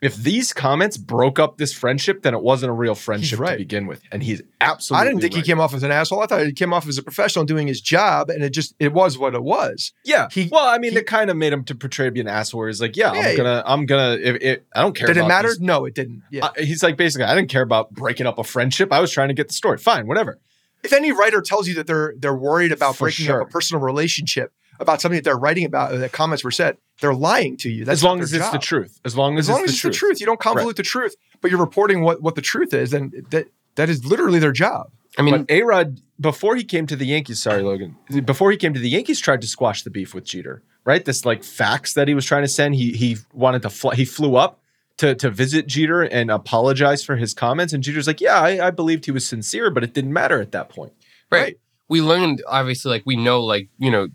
If 0.00 0.14
these 0.14 0.52
comments 0.52 0.96
broke 0.96 1.40
up 1.40 1.58
this 1.58 1.72
friendship, 1.72 2.22
then 2.22 2.32
it 2.32 2.40
wasn't 2.40 2.70
a 2.70 2.72
real 2.72 2.94
friendship 2.94 3.40
right. 3.40 3.54
to 3.54 3.58
begin 3.58 3.88
with, 3.88 4.00
and 4.12 4.22
he's 4.22 4.40
absolutely. 4.60 5.02
I 5.02 5.10
didn't 5.10 5.22
think 5.22 5.34
right. 5.34 5.42
he 5.42 5.50
came 5.50 5.58
off 5.60 5.74
as 5.74 5.82
an 5.82 5.90
asshole. 5.90 6.22
I 6.22 6.26
thought 6.26 6.46
he 6.46 6.52
came 6.52 6.72
off 6.72 6.86
as 6.86 6.98
a 6.98 7.02
professional 7.02 7.44
doing 7.44 7.66
his 7.66 7.80
job, 7.80 8.30
and 8.30 8.44
it 8.44 8.50
just 8.50 8.76
it 8.78 8.92
was 8.92 9.18
what 9.18 9.34
it 9.34 9.42
was. 9.42 9.92
Yeah. 10.04 10.28
He- 10.30 10.48
well, 10.52 10.68
I 10.68 10.78
mean, 10.78 10.92
he- 10.92 10.98
it 10.98 11.08
kind 11.08 11.30
of 11.30 11.36
made 11.36 11.52
him 11.52 11.64
to 11.64 11.74
portray 11.74 12.06
to 12.06 12.12
be 12.12 12.20
an 12.20 12.28
asshole. 12.28 12.60
Where 12.60 12.68
he's 12.68 12.80
like, 12.80 12.96
yeah, 12.96 13.12
Yeah, 13.12 13.26
I'm 13.26 13.36
gonna, 13.36 13.62
I'm 13.66 13.86
gonna. 13.86 14.12
If 14.22 14.36
it, 14.40 14.66
I 14.72 14.82
don't 14.82 14.94
care. 14.94 15.08
Did 15.08 15.16
it 15.16 15.26
matter? 15.26 15.48
these- 15.48 15.58
No, 15.60 15.84
it 15.84 15.96
didn't. 15.96 16.22
Yeah. 16.30 16.44
Uh, 16.44 16.52
he's 16.58 16.84
like 16.84 16.96
basically, 16.96 17.24
I 17.24 17.34
didn't 17.34 17.50
care 17.50 17.62
about 17.62 17.90
breaking 17.90 18.28
up 18.28 18.38
a 18.38 18.44
friendship. 18.44 18.92
I 18.92 19.00
was 19.00 19.10
trying 19.10 19.30
to 19.30 19.34
get 19.34 19.48
the 19.48 19.54
story. 19.54 19.78
Fine, 19.78 20.06
whatever. 20.06 20.38
If 20.84 20.92
any 20.92 21.12
writer 21.12 21.40
tells 21.40 21.68
you 21.68 21.74
that 21.74 21.86
they're 21.86 22.14
they're 22.18 22.34
worried 22.36 22.72
about 22.72 22.96
For 22.96 23.04
breaking 23.06 23.26
sure. 23.26 23.42
up 23.42 23.48
a 23.48 23.50
personal 23.50 23.82
relationship 23.82 24.52
about 24.80 25.00
something 25.00 25.16
that 25.16 25.24
they're 25.24 25.38
writing 25.38 25.64
about, 25.64 25.92
or 25.92 25.98
that 25.98 26.12
comments 26.12 26.44
were 26.44 26.52
said, 26.52 26.76
they're 27.00 27.14
lying 27.14 27.56
to 27.58 27.68
you. 27.70 27.84
That's 27.84 27.98
as 28.00 28.04
long 28.04 28.20
as 28.20 28.32
it's 28.32 28.48
the 28.50 28.58
truth. 28.58 29.00
As 29.04 29.16
long 29.16 29.36
as, 29.36 29.48
As 29.48 29.54
long 29.54 29.64
it's 29.64 29.72
as 29.72 29.72
the 29.72 29.74
it's 29.74 29.80
truth. 29.80 29.92
the 29.92 29.98
truth, 29.98 30.20
you 30.20 30.26
don't 30.26 30.40
convolute 30.40 30.76
the 30.76 30.82
truth, 30.84 31.16
but 31.40 31.50
you're 31.50 31.60
reporting 31.60 32.02
what 32.02 32.22
what 32.22 32.34
the 32.36 32.42
truth 32.42 32.72
is, 32.72 32.92
and 32.92 33.12
that 33.30 33.46
that 33.74 33.88
is 33.88 34.04
literally 34.04 34.38
their 34.38 34.52
job. 34.52 34.90
I 35.16 35.22
mean, 35.22 35.46
A 35.48 35.62
Rod, 35.62 36.00
before 36.20 36.54
he 36.54 36.62
came 36.62 36.86
to 36.86 36.94
the 36.94 37.06
Yankees, 37.06 37.42
sorry, 37.42 37.62
Logan, 37.62 37.96
before 38.24 38.52
he 38.52 38.56
came 38.56 38.72
to 38.72 38.78
the 38.78 38.88
Yankees, 38.90 39.18
tried 39.18 39.40
to 39.40 39.48
squash 39.48 39.82
the 39.82 39.90
beef 39.90 40.14
with 40.14 40.24
Jeter, 40.24 40.62
right? 40.84 41.04
This 41.04 41.24
like 41.24 41.42
fax 41.42 41.94
that 41.94 42.06
he 42.06 42.14
was 42.14 42.24
trying 42.24 42.42
to 42.42 42.48
send. 42.48 42.76
He 42.76 42.92
he 42.92 43.16
wanted 43.32 43.62
to 43.62 43.70
fly, 43.70 43.96
he 43.96 44.04
flew 44.04 44.36
up 44.36 44.60
to 44.98 45.14
to 45.14 45.30
visit 45.30 45.66
Jeter 45.66 46.02
and 46.02 46.30
apologize 46.30 47.02
for 47.02 47.16
his 47.16 47.32
comments, 47.34 47.72
and 47.72 47.82
Jeter's 47.82 48.06
like, 48.06 48.20
yeah, 48.20 48.40
I, 48.40 48.66
I 48.66 48.70
believed 48.70 49.06
he 49.06 49.10
was 49.10 49.26
sincere, 49.26 49.70
but 49.70 49.82
it 49.82 49.94
didn't 49.94 50.12
matter 50.12 50.40
at 50.40 50.52
that 50.52 50.68
point. 50.68 50.92
right. 51.30 51.56
We 51.88 52.02
learned 52.02 52.42
obviously, 52.46 52.90
like 52.90 53.04
we 53.06 53.16
know, 53.16 53.42
like 53.42 53.70
you 53.78 53.90
know, 53.90 54.08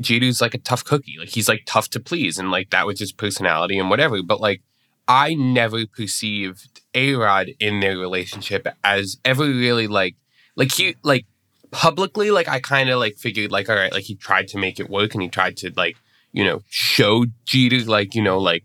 Jeter's 0.00 0.40
like 0.40 0.54
a 0.54 0.58
tough 0.58 0.84
cookie. 0.84 1.16
Like 1.18 1.28
he's 1.28 1.48
like 1.48 1.62
tough 1.64 1.88
to 1.90 2.00
please, 2.00 2.38
and 2.38 2.50
like 2.50 2.70
that 2.70 2.86
was 2.86 2.98
his 2.98 3.12
personality 3.12 3.78
and 3.78 3.88
whatever. 3.88 4.22
But 4.22 4.40
like, 4.40 4.62
I 5.06 5.34
never 5.34 5.86
perceived 5.86 6.80
A 6.94 7.14
Rod 7.14 7.50
in 7.60 7.80
their 7.80 7.98
relationship 7.98 8.66
as 8.82 9.18
ever 9.24 9.44
really 9.44 9.86
like, 9.86 10.16
like 10.56 10.72
he 10.72 10.96
like 11.04 11.26
publicly. 11.70 12.32
Like 12.32 12.48
I 12.48 12.58
kind 12.58 12.90
of 12.90 12.98
like 12.98 13.16
figured 13.16 13.52
like, 13.52 13.68
all 13.68 13.76
right, 13.76 13.92
like 13.92 14.04
he 14.04 14.16
tried 14.16 14.48
to 14.48 14.58
make 14.58 14.80
it 14.80 14.90
work, 14.90 15.14
and 15.14 15.22
he 15.22 15.28
tried 15.28 15.56
to 15.58 15.72
like 15.76 15.96
you 16.32 16.44
know 16.44 16.62
show 16.68 17.26
Jeter 17.44 17.84
like 17.88 18.14
you 18.14 18.22
know 18.22 18.38
like 18.38 18.64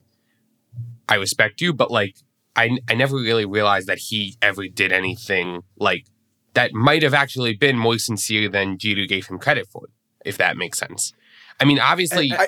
I 1.07 1.15
respect 1.15 1.61
you, 1.61 1.73
but 1.73 1.91
like 1.91 2.15
I 2.55 2.77
I 2.89 2.95
never 2.95 3.15
really 3.15 3.45
realized 3.45 3.87
that 3.87 3.97
he 3.99 4.35
ever 4.41 4.67
did 4.67 4.91
anything 4.91 5.63
like 5.77 6.05
that 6.53 6.73
might 6.73 7.03
have 7.03 7.13
actually 7.13 7.53
been 7.53 7.77
more 7.77 7.97
sincere 7.97 8.47
than 8.49 8.77
Jeter 8.77 9.05
gave 9.05 9.27
him 9.27 9.37
credit 9.39 9.67
for, 9.69 9.87
if 10.23 10.37
that 10.37 10.55
makes 10.57 10.77
sense. 10.79 11.13
I 11.59 11.65
mean, 11.65 11.79
obviously, 11.79 12.31
And 12.31 12.39
I, 12.39 12.47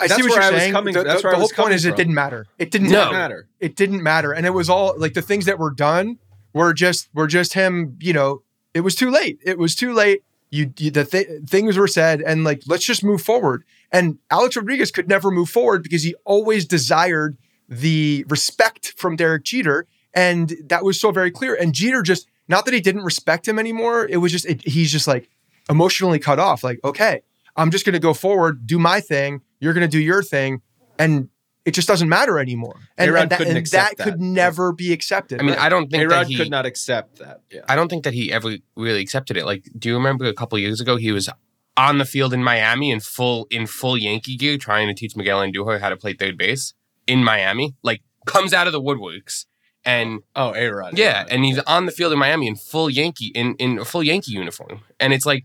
I 0.00 0.06
That's 0.08 0.16
see 0.16 0.22
what 0.22 0.32
you're 0.34 0.42
I 0.42 0.50
was 0.50 0.60
saying. 0.60 0.72
coming- 0.72 0.94
the 0.94 1.04
that's 1.04 1.22
the- 1.22 1.28
where 1.28 1.34
I 1.34 1.38
the 1.38 1.42
was 1.42 1.50
whole 1.52 1.56
point 1.56 1.66
coming 1.66 1.76
is 1.76 1.84
it 1.84 1.96
didn't 1.96 2.14
matter. 2.14 2.46
It 2.58 2.70
didn't 2.70 2.88
No. 2.90 2.98
matter. 3.04 3.12
matter. 3.12 3.48
It 3.60 3.76
didn't 3.76 4.02
matter, 4.02 4.32
and 4.32 4.44
it 4.46 4.50
was 4.50 4.68
all 4.68 4.94
like 4.98 5.14
the 5.14 5.22
things 5.22 5.44
that 5.46 5.58
were 5.58 5.70
done 5.70 6.18
were 6.52 6.72
just 6.74 7.08
were 7.14 7.26
just 7.28 7.52
him. 7.54 7.96
You 8.00 8.12
know, 8.12 8.42
it 8.74 8.80
was 8.80 8.94
too 8.94 9.10
late. 9.10 9.38
It 9.44 9.58
was 9.58 9.74
too 9.74 9.92
late. 9.92 10.22
You, 10.50 10.72
you 10.78 10.90
the 10.90 11.04
th- 11.04 11.28
things 11.48 11.76
were 11.76 11.88
said, 11.88 12.20
and 12.22 12.44
like 12.44 12.62
let's 12.66 12.84
just 12.84 13.04
move 13.04 13.22
forward. 13.22 13.64
And 13.94 14.18
Alex 14.28 14.56
Rodriguez 14.56 14.90
could 14.90 15.08
never 15.08 15.30
move 15.30 15.48
forward 15.48 15.84
because 15.84 16.02
he 16.02 16.16
always 16.24 16.64
desired 16.64 17.38
the 17.68 18.26
respect 18.28 18.92
from 18.96 19.14
Derek 19.14 19.44
Jeter, 19.44 19.86
and 20.12 20.52
that 20.66 20.82
was 20.82 21.00
so 21.00 21.12
very 21.12 21.30
clear. 21.30 21.54
And 21.54 21.72
Jeter 21.72 22.02
just 22.02 22.26
not 22.48 22.64
that 22.64 22.74
he 22.74 22.80
didn't 22.80 23.04
respect 23.04 23.46
him 23.46 23.56
anymore. 23.56 24.04
It 24.10 24.16
was 24.16 24.32
just 24.32 24.46
it, 24.46 24.66
he's 24.66 24.90
just 24.90 25.06
like 25.06 25.30
emotionally 25.70 26.18
cut 26.18 26.40
off. 26.40 26.64
Like 26.64 26.80
okay, 26.82 27.22
I'm 27.56 27.70
just 27.70 27.84
going 27.86 27.92
to 27.92 28.00
go 28.00 28.14
forward, 28.14 28.66
do 28.66 28.80
my 28.80 29.00
thing. 29.00 29.42
You're 29.60 29.74
going 29.74 29.88
to 29.88 29.96
do 29.96 30.02
your 30.02 30.24
thing, 30.24 30.60
and 30.98 31.28
it 31.64 31.70
just 31.70 31.86
doesn't 31.86 32.08
matter 32.08 32.40
anymore. 32.40 32.76
And, 32.98 33.14
and 33.14 33.30
that, 33.30 33.38
couldn't 33.38 33.52
and 33.52 33.58
accept 33.58 33.98
that 33.98 34.02
could 34.02 34.14
that. 34.14 34.20
never 34.20 34.72
be 34.72 34.92
accepted. 34.92 35.40
I 35.40 35.44
mean, 35.44 35.54
right? 35.54 35.62
I 35.62 35.68
don't 35.68 35.88
think 35.88 36.04
A 36.04 36.08
that 36.08 36.26
he 36.26 36.36
could 36.36 36.50
not 36.50 36.66
accept 36.66 37.20
that. 37.20 37.42
Yeah. 37.48 37.60
I 37.68 37.76
don't 37.76 37.88
think 37.88 38.02
that 38.04 38.12
he 38.12 38.32
ever 38.32 38.56
really 38.76 39.00
accepted 39.00 39.36
it. 39.36 39.46
Like, 39.46 39.70
do 39.78 39.88
you 39.88 39.94
remember 39.94 40.24
a 40.24 40.34
couple 40.34 40.58
years 40.58 40.80
ago 40.80 40.96
he 40.96 41.12
was 41.12 41.28
on 41.76 41.98
the 41.98 42.04
field 42.04 42.32
in 42.32 42.42
Miami 42.44 42.90
in 42.90 43.00
full 43.00 43.46
in 43.50 43.66
full 43.66 43.96
Yankee 43.98 44.36
gear, 44.36 44.56
trying 44.58 44.86
to 44.88 44.94
teach 44.94 45.16
Miguel 45.16 45.40
Andujar 45.40 45.80
how 45.80 45.88
to 45.88 45.96
play 45.96 46.12
third 46.14 46.36
base 46.38 46.72
in 47.06 47.24
Miami? 47.24 47.74
Like, 47.82 48.02
comes 48.26 48.52
out 48.54 48.66
of 48.66 48.72
the 48.72 48.80
woodworks 48.80 49.46
and 49.84 50.20
Oh, 50.36 50.54
A 50.54 50.66
Rod. 50.68 50.96
yeah, 50.96 51.26
and 51.28 51.44
he's 51.44 51.58
on 51.60 51.86
the 51.86 51.92
field 51.92 52.12
in 52.12 52.18
Miami 52.18 52.46
in 52.46 52.56
full 52.56 52.88
Yankee 52.88 53.32
in 53.34 53.54
in 53.56 53.78
a 53.78 53.84
full 53.84 54.02
Yankee 54.02 54.32
uniform, 54.32 54.80
and 55.00 55.12
it's 55.12 55.26
like, 55.26 55.44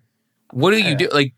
what 0.52 0.72
do 0.72 0.82
you 0.82 0.96
do? 0.96 1.10
Like, 1.12 1.34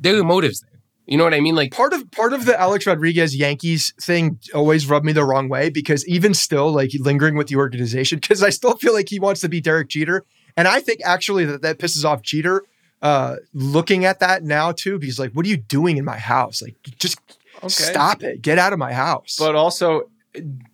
there 0.00 0.18
are 0.18 0.24
motives 0.24 0.60
there. 0.60 0.70
You 1.06 1.16
know 1.16 1.22
what 1.24 1.34
I 1.34 1.40
mean? 1.40 1.54
Like, 1.54 1.70
part 1.72 1.92
of 1.92 2.10
part 2.10 2.32
of 2.32 2.46
the 2.46 2.58
Alex 2.60 2.86
Rodriguez 2.86 3.36
Yankees 3.36 3.92
thing 4.00 4.38
always 4.54 4.88
rubbed 4.88 5.06
me 5.06 5.12
the 5.12 5.24
wrong 5.24 5.48
way 5.48 5.68
because 5.70 6.06
even 6.08 6.34
still, 6.34 6.72
like 6.72 6.90
lingering 6.98 7.36
with 7.36 7.46
the 7.48 7.56
organization, 7.56 8.18
because 8.18 8.42
I 8.42 8.50
still 8.50 8.76
feel 8.76 8.92
like 8.92 9.08
he 9.08 9.20
wants 9.20 9.40
to 9.42 9.48
be 9.48 9.60
Derek 9.60 9.88
Jeter, 9.88 10.24
and 10.56 10.66
I 10.66 10.80
think 10.80 11.00
actually 11.04 11.44
that 11.44 11.62
that 11.62 11.78
pisses 11.78 12.04
off 12.04 12.22
Jeter. 12.22 12.62
Uh, 13.06 13.36
looking 13.54 14.04
at 14.04 14.18
that 14.18 14.42
now 14.42 14.72
too, 14.72 14.98
because 14.98 15.16
like, 15.18 15.30
what 15.32 15.46
are 15.46 15.48
you 15.48 15.56
doing 15.56 15.96
in 15.96 16.04
my 16.04 16.18
house? 16.18 16.60
Like, 16.60 16.74
just 16.98 17.18
Okay. 17.58 17.68
stop 17.68 18.22
it, 18.24 18.42
get 18.42 18.58
out 18.58 18.72
of 18.72 18.78
my 18.80 18.92
house. 18.92 19.36
But 19.38 19.54
also, 19.54 20.10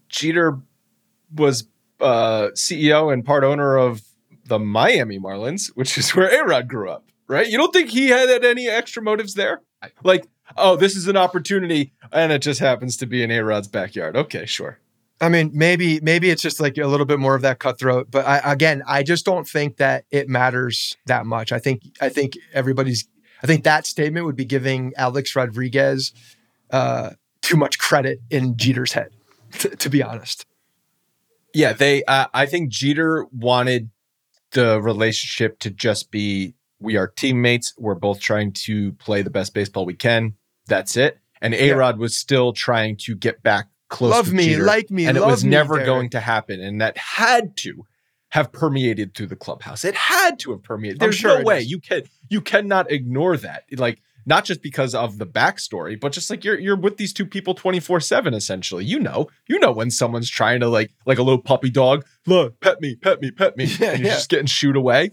Jeter 0.09 0.59
was 1.35 1.65
uh, 2.01 2.49
CEO 2.55 3.13
and 3.13 3.23
part 3.25 3.45
owner 3.45 3.77
of 3.77 4.01
the 4.47 4.59
Miami 4.59 5.19
Marlins, 5.19 5.69
which 5.77 5.99
is 5.99 6.15
where 6.17 6.29
A 6.41 6.45
Rod 6.47 6.69
grew 6.69 6.89
up, 6.91 7.05
right? 7.29 7.47
You 7.47 7.59
don't 7.59 7.73
think 7.73 7.91
he 7.91 8.09
had 8.09 8.29
any 8.45 8.67
extra 8.67 9.03
motives 9.03 9.35
there? 9.35 9.61
Like, 10.03 10.27
oh, 10.57 10.77
this 10.77 10.97
is 10.97 11.07
an 11.09 11.17
opportunity, 11.19 11.93
and 12.13 12.33
it 12.33 12.41
just 12.41 12.61
happens 12.61 12.97
to 12.99 13.07
be 13.07 13.23
in 13.23 13.31
A 13.31 13.45
Rod's 13.45 13.69
backyard. 13.69 14.17
Okay, 14.17 14.47
sure. 14.47 14.79
I 15.23 15.29
mean, 15.29 15.53
maybe 15.55 16.01
maybe 16.01 16.31
it's 16.31 16.43
just 16.43 16.59
like 16.59 16.77
a 16.77 16.87
little 16.89 17.07
bit 17.07 17.21
more 17.21 17.37
of 17.37 17.43
that 17.43 17.61
cutthroat. 17.61 18.11
But 18.11 18.27
I, 18.27 18.53
again, 18.53 18.83
I 18.89 19.05
just 19.05 19.25
don't 19.25 19.47
think 19.47 19.77
that 19.77 20.05
it 20.11 20.29
matters 20.29 20.97
that 21.07 21.27
much. 21.27 21.53
I 21.53 21.61
think 21.61 21.83
I 22.01 22.09
think 22.09 22.37
everybody's. 22.53 23.09
I 23.41 23.47
think 23.47 23.63
that 23.63 23.87
statement 23.87 24.27
would 24.27 24.37
be 24.37 24.45
giving 24.45 24.93
Alex 24.97 25.35
Rodriguez 25.37 26.13
uh, 26.71 27.11
too 27.41 27.57
much 27.57 27.79
credit 27.79 28.21
in 28.31 28.57
Jeter's 28.57 28.93
head. 28.93 29.11
To, 29.61 29.69
to 29.69 29.89
be 29.89 30.03
honest, 30.03 30.45
Yeah, 31.55 31.73
they. 31.73 32.03
Uh, 32.05 32.27
I 32.35 32.47
think 32.47 32.71
Jeter 32.71 33.27
wanted 33.33 33.91
the 34.51 34.83
relationship 34.83 35.61
to 35.61 35.71
just 35.71 36.11
be 36.11 36.55
we 36.81 36.97
are 36.97 37.07
teammates. 37.07 37.75
We're 37.79 37.95
both 37.95 38.19
trying 38.19 38.55
to 38.65 38.93
play 38.95 39.23
the 39.23 39.31
best 39.31 39.55
baseball 39.55 39.87
we 39.87 39.95
can. 39.95 40.35
That's 40.67 40.97
it. 40.97 41.19
And 41.41 41.55
A 41.55 41.73
Rod 41.73 41.99
was 41.99 42.17
still 42.17 42.53
trying 42.53 42.97
to 42.99 43.15
get 43.15 43.43
back 43.43 43.67
close. 43.93 44.11
Love 44.11 44.33
me, 44.33 44.47
Jeter, 44.47 44.65
like 44.65 44.91
me, 44.91 45.07
and 45.07 45.17
it 45.17 45.25
was 45.25 45.45
never 45.45 45.75
Derek. 45.75 45.87
going 45.87 46.11
to 46.11 46.21
happen. 46.21 46.61
And 46.61 46.81
that 46.81 46.97
had 46.97 47.57
to 47.59 47.87
have 48.31 48.51
permeated 48.51 49.15
through 49.15 49.27
the 49.27 49.37
clubhouse. 49.37 49.85
It 49.85 49.95
had 49.95 50.39
to 50.41 50.53
have 50.53 50.63
permeated. 50.63 50.99
There's 50.99 51.15
sure 51.15 51.39
no 51.39 51.45
way 51.45 51.59
is. 51.59 51.71
you 51.71 51.79
can 51.79 52.03
you 52.29 52.41
cannot 52.41 52.91
ignore 52.91 53.37
that. 53.37 53.65
Like 53.77 54.01
not 54.25 54.45
just 54.45 54.63
because 54.63 54.95
of 54.95 55.19
the 55.19 55.27
backstory, 55.27 56.01
but 56.01 56.13
just 56.13 56.31
like 56.31 56.45
you're 56.45 56.59
you're 56.59 56.77
with 56.77 56.97
these 56.97 57.13
two 57.13 57.27
people 57.27 57.55
24-7 57.55 58.35
essentially. 58.35 58.85
You 58.85 58.99
know, 59.01 59.29
you 59.49 59.59
know 59.59 59.73
when 59.73 59.91
someone's 59.91 60.31
trying 60.31 60.61
to 60.61 60.69
like 60.69 60.91
like 61.07 61.19
a 61.19 61.23
little 61.23 61.43
puppy 61.43 61.71
dog, 61.71 62.05
look, 62.27 62.59
pet 62.61 62.81
me, 62.81 62.97
pet 62.97 63.21
me, 63.21 63.31
pet 63.31 63.57
me. 63.57 63.65
Yeah, 63.79 63.91
and 63.91 63.99
you're 64.01 64.09
yeah. 64.09 64.15
just 64.15 64.31
getting 64.31 64.47
shooed 64.47 64.77
away. 64.77 65.11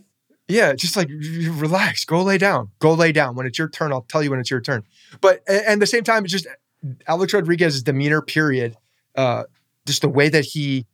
yeah, 0.48 0.74
just 0.74 0.96
like 0.96 1.10
relax, 1.10 2.06
go 2.06 2.24
lay 2.24 2.38
down, 2.38 2.70
go 2.80 2.94
lay 2.94 3.12
down. 3.12 3.36
When 3.36 3.46
it's 3.46 3.60
your 3.60 3.70
turn, 3.70 3.92
I'll 3.92 4.04
tell 4.04 4.24
you 4.24 4.30
when 4.32 4.40
it's 4.40 4.50
your 4.52 4.62
turn. 4.62 4.84
But 5.22 5.42
a- 5.50 5.70
and 5.70 5.82
the 5.82 5.88
same 5.88 6.04
time, 6.04 6.24
it's 6.24 6.32
just 6.32 6.48
Alex 7.08 7.34
Rodriguez's 7.34 7.84
demeanor, 7.84 8.22
period, 8.22 8.76
uh, 9.16 9.44
just 9.86 10.02
the 10.02 10.10
way 10.10 10.30
that 10.30 10.46
he, 10.46 10.86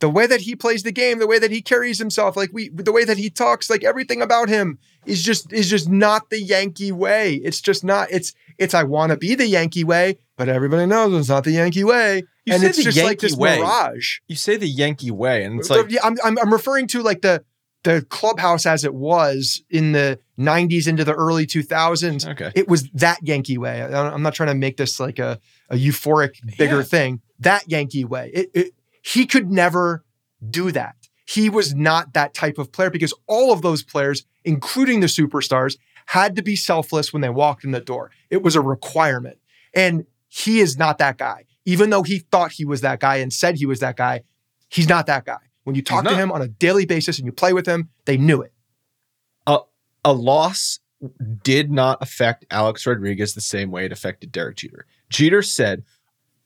the 0.00 0.08
way 0.08 0.26
that 0.26 0.40
he 0.40 0.54
plays 0.56 0.82
the 0.84 0.92
game, 0.92 1.18
the 1.18 1.26
way 1.26 1.38
that 1.38 1.50
he 1.50 1.60
carries 1.60 1.98
himself, 1.98 2.36
like 2.36 2.50
we, 2.52 2.68
the 2.70 2.92
way 2.92 3.04
that 3.04 3.16
he 3.18 3.30
talks, 3.30 3.68
like 3.68 3.84
everything 3.84 4.22
about 4.22 4.48
him 4.48 4.78
is 5.06 5.22
just 5.22 5.52
is 5.52 5.68
just 5.68 5.88
not 5.88 6.30
the 6.30 6.40
Yankee 6.40 6.92
way. 6.92 7.34
It's 7.34 7.60
just 7.60 7.84
not. 7.84 8.08
It's 8.10 8.32
it's 8.58 8.74
I 8.74 8.84
want 8.84 9.10
to 9.12 9.18
be 9.18 9.34
the 9.34 9.46
Yankee 9.46 9.84
way, 9.84 10.18
but 10.36 10.48
everybody 10.48 10.86
knows 10.86 11.18
it's 11.18 11.28
not 11.28 11.44
the 11.44 11.52
Yankee 11.52 11.84
way, 11.84 12.22
You 12.44 12.54
and 12.54 12.62
say 12.62 12.68
it's 12.68 12.78
the 12.78 12.84
just 12.84 12.96
like 12.98 13.04
Yankee 13.06 13.26
this 13.26 13.36
way. 13.36 13.58
mirage. 13.58 14.18
You 14.28 14.36
say 14.36 14.56
the 14.56 14.68
Yankee 14.68 15.10
way, 15.10 15.44
and 15.44 15.58
it's 15.58 15.70
like 15.70 15.92
I'm, 16.02 16.16
I'm 16.24 16.38
I'm 16.38 16.52
referring 16.52 16.86
to 16.88 17.02
like 17.02 17.22
the 17.22 17.44
the 17.84 18.04
clubhouse 18.10 18.66
as 18.66 18.84
it 18.84 18.92
was 18.94 19.62
in 19.70 19.92
the 19.92 20.18
90s 20.38 20.88
into 20.88 21.04
the 21.04 21.14
early 21.14 21.46
2000s. 21.46 22.26
okay. 22.28 22.50
It 22.54 22.68
was 22.68 22.88
that 22.94 23.18
Yankee 23.22 23.56
way. 23.58 23.82
I'm 23.82 24.22
not 24.22 24.34
trying 24.34 24.48
to 24.48 24.54
make 24.54 24.76
this 24.76 24.98
like 24.98 25.18
a, 25.18 25.38
a 25.70 25.76
euphoric 25.76 26.34
bigger 26.58 26.78
Yeah. 26.78 26.82
thing. 26.82 27.20
That 27.40 27.68
Yankee 27.70 28.04
way. 28.04 28.30
It, 28.34 28.50
it, 28.52 28.72
he 29.02 29.26
could 29.26 29.50
never 29.50 30.04
do 30.50 30.72
that. 30.72 30.96
He 31.24 31.48
was 31.50 31.74
not 31.74 32.14
that 32.14 32.34
type 32.34 32.58
of 32.58 32.72
player 32.72 32.90
because 32.90 33.14
all 33.26 33.52
of 33.52 33.62
those 33.62 33.82
players, 33.82 34.24
including 34.44 35.00
the 35.00 35.06
superstars, 35.06 35.76
had 36.06 36.34
to 36.36 36.42
be 36.42 36.56
selfless 36.56 37.12
when 37.12 37.20
they 37.22 37.28
walked 37.28 37.64
in 37.64 37.70
the 37.70 37.80
door. 37.80 38.10
It 38.30 38.42
was 38.42 38.56
a 38.56 38.60
requirement. 38.62 39.38
And 39.74 40.04
he 40.28 40.60
is 40.60 40.78
not 40.78 40.98
that 40.98 41.18
guy. 41.18 41.44
Even 41.64 41.90
though 41.90 42.02
he 42.02 42.20
thought 42.20 42.52
he 42.52 42.64
was 42.64 42.80
that 42.80 42.98
guy 42.98 43.16
and 43.16 43.30
said 43.32 43.56
he 43.56 43.66
was 43.66 43.80
that 43.80 43.96
guy, 43.96 44.22
he's 44.68 44.88
not 44.88 45.06
that 45.06 45.26
guy. 45.26 45.36
When 45.68 45.74
you 45.74 45.82
talk 45.82 46.04
to 46.04 46.16
him 46.16 46.32
on 46.32 46.40
a 46.40 46.48
daily 46.48 46.86
basis 46.86 47.18
and 47.18 47.26
you 47.26 47.32
play 47.32 47.52
with 47.52 47.66
him, 47.66 47.90
they 48.06 48.16
knew 48.16 48.40
it. 48.40 48.54
a 49.46 50.14
loss 50.14 50.78
did 51.42 51.70
not 51.70 52.00
affect 52.00 52.46
Alex 52.50 52.86
Rodriguez 52.86 53.34
the 53.34 53.42
same 53.42 53.70
way 53.70 53.84
it 53.84 53.92
affected 53.92 54.32
Derek 54.32 54.56
Jeter. 54.56 54.86
Jeter 55.10 55.42
said 55.42 55.84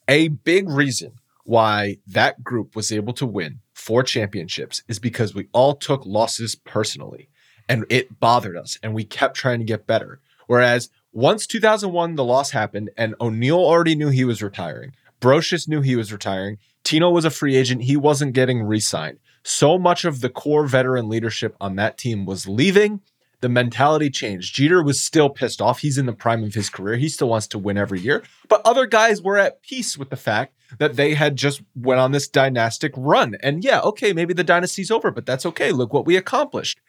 a 0.08 0.26
big 0.26 0.68
reason 0.68 1.12
why 1.44 1.98
that 2.04 2.42
group 2.42 2.74
was 2.74 2.90
able 2.90 3.12
to 3.12 3.24
win 3.24 3.60
four 3.74 4.02
championships 4.02 4.82
is 4.88 4.98
because 4.98 5.36
we 5.36 5.46
all 5.52 5.76
took 5.76 6.04
losses 6.04 6.56
personally 6.56 7.28
and 7.68 7.86
it 7.88 8.18
bothered 8.18 8.56
us 8.56 8.76
and 8.82 8.92
we 8.92 9.04
kept 9.04 9.36
trying 9.36 9.60
to 9.60 9.64
get 9.64 9.86
better. 9.86 10.18
Whereas 10.48 10.90
once 11.12 11.46
2001, 11.46 12.16
the 12.16 12.24
loss 12.24 12.50
happened 12.50 12.90
and 12.96 13.14
O'Neill 13.20 13.58
already 13.58 13.94
knew 13.94 14.08
he 14.08 14.24
was 14.24 14.42
retiring. 14.42 14.94
Brosius 15.22 15.68
knew 15.68 15.80
he 15.80 15.96
was 15.96 16.12
retiring. 16.12 16.58
Tino 16.82 17.10
was 17.10 17.24
a 17.24 17.30
free 17.30 17.56
agent. 17.56 17.82
He 17.82 17.96
wasn't 17.96 18.34
getting 18.34 18.64
re 18.64 18.80
signed. 18.80 19.18
So 19.44 19.78
much 19.78 20.04
of 20.04 20.20
the 20.20 20.28
core 20.28 20.66
veteran 20.66 21.08
leadership 21.08 21.56
on 21.60 21.76
that 21.76 21.96
team 21.96 22.26
was 22.26 22.48
leaving 22.48 23.00
the 23.40 23.48
mentality 23.48 24.08
changed. 24.08 24.54
Jeter 24.54 24.82
was 24.82 25.02
still 25.02 25.28
pissed 25.28 25.60
off. 25.60 25.80
He's 25.80 25.98
in 25.98 26.06
the 26.06 26.12
prime 26.12 26.44
of 26.44 26.54
his 26.54 26.70
career. 26.70 26.96
He 26.96 27.08
still 27.08 27.28
wants 27.28 27.48
to 27.48 27.58
win 27.58 27.76
every 27.76 28.00
year. 28.00 28.22
But 28.48 28.62
other 28.64 28.86
guys 28.86 29.20
were 29.20 29.36
at 29.36 29.62
peace 29.62 29.98
with 29.98 30.10
the 30.10 30.16
fact 30.16 30.54
that 30.78 30.94
they 30.94 31.14
had 31.14 31.36
just 31.36 31.60
went 31.74 32.00
on 32.00 32.12
this 32.12 32.28
dynastic 32.28 32.92
run. 32.96 33.36
And 33.42 33.64
yeah, 33.64 33.80
okay, 33.80 34.12
maybe 34.12 34.32
the 34.32 34.44
dynasty's 34.44 34.92
over, 34.92 35.10
but 35.10 35.26
that's 35.26 35.44
okay. 35.46 35.72
Look 35.72 35.92
what 35.92 36.06
we 36.06 36.16
accomplished. 36.16 36.80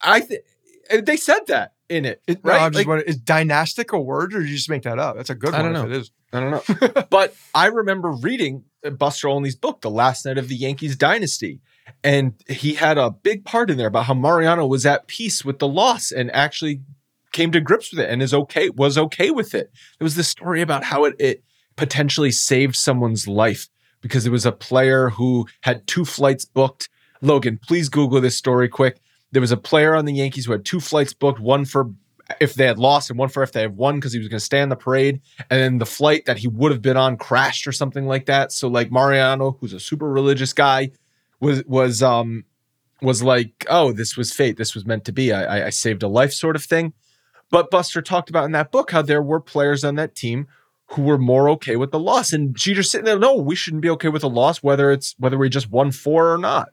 I 0.00 0.20
think 0.20 0.42
they 0.90 1.16
said 1.16 1.40
that 1.48 1.73
in 1.88 2.04
it, 2.04 2.22
It- 2.26 2.44
no, 2.44 2.50
right? 2.52 2.62
I'm 2.62 2.72
just 2.72 2.80
Like, 2.80 2.86
wondering, 2.88 3.08
is 3.08 3.16
dynastic 3.16 3.92
a 3.92 4.00
word 4.00 4.34
or 4.34 4.40
did 4.40 4.48
you 4.48 4.56
just 4.56 4.70
make 4.70 4.82
that 4.82 4.98
up? 4.98 5.16
That's 5.16 5.30
a 5.30 5.34
good 5.34 5.54
I 5.54 5.62
one 5.62 5.72
don't 5.72 5.84
if 5.84 5.90
know. 5.90 5.94
it 5.96 6.00
is. 6.00 6.10
I 6.32 6.40
don't 6.40 6.50
know. 6.96 7.02
but 7.10 7.34
I 7.54 7.66
remember 7.66 8.10
reading 8.10 8.64
uh, 8.84 8.90
Buster 8.90 9.28
Olney's 9.28 9.54
book, 9.56 9.80
The 9.82 9.90
Last 9.90 10.24
Night 10.24 10.38
of 10.38 10.48
the 10.48 10.56
Yankees 10.56 10.96
Dynasty. 10.96 11.60
And 12.02 12.34
he 12.48 12.74
had 12.74 12.96
a 12.98 13.10
big 13.10 13.44
part 13.44 13.70
in 13.70 13.76
there 13.76 13.86
about 13.88 14.06
how 14.06 14.14
Mariano 14.14 14.66
was 14.66 14.86
at 14.86 15.06
peace 15.06 15.44
with 15.44 15.58
the 15.58 15.68
loss 15.68 16.10
and 16.10 16.30
actually 16.34 16.80
came 17.32 17.52
to 17.52 17.60
grips 17.60 17.90
with 17.90 18.00
it 18.00 18.08
and 18.10 18.22
is 18.22 18.32
okay, 18.32 18.70
was 18.70 18.96
okay 18.96 19.30
with 19.30 19.54
it. 19.54 19.70
There 19.98 20.04
was 20.04 20.14
this 20.16 20.28
story 20.28 20.62
about 20.62 20.84
how 20.84 21.04
it, 21.04 21.14
it 21.18 21.44
potentially 21.76 22.30
saved 22.30 22.74
someone's 22.76 23.28
life 23.28 23.68
because 24.00 24.26
it 24.26 24.30
was 24.30 24.46
a 24.46 24.52
player 24.52 25.10
who 25.10 25.46
had 25.62 25.86
two 25.86 26.04
flights 26.04 26.44
booked. 26.44 26.88
Logan, 27.20 27.58
please 27.66 27.88
Google 27.88 28.20
this 28.20 28.36
story 28.36 28.68
quick. 28.68 28.98
There 29.34 29.40
was 29.40 29.52
a 29.52 29.56
player 29.56 29.94
on 29.94 30.04
the 30.06 30.14
Yankees 30.14 30.46
who 30.46 30.52
had 30.52 30.64
two 30.64 30.80
flights 30.80 31.12
booked, 31.12 31.40
one 31.40 31.64
for 31.64 31.90
if 32.40 32.54
they 32.54 32.64
had 32.66 32.78
lost 32.78 33.10
and 33.10 33.18
one 33.18 33.28
for 33.28 33.42
if 33.42 33.52
they 33.52 33.60
had 33.60 33.76
won 33.76 33.96
because 33.96 34.12
he 34.14 34.18
was 34.18 34.28
going 34.28 34.38
to 34.38 34.44
stay 34.44 34.62
on 34.62 34.70
the 34.70 34.76
parade. 34.76 35.20
And 35.50 35.60
then 35.60 35.78
the 35.78 35.86
flight 35.86 36.24
that 36.24 36.38
he 36.38 36.48
would 36.48 36.72
have 36.72 36.80
been 36.80 36.96
on 36.96 37.18
crashed 37.18 37.66
or 37.66 37.72
something 37.72 38.06
like 38.06 38.26
that. 38.26 38.50
So 38.50 38.68
like 38.68 38.90
Mariano, 38.90 39.58
who's 39.60 39.74
a 39.74 39.80
super 39.80 40.08
religious 40.10 40.52
guy, 40.54 40.92
was 41.40 41.62
was 41.66 42.02
um 42.02 42.44
was 43.02 43.22
like, 43.22 43.66
oh, 43.68 43.92
this 43.92 44.16
was 44.16 44.32
fate. 44.32 44.56
This 44.56 44.74
was 44.74 44.86
meant 44.86 45.04
to 45.04 45.12
be. 45.12 45.32
I, 45.32 45.66
I- 45.66 45.70
saved 45.70 46.02
a 46.02 46.08
life, 46.08 46.32
sort 46.32 46.56
of 46.56 46.64
thing. 46.64 46.94
But 47.50 47.70
Buster 47.70 48.00
talked 48.00 48.30
about 48.30 48.46
in 48.46 48.52
that 48.52 48.72
book 48.72 48.90
how 48.90 49.02
there 49.02 49.22
were 49.22 49.40
players 49.40 49.84
on 49.84 49.96
that 49.96 50.14
team 50.14 50.46
who 50.92 51.02
were 51.02 51.18
more 51.18 51.50
okay 51.50 51.76
with 51.76 51.90
the 51.90 51.98
loss. 51.98 52.32
And 52.32 52.56
Jeter's 52.56 52.90
sitting 52.90 53.04
there, 53.04 53.18
no, 53.18 53.34
we 53.36 53.54
shouldn't 53.54 53.82
be 53.82 53.90
okay 53.90 54.08
with 54.08 54.22
the 54.22 54.30
loss, 54.30 54.62
whether 54.62 54.90
it's 54.90 55.14
whether 55.18 55.36
we 55.36 55.48
just 55.50 55.70
won 55.70 55.92
four 55.92 56.32
or 56.32 56.38
not. 56.38 56.68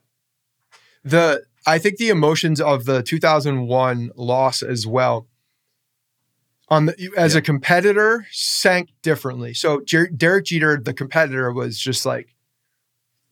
the 1.03 1.43
I 1.65 1.77
think 1.77 1.97
the 1.97 2.09
emotions 2.09 2.59
of 2.59 2.85
the 2.85 3.03
2001 3.03 4.11
loss 4.15 4.61
as 4.63 4.87
well 4.87 5.27
on 6.69 6.85
the 6.87 7.11
as 7.17 7.33
Yeah. 7.33 7.39
a 7.39 7.41
competitor 7.41 8.25
sank 8.31 8.89
differently. 9.01 9.53
So 9.53 9.81
Jer- 9.81 10.07
Derek 10.09 10.45
Jeter, 10.45 10.79
the 10.83 10.93
competitor, 10.93 11.51
was 11.51 11.77
just 11.79 12.05
like, 12.05 12.35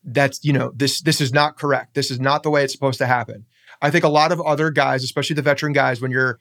"That's 0.04 0.44
you 0.44 0.54
know 0.54 0.72
this 0.76 1.02
this 1.02 1.22
is 1.22 1.34
not 1.34 1.58
correct. 1.58 1.94
This 1.96 2.12
is 2.12 2.20
not 2.20 2.44
the 2.44 2.50
way 2.50 2.64
it's 2.64 2.74
supposed 2.74 3.00
to 3.00 3.06
happen." 3.08 3.46
I 3.82 3.90
think 3.92 4.04
a 4.04 4.10
lot 4.10 4.32
of 4.32 4.42
other 4.42 4.72
guys, 4.72 5.04
especially 5.04 5.36
the 5.36 5.42
veteran 5.42 5.72
guys, 5.74 6.02
when 6.02 6.12
you're, 6.12 6.40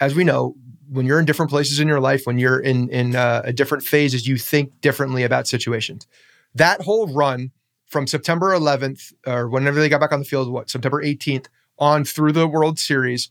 as 0.00 0.14
we 0.14 0.24
know, 0.24 0.56
when 0.90 1.06
you're 1.06 1.20
in 1.20 1.24
different 1.24 1.50
places 1.50 1.78
in 1.78 1.86
your 1.88 2.00
life, 2.00 2.22
when 2.26 2.38
you're 2.38 2.58
in 2.58 2.88
in 2.90 3.14
uh, 3.16 3.42
a 3.44 3.52
different 3.52 3.84
phases, 3.84 4.26
you 4.26 4.36
think 4.36 4.80
differently 4.80 5.22
about 5.22 5.46
situations. 5.46 6.06
That 6.54 6.82
whole 6.82 7.06
run 7.06 7.52
from 7.86 8.06
September 8.06 8.52
11th 8.52 9.12
or 9.26 9.48
whenever 9.48 9.80
they 9.80 9.88
got 9.88 10.00
back 10.00 10.12
on 10.12 10.18
the 10.18 10.24
field, 10.24 10.50
what 10.50 10.70
September 10.70 11.02
18th 11.02 11.46
on 11.78 12.04
through 12.04 12.32
the 12.32 12.46
World 12.46 12.78
Series. 12.78 13.30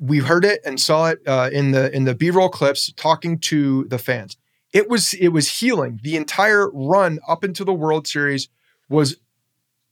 We 0.00 0.18
heard 0.18 0.44
it 0.44 0.60
and 0.64 0.80
saw 0.80 1.06
it 1.06 1.20
uh, 1.26 1.50
in 1.52 1.70
the 1.70 1.94
in 1.94 2.04
the 2.04 2.14
B-roll 2.14 2.48
clips 2.48 2.92
talking 2.96 3.38
to 3.40 3.84
the 3.84 3.98
fans. 3.98 4.36
It 4.72 4.88
was 4.90 5.14
it 5.14 5.28
was 5.28 5.60
healing. 5.60 6.00
The 6.02 6.16
entire 6.16 6.68
run 6.70 7.20
up 7.28 7.44
into 7.44 7.64
the 7.64 7.72
World 7.72 8.06
Series 8.06 8.48
was 8.88 9.16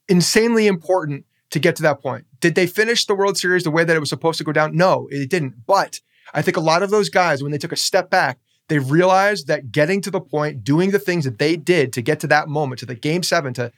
insanely 0.08 0.66
important 0.66 1.24
to 1.50 1.58
get 1.58 1.76
to 1.76 1.82
that 1.82 2.02
point. 2.02 2.26
Did 2.40 2.56
they 2.56 2.66
finish 2.66 3.06
the 3.06 3.14
World 3.14 3.38
Series 3.38 3.62
the 3.62 3.70
way 3.70 3.84
that 3.84 3.96
it 3.96 4.00
was 4.00 4.08
supposed 4.08 4.38
to 4.38 4.44
go 4.44 4.52
down? 4.52 4.76
No, 4.76 5.08
it 5.10 5.30
didn't. 5.30 5.66
But 5.66 6.00
I 6.34 6.42
think 6.42 6.56
a 6.56 6.60
lot 6.60 6.82
of 6.82 6.90
those 6.90 7.08
guys, 7.08 7.42
when 7.42 7.52
they 7.52 7.58
took 7.58 7.72
a 7.72 7.76
step 7.76 8.10
back, 8.10 8.38
they 8.68 8.78
realized 8.78 9.46
that 9.46 9.70
getting 9.70 10.00
to 10.02 10.10
the 10.10 10.20
point, 10.20 10.64
doing 10.64 10.90
the 10.90 10.98
things 10.98 11.24
that 11.24 11.38
they 11.38 11.56
did 11.56 11.92
to 11.92 12.02
get 12.02 12.20
to 12.20 12.26
that 12.26 12.48
moment, 12.48 12.80
to 12.80 12.86
the 12.86 12.94
game 12.94 13.22
seven, 13.22 13.54
to 13.54 13.72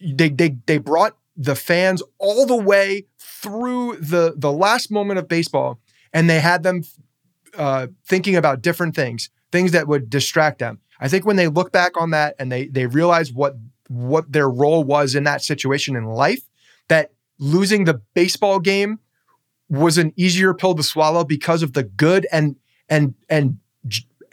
they 0.00 0.28
they 0.28 0.56
they 0.66 0.78
brought 0.78 1.16
the 1.36 1.54
fans 1.54 2.02
all 2.18 2.46
the 2.46 2.56
way 2.56 3.06
through 3.18 3.96
the 3.96 4.34
the 4.36 4.52
last 4.52 4.90
moment 4.90 5.18
of 5.18 5.28
baseball, 5.28 5.78
and 6.12 6.28
they 6.28 6.40
had 6.40 6.62
them 6.62 6.82
uh, 7.56 7.86
thinking 8.06 8.36
about 8.36 8.62
different 8.62 8.94
things, 8.94 9.30
things 9.52 9.72
that 9.72 9.88
would 9.88 10.10
distract 10.10 10.58
them. 10.58 10.80
I 11.00 11.08
think 11.08 11.24
when 11.24 11.36
they 11.36 11.48
look 11.48 11.72
back 11.72 12.00
on 12.00 12.10
that 12.10 12.34
and 12.38 12.50
they 12.50 12.66
they 12.68 12.86
realize 12.86 13.32
what 13.32 13.56
what 13.88 14.32
their 14.32 14.48
role 14.48 14.84
was 14.84 15.14
in 15.14 15.24
that 15.24 15.42
situation 15.42 15.96
in 15.96 16.04
life, 16.04 16.40
that 16.88 17.12
losing 17.38 17.84
the 17.84 18.00
baseball 18.14 18.60
game 18.60 18.98
was 19.68 19.98
an 19.98 20.12
easier 20.16 20.54
pill 20.54 20.74
to 20.74 20.82
swallow 20.82 21.24
because 21.24 21.62
of 21.62 21.72
the 21.72 21.82
good 21.82 22.26
and 22.30 22.56
and 22.88 23.14
and 23.28 23.58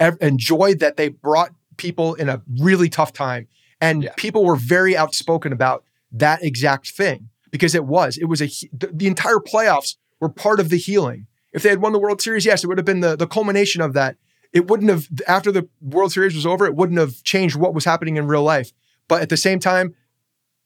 ev- 0.03 0.17
and 0.21 0.39
that 0.79 0.93
they 0.97 1.09
brought 1.09 1.51
people 1.77 2.13
in 2.15 2.29
a 2.29 2.41
really 2.59 2.89
tough 2.89 3.13
time. 3.13 3.47
And 3.81 4.03
Yeah. 4.03 4.13
people 4.15 4.45
were 4.45 4.55
very 4.55 4.95
outspoken 4.95 5.51
about 5.51 5.83
that 6.11 6.43
exact 6.43 6.91
thing 6.91 7.29
because 7.51 7.73
it 7.75 7.85
was 7.85 8.17
it 8.17 8.25
was 8.25 8.41
a 8.41 8.47
the, 8.71 8.89
the 8.93 9.07
entire 9.07 9.39
playoffs 9.39 9.95
were 10.19 10.29
part 10.29 10.59
of 10.59 10.69
the 10.69 10.77
healing. 10.77 11.27
If 11.51 11.63
they 11.63 11.69
had 11.69 11.81
won 11.81 11.91
the 11.93 11.99
World 11.99 12.21
Series, 12.21 12.45
yes, 12.45 12.63
it 12.63 12.67
would 12.67 12.77
have 12.77 12.85
been 12.85 13.01
the 13.01 13.15
the 13.15 13.27
culmination 13.27 13.81
of 13.81 13.93
that. 13.93 14.15
It 14.51 14.67
wouldn't 14.69 14.89
have 14.89 15.07
after 15.27 15.51
the 15.51 15.67
World 15.81 16.11
Series 16.11 16.35
was 16.35 16.45
over, 16.45 16.65
it 16.65 16.75
wouldn't 16.75 16.99
have 16.99 17.23
changed 17.23 17.55
what 17.55 17.73
was 17.73 17.85
happening 17.85 18.17
in 18.17 18.27
real 18.27 18.43
life. 18.43 18.71
But 19.07 19.21
at 19.21 19.29
the 19.29 19.37
same 19.37 19.59
time, 19.59 19.95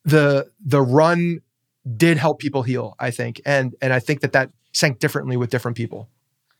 the 0.03 0.51
the 0.63 0.81
run 0.81 1.41
did 1.95 2.17
help 2.17 2.39
people 2.39 2.63
heal, 2.63 2.95
I 2.99 3.11
think, 3.11 3.41
and 3.45 3.75
and 3.81 3.93
I 3.93 3.99
think 3.99 4.19
that 4.21 4.33
that 4.33 4.51
sank 4.73 4.99
differently 4.99 5.37
with 5.37 5.49
different 5.49 5.77
people, 5.77 6.09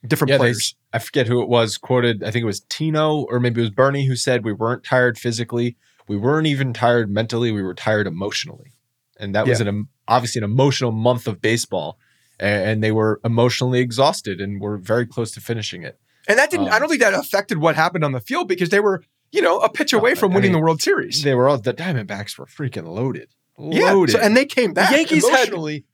different 0.08 0.30
Yeah, 0.30 0.38
they, 0.38 0.42
players. 0.42 0.76
I 0.94 1.00
forget 1.00 1.28
who 1.28 1.42
it 1.42 1.50
was 1.50 1.78
quoted. 1.78 2.24
I 2.24 2.32
think 2.32 2.44
it 2.44 2.48
was 2.48 2.62
Tino 2.70 3.22
or 3.30 3.40
maybe 3.40 3.62
it 3.62 3.64
was 3.66 3.70
Bernie 3.72 4.06
who 4.06 4.16
said 4.16 4.44
we 4.46 4.54
weren't 4.54 4.84
tired 4.84 5.18
physically. 5.18 5.78
We 6.08 6.18
weren't 6.18 6.48
even 6.48 6.74
tired 6.74 7.10
mentally. 7.12 7.52
We 7.52 7.62
were 7.62 7.74
tired 7.74 8.08
emotionally. 8.08 8.72
And 9.20 9.36
that 9.36 9.48
was 9.48 9.60
an 9.62 9.88
obviously 10.08 10.40
an 10.40 10.46
emotional 10.46 10.92
month 10.92 11.28
of 11.28 11.42
baseball. 11.42 11.98
And 12.40 12.84
they 12.84 12.92
were 12.92 13.20
emotionally 13.26 13.80
exhausted 13.80 14.40
and 14.40 14.62
were 14.62 14.78
very 14.78 15.06
close 15.08 15.32
to 15.32 15.42
finishing 15.42 15.84
it. 15.84 16.00
And 16.28 16.38
that 16.38 16.52
didn't. 16.52 16.68
I 16.70 16.76
Um, 16.76 16.82
don't 16.82 16.90
think 16.90 17.02
that 17.02 17.14
affected 17.14 17.58
what 17.58 17.76
happened 17.76 18.04
on 18.04 18.12
the 18.12 18.20
field 18.20 18.48
because 18.48 18.70
they 18.70 18.80
were, 18.80 19.04
you 19.32 19.42
know, 19.42 19.60
a 19.60 19.70
pitch 19.70 19.92
away 19.92 20.12
No, 20.12 20.16
from 20.18 20.32
I 20.34 20.36
winning 20.36 20.52
mean, 20.52 20.60
the 20.60 20.64
World 20.64 20.82
Series. 20.82 21.24
They 21.24 21.34
were 21.34 21.50
all 21.50 21.58
the 21.58 21.74
Diamondbacks 21.74 22.38
were 22.38 22.46
freaking 22.46 22.86
loaded. 22.88 23.30
yeah, 23.58 23.92
Loaded. 23.92 24.12
so, 24.14 24.20
and 24.20 24.38
they 24.38 24.46
came 24.46 24.74
back. 24.74 24.92
Yankees 24.92 25.28
had- 25.28 25.50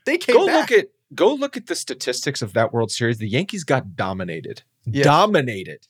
they 0.06 0.18
came 0.18 0.36
go 0.36 0.46
back. 0.48 0.70
look 0.70 0.80
at 0.80 0.88
go 1.16 1.34
look 1.34 1.56
at 1.58 1.68
the 1.68 1.76
statistics 1.76 2.42
of 2.42 2.54
that 2.54 2.74
World 2.74 2.92
Series. 2.92 3.18
The 3.18 3.28
Yankees 3.30 3.64
got 3.64 3.96
dominated. 3.96 4.64
Yes. 4.86 5.06
Dominated. 5.06 5.88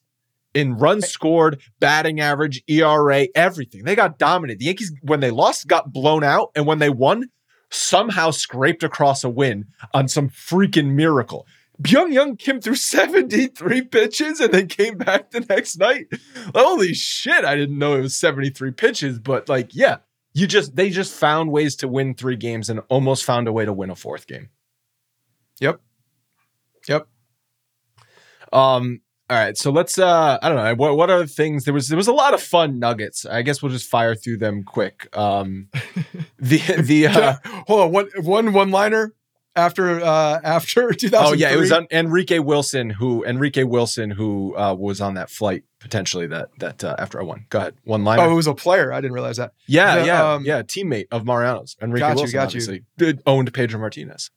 in 0.54 0.76
runs 0.78 1.08
scored, 1.08 1.60
batting 1.80 2.20
average, 2.20 2.64
ERA, 2.68 3.28
everything. 3.34 3.84
They 3.86 3.96
got 3.96 4.20
dominated. 4.20 4.60
The 4.60 4.66
Yankees, 4.66 4.94
when 5.02 5.20
they 5.20 5.32
lost, 5.32 5.68
got 5.68 5.92
blown 5.92 6.24
out. 6.24 6.52
And 6.56 6.68
when 6.68 6.78
they 6.80 6.90
won, 6.92 7.30
somehow 7.72 8.30
scraped 8.30 8.84
across 8.84 9.24
a 9.24 9.30
win 9.30 9.66
on 9.96 10.08
some 10.08 10.30
freaking 10.30 10.92
miracle. 10.94 11.48
Byung-Hyun 11.82 12.38
Kim 12.38 12.62
threw 12.62 12.76
73 13.18 13.82
pitches 13.82 14.40
and 14.40 14.54
then 14.54 14.68
came 14.68 14.96
back 14.98 15.32
the 15.32 15.40
next 15.40 15.78
night. 15.78 16.06
Holy 16.54 16.94
shit, 16.94 17.44
I 17.44 17.56
didn't 17.56 17.80
know 17.80 17.96
it 17.98 18.02
was 18.02 18.16
73 18.16 18.72
pitches, 18.74 19.18
but 19.18 19.50
like, 19.50 19.74
yeah, 19.74 19.98
you 20.36 20.46
just 20.46 20.76
they 20.76 20.92
just 20.92 21.14
found 21.14 21.52
ways 21.52 21.76
to 21.78 21.88
win 21.88 22.14
three 22.14 22.36
games 22.36 22.70
and 22.70 22.82
almost 22.90 23.24
found 23.26 23.48
a 23.48 23.52
way 23.52 23.66
to 23.66 23.74
win 23.74 23.90
a 23.90 23.96
fourth 23.96 24.28
game. 24.28 24.50
Yep. 25.64 25.82
Yep. 26.90 27.08
Um, 28.52 29.02
all 29.30 29.38
right, 29.38 29.58
so 29.58 29.72
let's 29.72 29.98
uh 29.98 30.38
I 30.42 30.50
don't 30.50 30.58
know, 30.58 30.76
what 30.76 30.98
what 30.98 31.10
are 31.10 31.26
things 31.26 31.64
there 31.66 31.74
was 31.74 31.88
there 31.88 31.98
was 31.98 32.10
a 32.10 32.14
lot 32.14 32.34
of 32.34 32.42
fun 32.44 32.78
nuggets. 32.78 33.26
I 33.26 33.42
guess 33.42 33.64
we'll 33.64 33.72
just 33.72 33.90
fire 33.90 34.14
through 34.16 34.38
them 34.38 34.64
quick. 34.64 35.08
Um 35.18 35.70
the 36.38 36.58
the 36.82 37.08
uh 37.08 37.36
hold 37.66 37.80
on, 37.82 37.92
one 37.92 38.10
one 38.22 38.54
one 38.54 38.70
liner 38.72 39.14
after 39.56 40.02
uh 40.02 40.40
after 40.44 40.92
2000 40.94 41.26
Oh 41.26 41.34
yeah, 41.34 41.52
it 41.52 41.58
was 41.58 41.72
on 41.72 41.88
Enrique 41.90 42.40
Wilson 42.40 42.90
who 42.92 43.24
Enrique 43.24 43.64
Wilson 43.64 44.12
who 44.12 44.56
uh 44.58 44.74
was 44.78 45.00
on 45.00 45.14
that 45.16 45.30
flight 45.32 45.64
potentially 45.80 46.28
that 46.28 46.50
that 46.60 46.84
uh, 46.84 46.96
after 47.00 47.20
I 47.20 47.24
won. 47.24 47.46
Go 47.50 47.60
ahead. 47.60 47.76
One 47.86 48.04
liner. 48.04 48.24
Oh, 48.24 48.32
it 48.32 48.36
was 48.36 48.48
a 48.48 48.54
player. 48.54 48.92
I 48.92 49.00
didn't 49.00 49.14
realize 49.14 49.38
that. 49.38 49.54
yeah, 49.68 50.00
the, 50.00 50.06
yeah, 50.06 50.34
um, 50.34 50.46
yeah, 50.46 50.62
teammate 50.64 51.08
of 51.12 51.26
Mariano's. 51.26 51.76
Enrique 51.82 52.02
got 52.02 52.10
you, 52.10 52.16
Wilson 52.18 52.34
got 52.34 52.40
you. 52.42 52.46
obviously 52.60 52.84
did- 52.98 53.24
owned 53.26 53.54
Pedro 53.54 53.80
Martinez. 53.80 54.30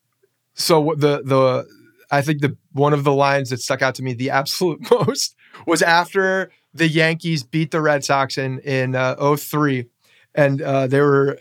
So 0.56 0.94
the 0.96 1.22
the 1.22 1.66
I 2.10 2.22
think 2.22 2.40
the 2.40 2.56
one 2.72 2.92
of 2.92 3.04
the 3.04 3.12
lines 3.12 3.50
that 3.50 3.60
stuck 3.60 3.82
out 3.82 3.94
to 3.96 4.02
me 4.02 4.14
the 4.14 4.30
absolute 4.30 4.80
most 5.06 5.36
was 5.66 5.82
after 5.82 6.50
the 6.74 6.88
Yankees 6.88 7.42
beat 7.44 7.70
the 7.70 7.80
Red 7.80 8.04
Sox 8.04 8.36
in 8.36 8.58
in 8.60 8.94
uh, 8.94 9.36
03 9.36 9.86
and 10.34 10.60
uh, 10.60 10.86
they 10.86 11.00
were 11.00 11.38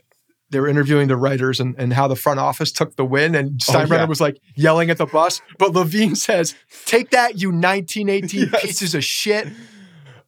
they 0.52 0.60
were 0.60 0.68
interviewing 0.68 1.08
the 1.10 1.18
writers 1.18 1.60
and, 1.60 1.76
and 1.78 1.92
how 1.94 2.08
the 2.08 2.16
front 2.16 2.40
office 2.40 2.72
took 2.72 2.96
the 2.96 3.04
win 3.06 3.36
and 3.36 3.60
Steinbrenner 3.60 3.92
Oh, 3.92 3.96
yeah. 3.96 4.06
was 4.06 4.22
like 4.22 4.38
yelling 4.56 4.90
at 4.90 4.98
the 4.98 5.06
bus 5.08 5.42
but 5.58 5.72
Levine 5.74 6.16
says 6.16 6.56
take 6.86 7.10
that 7.12 7.42
you 7.42 7.50
1918 7.50 8.50
Yes. 8.54 8.62
pieces 8.62 8.96
of 8.96 9.04
shit 9.04 9.48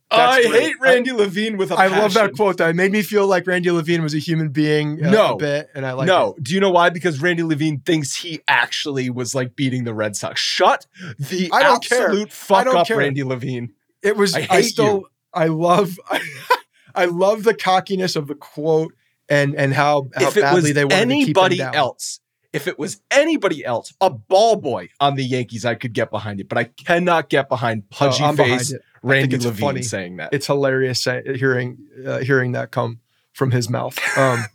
I 0.09 0.41
great. 0.47 0.61
hate 0.61 0.75
Randy 0.79 1.11
Levine 1.11 1.57
with 1.57 1.71
a 1.71 1.75
I 1.75 1.87
love 1.87 2.13
that 2.13 2.19
passion. 2.21 2.35
quote 2.37 2.57
that 2.57 2.73
made 2.75 2.91
me 2.93 3.01
feel 3.01 3.27
like 3.27 3.45
Randy 3.45 3.69
Levine 3.71 4.01
was 4.03 4.13
a 4.13 4.19
human 4.19 4.49
being 4.49 5.03
uh, 5.03 5.09
No. 5.11 5.33
a 5.33 5.37
bit 5.37 5.69
and 5.75 5.85
I 5.85 5.91
like 5.93 6.07
no, 6.07 6.35
do 6.41 6.53
you 6.53 6.59
know 6.61 6.71
why? 6.71 6.89
Because 6.89 7.21
Randy 7.21 7.43
Levine 7.43 7.79
thinks 7.81 8.15
he 8.15 8.39
actually 8.47 9.09
was 9.09 9.35
like 9.35 9.55
beating 9.55 9.83
the 9.83 9.93
Red 9.93 10.15
Sox. 10.15 10.39
Shut 10.39 10.85
the 11.19 11.49
I 11.51 11.61
don't 11.63 11.83
care. 11.83 12.05
absolute 12.05 12.27
I 12.29 12.31
fuck 12.31 12.65
don't 12.65 12.77
up, 12.77 12.87
care. 12.87 12.97
Randy 12.97 13.23
Levine. 13.23 13.73
it 14.01 14.15
was 14.15 14.33
I 14.33 14.47
I, 14.49 14.61
still 14.61 14.85
you. 14.99 15.09
I 15.33 15.47
love 15.47 15.99
I, 16.95 17.05
love 17.05 17.43
the 17.43 17.53
cockiness 17.53 18.15
of 18.15 18.27
the 18.27 18.35
quote 18.35 18.93
and 19.29 19.55
and 19.55 19.73
how, 19.73 20.07
how 20.15 20.27
if 20.29 20.37
it 20.37 20.41
badly 20.41 20.61
was 20.61 20.73
they 20.73 20.85
wanted 20.85 20.97
anybody 20.99 21.57
to 21.57 21.61
keep 21.63 21.65
him 21.67 21.71
down. 21.73 21.75
else, 21.75 22.19
if 22.53 22.65
it 22.67 22.79
was 22.79 23.01
anybody 23.11 23.63
else, 23.65 23.93
a 24.01 24.09
ball 24.09 24.55
boy 24.55 24.89
on 24.99 25.15
the 25.15 25.23
Yankees, 25.23 25.65
I 25.65 25.75
could 25.75 25.93
get 25.93 26.09
behind 26.09 26.39
it, 26.39 26.47
but 26.49 26.57
I 26.57 26.63
cannot 26.63 27.29
get 27.29 27.49
behind 27.49 27.89
pudgy 27.89 28.23
Oh, 28.23 28.27
I'm 28.27 28.35
behind 28.37 28.59
face 28.61 28.71
it. 28.71 28.81
Randy 29.03 29.35
it's 29.35 29.45
Levine 29.45 29.67
funny. 29.67 29.81
saying 29.83 30.17
that. 30.17 30.33
It's 30.33 30.47
hilarious 30.47 31.01
say, 31.03 31.21
hearing 31.35 31.77
uh, 32.05 32.19
hearing 32.19 32.53
that 32.53 32.71
come 32.71 32.99
from 33.33 33.51
his 33.51 33.69
mouth. 33.69 33.97
Um, 34.17 34.45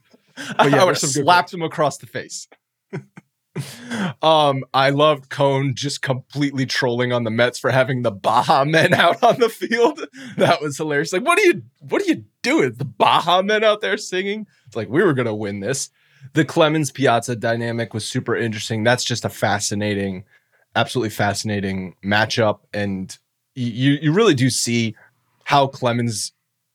I 0.58 0.64
yeah, 0.66 0.70
would 0.70 0.72
have 0.72 0.86
there's 0.86 1.00
some 1.00 1.10
good 1.10 1.24
slapped 1.24 1.52
him 1.52 1.62
across 1.62 1.98
the 1.98 2.06
face. 2.06 2.48
um, 4.22 4.64
I 4.72 4.90
loved 4.90 5.28
Cone 5.28 5.74
just 5.74 6.02
completely 6.02 6.64
trolling 6.66 7.12
on 7.12 7.24
the 7.24 7.30
Mets 7.30 7.58
for 7.58 7.70
having 7.70 8.02
the 8.02 8.10
Baha 8.10 8.64
Men 8.64 8.94
out 9.04 9.22
on 9.22 9.38
the 9.38 9.48
field. 9.48 10.00
That 10.36 10.60
was 10.60 10.76
hilarious. 10.76 11.12
Like, 11.12 11.24
what 11.24 11.38
are 11.38 11.42
you 11.42 11.62
what 11.80 12.02
are 12.02 12.06
you 12.06 12.24
doing? 12.42 12.74
The 12.74 12.84
Baha 12.84 13.42
Men 13.42 13.62
out 13.62 13.80
there 13.80 13.96
singing? 13.96 14.46
It's 14.66 14.76
like 14.76 14.88
we 14.88 15.02
were 15.02 15.14
gonna 15.14 15.34
win 15.34 15.60
this. 15.60 15.90
The 16.34 16.44
Clemens 16.44 16.90
Piazza 16.90 17.36
dynamic 17.36 17.92
was 17.92 18.06
super 18.06 18.36
interesting. 18.36 18.84
That's 18.84 19.04
just 19.04 19.24
a 19.24 19.28
fascinating, 19.28 20.24
absolutely 20.74 21.10
fascinating 21.10 21.96
matchup. 22.04 22.60
And 22.72 23.16
you 23.54 23.98
you 24.00 24.12
really 24.12 24.34
do 24.34 24.50
see 24.50 24.94
how 25.44 25.66
Clemens 25.66 26.32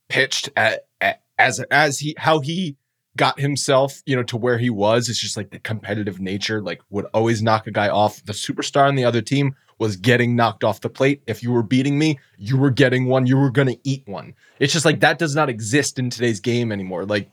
pitched 0.09 0.49
at, 0.55 0.85
at 1.01 1.21
as 1.37 1.59
as 1.71 1.99
he 1.99 2.15
how 2.17 2.39
he 2.39 2.77
got 3.17 3.39
himself, 3.39 4.01
you 4.05 4.15
know, 4.15 4.23
to 4.23 4.37
where 4.37 4.57
he 4.57 4.69
was. 4.69 5.09
It's 5.09 5.19
just 5.19 5.35
like 5.35 5.49
the 5.49 5.59
competitive 5.59 6.19
nature, 6.19 6.61
like 6.61 6.81
would 6.89 7.05
always 7.13 7.41
knock 7.41 7.67
a 7.67 7.71
guy 7.71 7.89
off. 7.89 8.23
The 8.23 8.33
superstar 8.33 8.87
on 8.87 8.95
the 8.95 9.05
other 9.05 9.21
team 9.21 9.55
was 9.79 9.95
getting 9.95 10.35
knocked 10.35 10.63
off 10.63 10.81
the 10.81 10.89
plate. 10.89 11.21
If 11.27 11.43
you 11.43 11.51
were 11.51 11.63
beating 11.63 11.99
me, 11.99 12.19
you 12.37 12.57
were 12.57 12.71
getting 12.71 13.07
one. 13.07 13.27
You 13.27 13.37
were 13.37 13.51
going 13.51 13.67
to 13.67 13.79
eat 13.83 14.03
one. 14.07 14.33
It's 14.59 14.73
just 14.73 14.85
like 14.85 15.01
that 15.01 15.19
does 15.19 15.35
not 15.35 15.49
exist 15.49 15.99
in 15.99 16.09
today's 16.09 16.39
game 16.39 16.71
anymore. 16.71 17.05
Like 17.05 17.29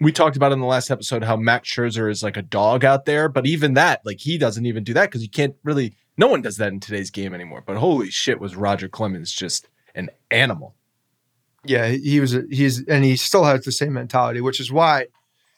we 0.00 0.12
talked 0.12 0.36
about 0.36 0.52
in 0.52 0.60
the 0.60 0.66
last 0.66 0.90
episode 0.90 1.24
how 1.24 1.36
Max 1.36 1.72
Scherzer 1.72 2.10
is 2.10 2.22
like 2.22 2.36
a 2.36 2.42
dog 2.42 2.84
out 2.84 3.04
there, 3.04 3.28
but 3.28 3.46
even 3.46 3.74
that, 3.74 4.04
like 4.04 4.20
he 4.20 4.36
doesn't 4.38 4.66
even 4.66 4.84
do 4.84 4.94
that 4.94 5.06
because 5.06 5.22
you 5.22 5.30
can't 5.30 5.54
really. 5.62 5.94
No 6.16 6.28
one 6.28 6.42
does 6.42 6.56
that 6.56 6.72
in 6.72 6.80
today's 6.80 7.10
game 7.10 7.34
anymore. 7.34 7.62
But 7.64 7.76
holy 7.76 8.10
shit, 8.10 8.40
was 8.40 8.56
Roger 8.56 8.88
Clemens 8.88 9.32
just 9.32 9.68
an 9.94 10.10
animal? 10.30 10.74
yeah, 11.68 11.88
he 11.88 12.20
was 12.20 12.34
a, 12.34 12.44
he's 12.50 12.86
and 12.86 13.04
he 13.04 13.16
still 13.16 13.44
has 13.44 13.64
the 13.64 13.72
same 13.72 13.92
mentality, 13.92 14.40
which 14.40 14.60
is 14.60 14.72
why 14.72 15.06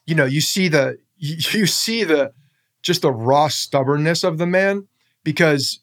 you 0.07 0.15
know 0.15 0.25
you 0.25 0.41
see 0.41 0.69
the 0.69 0.99
you, 1.17 1.37
you 1.61 1.67
see 1.67 2.05
the 2.05 2.33
just 2.83 3.03
the 3.03 3.13
raw 3.13 3.49
stubbornness 3.49 4.25
of 4.25 4.39
the 4.39 4.47
man 4.47 4.87
because 5.25 5.81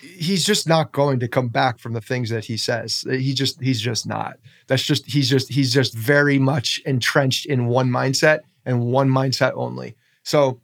he's 0.00 0.44
just 0.44 0.68
not 0.68 0.92
going 0.92 1.18
to 1.20 1.28
come 1.28 1.48
back 1.48 1.78
from 1.78 1.92
the 1.92 2.00
things 2.00 2.30
that 2.30 2.44
he 2.44 2.56
says. 2.56 3.04
He 3.08 3.34
just 3.34 3.60
he's 3.60 3.80
just 3.80 4.06
not. 4.06 4.36
That's 4.66 4.82
just 4.82 5.06
he's 5.06 5.28
just 5.28 5.52
he's 5.52 5.72
just 5.72 5.94
very 5.94 6.38
much 6.38 6.80
entrenched 6.86 7.46
in 7.46 7.66
one 7.66 7.90
mindset 7.90 8.40
and 8.64 8.86
one 8.86 9.10
mindset 9.10 9.52
only. 9.54 9.96
So, 10.22 10.60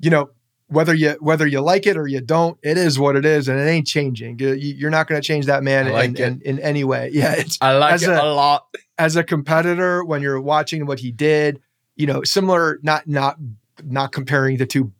you 0.00 0.10
know, 0.10 0.30
whether 0.68 0.94
you 0.94 1.16
whether 1.20 1.46
you 1.46 1.60
like 1.60 1.86
it 1.86 1.96
or 1.96 2.06
you 2.06 2.20
don't, 2.20 2.58
it 2.62 2.76
is 2.76 2.98
what 2.98 3.14
it 3.16 3.24
is, 3.24 3.48
and 3.48 3.58
it 3.58 3.64
ain't 3.64 3.86
changing. 3.86 4.38
You- 4.38 4.54
You're 4.54 4.90
not 4.90 5.06
going 5.06 5.20
to 5.20 5.26
change 5.26 5.46
that 5.46 5.62
man 5.62 5.90
like 5.92 6.18
in, 6.18 6.40
in, 6.44 6.58
in 6.58 6.60
any 6.60 6.84
way. 6.84 7.10
Yeah, 7.14 7.34
it's 7.34 7.56
I 7.60 7.76
like 7.76 7.94
As 7.94 8.02
it 8.02 8.10
a- 8.10 8.22
a 8.24 8.32
lot. 8.34 8.66
as 8.98 9.16
a 9.16 9.22
competitor 9.24 10.04
when 10.04 10.22
you're 10.22 10.40
watching 10.40 10.86
what 10.86 10.98
he 11.00 11.12
did. 11.12 11.60
You 11.94 12.06
know, 12.06 12.22
similar, 12.24 12.78
not 12.82 13.06
not 13.06 13.36
not 13.84 14.12
comparing 14.12 14.56
the 14.58 14.66
two 14.66 14.92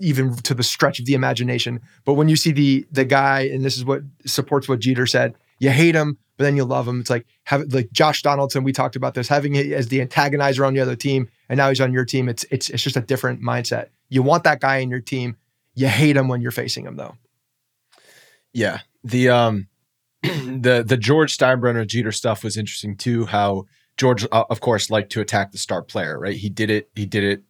even 0.00 0.34
to 0.34 0.52
the 0.54 0.62
stretch 0.62 0.98
of 0.98 1.06
the 1.06 1.14
imagination, 1.14 1.80
but 2.04 2.14
when 2.14 2.28
you 2.28 2.36
see 2.36 2.50
the 2.52 2.86
the 2.90 3.04
guy, 3.04 3.42
and 3.42 3.64
this 3.64 3.76
is 3.76 3.84
what 3.84 4.02
supports 4.26 4.68
what 4.68 4.80
Jeter 4.80 5.06
said, 5.06 5.34
you 5.60 5.70
hate 5.70 5.94
him, 5.94 6.18
but 6.36 6.44
then 6.44 6.56
you 6.56 6.64
love 6.64 6.88
him. 6.88 6.98
It's 7.00 7.10
like 7.10 7.26
have 7.44 7.72
like 7.72 7.90
Josh 7.92 8.22
Donaldson. 8.22 8.64
We 8.64 8.72
talked 8.72 8.96
about 8.96 9.14
this 9.14 9.28
having 9.28 9.54
it 9.54 9.70
as 9.72 9.88
the 9.88 10.04
antagonizer 10.04 10.66
on 10.66 10.74
the 10.74 10.80
other 10.80 10.96
team, 10.96 11.28
and 11.48 11.58
now 11.58 11.68
he's 11.68 11.80
on 11.80 11.92
your 11.92 12.04
team. 12.04 12.28
It's 12.28 12.44
it's 12.50 12.68
it's 12.70 12.82
just 12.82 12.96
a 12.96 13.00
different 13.00 13.42
mindset. 13.42 13.88
You 14.10 14.22
want 14.22 14.44
that 14.44 14.60
guy 14.60 14.78
in 14.78 14.90
your 14.90 15.00
team. 15.00 15.36
You 15.74 15.86
hate 15.88 16.16
him 16.16 16.28
when 16.28 16.42
you're 16.42 16.50
facing 16.50 16.84
him, 16.84 16.96
though. 16.96 17.16
Yeah. 18.52 18.80
The 19.02 19.30
um 19.30 19.68
the 20.22 20.84
the 20.86 20.98
George 20.98 21.36
Steinbrenner 21.36 21.86
Jeter 21.86 22.12
stuff 22.12 22.44
was 22.44 22.56
interesting 22.58 22.96
too. 22.96 23.24
How 23.26 23.66
George, 23.96 24.26
uh, 24.30 24.44
of 24.50 24.60
course, 24.60 24.90
liked 24.90 25.12
to 25.12 25.20
attack 25.20 25.52
the 25.52 25.58
star 25.58 25.82
player. 25.82 26.18
Right? 26.18 26.36
He 26.36 26.50
did 26.50 26.68
it. 26.70 26.90
He 26.94 27.06
did 27.06 27.24
it 27.24 27.42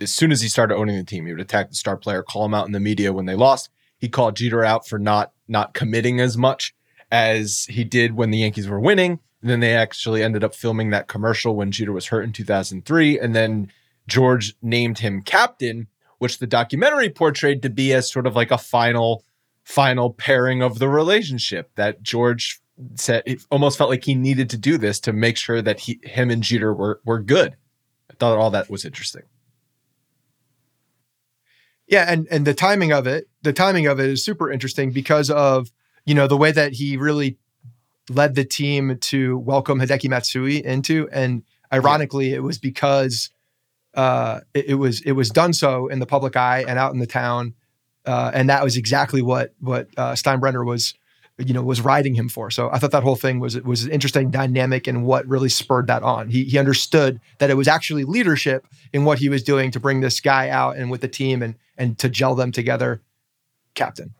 as 0.00 0.12
soon 0.12 0.32
as 0.32 0.40
he 0.40 0.48
started 0.48 0.74
owning 0.74 0.96
the 0.96 1.04
team. 1.04 1.26
He 1.26 1.32
would 1.32 1.40
attack 1.40 1.68
the 1.68 1.76
star 1.76 1.96
player, 1.96 2.22
call 2.22 2.44
him 2.44 2.54
out 2.54 2.66
in 2.66 2.72
the 2.72 2.80
media 2.80 3.12
when 3.12 3.26
they 3.26 3.34
lost. 3.34 3.70
He 3.98 4.08
called 4.08 4.36
Jeter 4.36 4.64
out 4.64 4.88
for 4.88 4.98
not 4.98 5.32
not 5.46 5.74
committing 5.74 6.20
as 6.20 6.36
much 6.36 6.74
as 7.10 7.66
he 7.68 7.84
did 7.84 8.16
when 8.16 8.30
the 8.30 8.38
Yankees 8.38 8.68
were 8.68 8.80
winning. 8.80 9.20
And 9.40 9.50
then 9.50 9.60
they 9.60 9.74
actually 9.74 10.22
ended 10.22 10.42
up 10.42 10.54
filming 10.54 10.90
that 10.90 11.08
commercial 11.08 11.54
when 11.54 11.70
Jeter 11.70 11.92
was 11.92 12.06
hurt 12.06 12.22
in 12.22 12.32
2003. 12.32 13.18
And 13.18 13.34
then 13.34 13.70
George 14.06 14.54
named 14.62 14.98
him 14.98 15.22
captain, 15.22 15.86
which 16.18 16.38
the 16.38 16.46
documentary 16.46 17.08
portrayed 17.08 17.62
to 17.62 17.70
be 17.70 17.92
as 17.92 18.10
sort 18.10 18.26
of 18.26 18.36
like 18.36 18.50
a 18.50 18.58
final 18.58 19.24
final 19.64 20.10
pairing 20.10 20.62
of 20.62 20.78
the 20.78 20.88
relationship 20.88 21.70
that 21.74 22.02
George 22.02 22.60
said 22.94 23.22
it 23.26 23.44
almost 23.50 23.76
felt 23.76 23.90
like 23.90 24.04
he 24.04 24.14
needed 24.14 24.48
to 24.50 24.56
do 24.56 24.78
this 24.78 25.00
to 25.00 25.12
make 25.12 25.36
sure 25.36 25.60
that 25.60 25.80
he 25.80 26.00
him 26.02 26.30
and 26.30 26.42
Jeter 26.42 26.72
were 26.72 27.00
were 27.04 27.20
good. 27.20 27.56
I 28.10 28.14
thought 28.14 28.38
all 28.38 28.50
that 28.50 28.70
was 28.70 28.84
interesting. 28.84 29.22
Yeah, 31.86 32.04
and 32.08 32.28
and 32.30 32.46
the 32.46 32.54
timing 32.54 32.92
of 32.92 33.06
it, 33.06 33.28
the 33.42 33.52
timing 33.52 33.86
of 33.86 33.98
it 33.98 34.10
is 34.10 34.24
super 34.24 34.50
interesting 34.50 34.92
because 34.92 35.30
of 35.30 35.70
you 36.04 36.14
know 36.14 36.26
the 36.26 36.36
way 36.36 36.52
that 36.52 36.72
he 36.72 36.96
really 36.96 37.38
led 38.10 38.34
the 38.34 38.44
team 38.44 38.96
to 38.98 39.38
welcome 39.38 39.80
Hideki 39.80 40.08
Matsui 40.08 40.64
into, 40.64 41.08
and 41.12 41.42
ironically, 41.72 42.32
it 42.32 42.42
was 42.42 42.58
because 42.58 43.30
uh, 43.94 44.40
it, 44.54 44.66
it 44.70 44.74
was 44.74 45.00
it 45.02 45.12
was 45.12 45.30
done 45.30 45.52
so 45.52 45.88
in 45.88 45.98
the 45.98 46.06
public 46.06 46.36
eye 46.36 46.64
and 46.66 46.78
out 46.78 46.92
in 46.92 46.98
the 47.00 47.06
town, 47.06 47.54
uh, 48.06 48.30
and 48.34 48.48
that 48.48 48.62
was 48.62 48.76
exactly 48.76 49.22
what 49.22 49.54
what 49.60 49.88
uh, 49.96 50.12
Steinbrenner 50.12 50.64
was 50.64 50.94
you 51.38 51.54
know 51.54 51.62
was 51.62 51.80
riding 51.80 52.14
him 52.14 52.28
for. 52.28 52.50
So 52.50 52.70
I 52.70 52.78
thought 52.78 52.90
that 52.90 53.02
whole 53.02 53.16
thing 53.16 53.40
was 53.40 53.60
was 53.62 53.84
an 53.84 53.90
interesting 53.92 54.30
dynamic 54.30 54.86
and 54.86 55.04
what 55.04 55.26
really 55.26 55.48
spurred 55.48 55.86
that 55.86 56.02
on. 56.02 56.28
He 56.28 56.44
he 56.44 56.58
understood 56.58 57.20
that 57.38 57.50
it 57.50 57.54
was 57.54 57.68
actually 57.68 58.04
leadership 58.04 58.66
in 58.92 59.04
what 59.04 59.18
he 59.18 59.28
was 59.28 59.42
doing 59.42 59.70
to 59.72 59.80
bring 59.80 60.00
this 60.00 60.20
guy 60.20 60.48
out 60.48 60.76
and 60.76 60.90
with 60.90 61.00
the 61.00 61.08
team 61.08 61.42
and 61.42 61.54
and 61.76 61.98
to 61.98 62.08
gel 62.08 62.34
them 62.34 62.52
together. 62.52 63.00
Captain. 63.74 64.14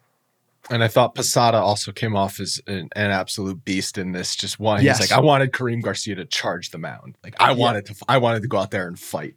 And 0.70 0.84
I 0.84 0.88
thought 0.88 1.14
Posada 1.14 1.56
also 1.56 1.92
came 1.92 2.14
off 2.14 2.40
as 2.40 2.60
an, 2.66 2.90
an 2.94 3.10
absolute 3.10 3.64
beast 3.64 3.96
in 3.96 4.12
this. 4.12 4.36
Just 4.36 4.60
one, 4.60 4.84
Yes. 4.84 4.98
he's 4.98 5.10
like, 5.10 5.18
I 5.18 5.22
wanted 5.22 5.52
Karim 5.52 5.80
Garcia 5.80 6.14
to 6.16 6.26
charge 6.26 6.70
the 6.70 6.78
mound. 6.78 7.16
Like 7.24 7.36
I 7.40 7.52
wanted 7.52 7.86
to, 7.86 7.94
I 8.06 8.18
wanted 8.18 8.42
to 8.42 8.48
go 8.48 8.58
out 8.58 8.70
there 8.70 8.86
and 8.86 8.98
fight. 8.98 9.34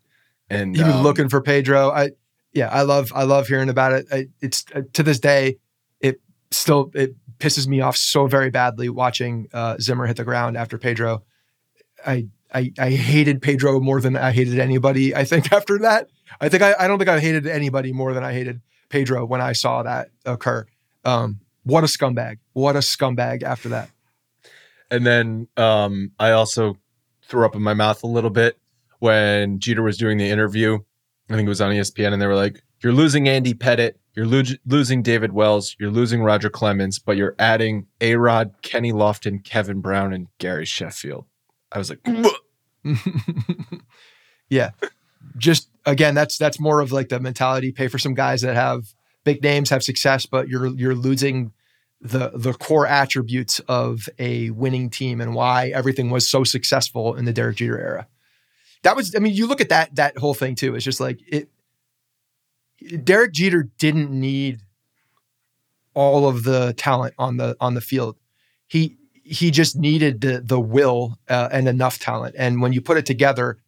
And 0.52 0.76
he 0.76 0.84
was 0.84 0.96
um, 0.96 1.04
looking 1.04 1.30
for 1.30 1.42
Pedro. 1.42 1.92
I 1.92 2.12
yeah, 2.54 2.70
I 2.70 2.82
love 2.82 3.12
I 3.16 3.24
love 3.24 3.48
hearing 3.48 3.70
about 3.70 3.94
it. 3.94 4.06
I, 4.12 4.28
it's 4.42 4.66
uh, 4.76 4.82
to 4.94 5.04
this 5.04 5.20
day, 5.20 5.58
it 6.02 6.20
still 6.52 6.92
it 6.94 7.16
pisses 7.40 7.68
me 7.68 7.82
off 7.82 7.96
so 7.96 8.28
very 8.28 8.50
badly 8.50 8.90
watching 8.90 9.48
uh, 9.54 9.78
Zimmer 9.80 10.06
hit 10.06 10.18
the 10.18 10.24
ground 10.24 10.58
after 10.58 10.78
Pedro. 10.78 11.24
I 12.06 12.28
I 12.54 12.74
I 12.78 12.90
hated 12.90 13.42
Pedro 13.42 13.80
more 13.80 14.02
than 14.02 14.18
I 14.18 14.32
hated 14.32 14.60
anybody. 14.60 15.16
I 15.16 15.24
think 15.24 15.52
after 15.54 15.80
that, 15.80 16.08
I 16.42 16.50
think 16.50 16.64
I, 16.64 16.76
I 16.78 16.88
don't 16.88 16.98
think 16.98 17.10
I 17.10 17.20
hated 17.20 17.48
anybody 17.48 17.94
more 17.94 18.14
than 18.14 18.24
I 18.24 18.34
hated 18.34 18.62
Pedro 18.90 19.26
when 19.26 19.40
I 19.40 19.54
saw 19.54 19.84
that 19.84 20.10
occur. 20.26 20.66
Um, 21.06 21.40
what 21.64 21.84
a 21.84 21.88
scumbag! 21.88 22.40
What 22.54 22.76
a 22.76 22.80
scumbag! 22.80 23.44
After 23.44 23.70
that, 23.70 23.90
And 24.90 25.06
then 25.06 25.48
um, 25.56 26.12
I 26.20 26.32
also 26.32 26.78
threw 27.24 27.46
up 27.46 27.56
in 27.56 27.62
my 27.62 27.74
mouth 27.74 28.04
a 28.04 28.08
little 28.08 28.30
bit 28.30 28.58
when 29.02 29.60
Jeter 29.60 29.82
was 29.82 29.98
doing 29.98 30.20
the 30.20 30.30
interview. 30.30 30.78
I 31.30 31.34
think 31.36 31.48
it 31.48 31.50
was 31.50 31.62
on 31.62 31.72
ESPN, 31.72 32.14
and 32.14 32.22
they 32.22 32.28
were 32.28 32.36
like, 32.36 32.62
"You're 32.84 32.94
losing 32.94 33.28
Andy 33.28 33.54
Pettitte, 33.54 33.96
you're 34.16 34.28
lo- 34.28 34.44
losing 34.66 35.02
David 35.02 35.32
Wells, 35.32 35.76
you're 35.80 35.92
losing 35.92 36.22
Roger 36.22 36.50
Clemens, 36.50 37.00
but 37.00 37.18
you're 37.18 37.36
adding 37.40 37.88
A 38.00 38.16
Rod, 38.16 38.54
Kenny 38.62 38.92
Lofton, 38.92 39.44
Kevin 39.44 39.82
Brown, 39.82 40.14
and 40.14 40.28
Gary 40.38 40.66
Sheffield." 40.66 41.26
I 41.72 41.80
was 41.80 41.90
like, 41.90 42.06
yeah, 44.50 44.72
just 45.38 45.70
again, 45.86 46.14
that's 46.14 46.38
that's 46.38 46.60
more 46.60 46.80
of 46.80 46.92
like 46.92 47.10
the 47.10 47.20
mentality. 47.20 47.72
Pay 47.72 47.88
for 47.88 47.98
some 47.98 48.14
guys 48.14 48.42
that 48.42 48.56
have 48.56 48.94
big 49.24 49.42
names, 49.42 49.70
have 49.72 49.84
success, 49.84 50.26
but 50.26 50.48
you're 50.48 50.68
you're 50.68 50.96
losing 50.96 51.54
the 52.02 52.32
the 52.36 52.54
core 52.54 52.86
attributes 52.86 53.60
of 53.68 54.10
a 54.20 54.50
winning 54.52 54.90
team 54.90 55.22
and 55.22 55.34
why 55.34 55.70
everything 55.70 56.10
was 56.10 56.30
so 56.30 56.44
successful 56.44 57.16
in 57.16 57.26
the 57.26 57.34
Derek 57.34 57.58
Jeter 57.58 57.80
era. 57.80 58.08
That 58.84 58.96
was, 58.96 59.16
I 59.16 59.20
mean, 59.20 59.34
you 59.34 59.48
look 59.48 59.62
at 59.62 59.70
that 59.70 59.96
that 59.96 60.18
whole 60.18 60.34
thing 60.34 60.56
too. 60.56 60.76
It's 60.76 60.86
just 60.86 61.00
like 61.00 61.20
it. 61.28 61.50
Derek 63.04 63.32
Jeter 63.34 63.70
didn't 63.78 64.10
need 64.10 64.62
all 65.94 66.28
of 66.28 66.44
the 66.44 66.74
talent 66.74 67.14
on 67.18 67.38
the 67.38 67.56
on 67.60 67.76
the 67.76 67.82
field. 67.82 68.18
He 68.68 68.98
he 69.24 69.52
just 69.52 69.76
needed 69.76 70.22
the 70.22 70.42
the 70.42 70.60
will 70.60 71.18
uh, 71.30 71.50
and 71.52 71.68
enough 71.68 72.00
talent. 72.00 72.36
And 72.38 72.62
when 72.62 72.74
you 72.74 72.82
put 72.82 72.98
it 72.98 73.06
together, 73.06 73.60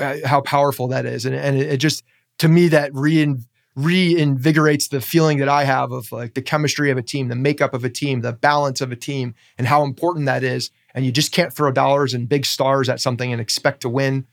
uh, 0.00 0.16
how 0.24 0.40
powerful 0.40 0.88
that 0.88 1.06
is, 1.06 1.24
and 1.24 1.34
and 1.34 1.56
it, 1.56 1.72
it 1.74 1.76
just 1.78 2.02
to 2.38 2.48
me 2.48 2.68
that 2.68 2.92
rein, 2.94 3.44
reinvigorates 3.76 4.90
the 4.90 5.00
feeling 5.00 5.38
that 5.38 5.48
I 5.48 5.64
have 5.64 5.92
of 5.92 6.10
like 6.12 6.34
the 6.34 6.42
chemistry 6.42 6.90
of 6.90 6.98
a 6.98 7.02
team, 7.02 7.28
the 7.28 7.36
makeup 7.36 7.72
of 7.72 7.84
a 7.84 7.90
team, 7.90 8.20
the 8.20 8.32
balance 8.32 8.80
of 8.80 8.92
a 8.92 8.96
team, 8.96 9.34
and 9.56 9.66
how 9.66 9.84
important 9.84 10.26
that 10.26 10.42
is. 10.42 10.70
And 10.94 11.06
you 11.06 11.12
just 11.12 11.32
can't 11.32 11.52
throw 11.52 11.70
dollars 11.70 12.14
and 12.14 12.28
big 12.28 12.44
stars 12.44 12.88
at 12.88 13.00
something 13.00 13.32
and 13.32 13.40
expect 13.40 13.82
to 13.82 13.88
win. 13.88 14.26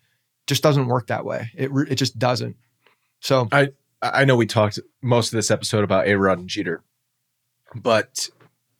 Just 0.47 0.63
doesn't 0.63 0.87
work 0.87 1.07
that 1.07 1.25
way. 1.25 1.51
It 1.55 1.71
it 1.87 1.95
just 1.95 2.17
doesn't. 2.19 2.57
So 3.21 3.47
I 3.51 3.69
I 4.01 4.25
know 4.25 4.35
we 4.35 4.45
talked 4.45 4.79
most 5.01 5.31
of 5.31 5.37
this 5.37 5.51
episode 5.51 5.83
about 5.83 6.07
A 6.07 6.15
Rod 6.15 6.39
and 6.39 6.49
Jeter, 6.49 6.83
but 7.75 8.29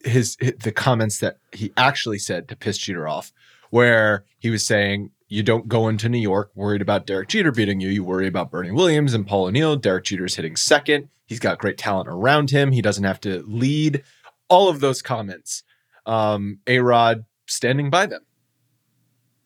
his, 0.03 0.37
the 0.37 0.71
comments 0.71 1.19
that 1.19 1.37
he 1.51 1.73
actually 1.75 2.19
said 2.19 2.47
to 2.47 2.55
piss 2.55 2.77
Jeter 2.77 3.07
off, 3.07 3.33
where 3.69 4.23
he 4.39 4.49
was 4.49 4.65
saying, 4.65 5.11
"You 5.27 5.43
don't 5.43 5.67
go 5.67 5.87
into 5.87 6.09
New 6.09 6.17
York 6.19 6.51
worried 6.55 6.81
about 6.81 7.05
Derek 7.05 7.29
Jeter 7.29 7.51
beating 7.51 7.79
you. 7.79 7.89
You 7.89 8.03
worry 8.03 8.27
about 8.27 8.51
Bernie 8.51 8.71
Williams 8.71 9.13
and 9.13 9.27
Paul 9.27 9.45
O'Neill. 9.45 9.75
Derek 9.75 10.05
Jeter's 10.05 10.35
hitting 10.35 10.55
second. 10.55 11.09
He's 11.27 11.39
got 11.39 11.59
great 11.59 11.77
talent 11.77 12.09
around 12.09 12.49
him. 12.49 12.71
He 12.71 12.81
doesn't 12.81 13.03
have 13.03 13.21
to 13.21 13.43
lead." 13.47 14.03
All 14.47 14.67
of 14.67 14.79
those 14.79 15.03
comments, 15.03 15.61
um, 16.07 16.57
A 16.65 16.79
Rod 16.79 17.25
standing 17.49 17.89
by 17.89 18.05
them 18.05 18.21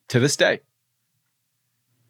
to 0.10 0.20
this 0.20 0.36
day. 0.36 0.60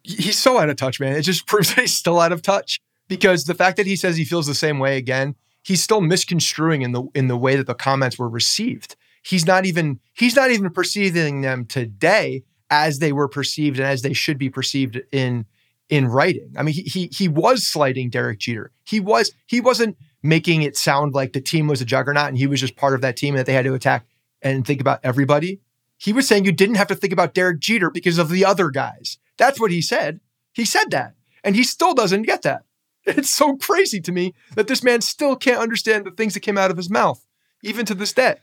he's 0.02 0.38
so 0.38 0.58
out 0.58 0.68
of 0.68 0.76
touch, 0.76 1.00
man. 1.00 1.16
It 1.16 1.22
just 1.22 1.46
proves 1.46 1.74
that 1.74 1.82
he's 1.82 1.94
still 1.94 2.20
out 2.20 2.32
of 2.32 2.42
touch 2.42 2.80
because 3.08 3.44
the 3.44 3.54
fact 3.54 3.76
that 3.76 3.86
he 3.86 3.96
says 3.96 4.16
he 4.16 4.24
feels 4.24 4.46
the 4.46 4.54
same 4.54 4.78
way 4.78 4.96
again, 4.96 5.34
he's 5.62 5.82
still 5.82 6.00
misconstruing 6.00 6.82
in 6.82 6.92
the 6.92 7.04
in 7.14 7.28
the 7.28 7.36
way 7.36 7.56
that 7.56 7.66
the 7.66 7.74
comments 7.74 8.18
were 8.18 8.28
received. 8.28 8.96
He's 9.22 9.46
not 9.46 9.64
even 9.64 10.00
he's 10.14 10.36
not 10.36 10.50
even 10.50 10.70
perceiving 10.70 11.40
them 11.40 11.64
today 11.64 12.44
as 12.70 12.98
they 12.98 13.12
were 13.12 13.28
perceived 13.28 13.78
and 13.78 13.86
as 13.86 14.02
they 14.02 14.12
should 14.12 14.38
be 14.38 14.50
perceived 14.50 15.00
in 15.12 15.46
in 15.88 16.08
writing. 16.08 16.52
I 16.56 16.62
mean, 16.62 16.74
he 16.74 16.82
he 16.82 17.08
he 17.12 17.28
was 17.28 17.66
slighting 17.66 18.10
Derek 18.10 18.38
Jeter. 18.38 18.72
He 18.84 19.00
was 19.00 19.32
he 19.46 19.60
wasn't 19.60 19.96
making 20.22 20.62
it 20.62 20.76
sound 20.76 21.14
like 21.14 21.32
the 21.32 21.40
team 21.40 21.66
was 21.66 21.80
a 21.80 21.84
juggernaut 21.84 22.28
and 22.28 22.38
he 22.38 22.46
was 22.46 22.60
just 22.60 22.76
part 22.76 22.94
of 22.94 23.02
that 23.02 23.16
team 23.16 23.34
and 23.34 23.40
that 23.40 23.46
they 23.46 23.52
had 23.52 23.64
to 23.64 23.74
attack 23.74 24.06
and 24.42 24.66
think 24.66 24.80
about 24.80 25.00
everybody. 25.02 25.60
He 25.98 26.12
was 26.12 26.26
saying 26.28 26.44
you 26.44 26.52
didn't 26.52 26.74
have 26.76 26.88
to 26.88 26.94
think 26.94 27.12
about 27.12 27.34
Derek 27.34 27.60
Jeter 27.60 27.90
because 27.90 28.18
of 28.18 28.28
the 28.28 28.44
other 28.44 28.70
guys. 28.70 29.18
That's 29.38 29.60
what 29.60 29.70
he 29.70 29.80
said. 29.80 30.20
He 30.52 30.64
said 30.64 30.90
that. 30.90 31.14
And 31.42 31.56
he 31.56 31.64
still 31.64 31.94
doesn't 31.94 32.22
get 32.22 32.42
that. 32.42 32.62
It's 33.06 33.28
so 33.28 33.56
crazy 33.58 34.00
to 34.00 34.12
me 34.12 34.32
that 34.54 34.66
this 34.66 34.82
man 34.82 35.02
still 35.02 35.36
can't 35.36 35.60
understand 35.60 36.06
the 36.06 36.10
things 36.10 36.32
that 36.32 36.40
came 36.40 36.56
out 36.56 36.70
of 36.70 36.78
his 36.78 36.88
mouth, 36.88 37.22
even 37.62 37.84
to 37.84 37.94
this 37.94 38.14
day. 38.14 38.36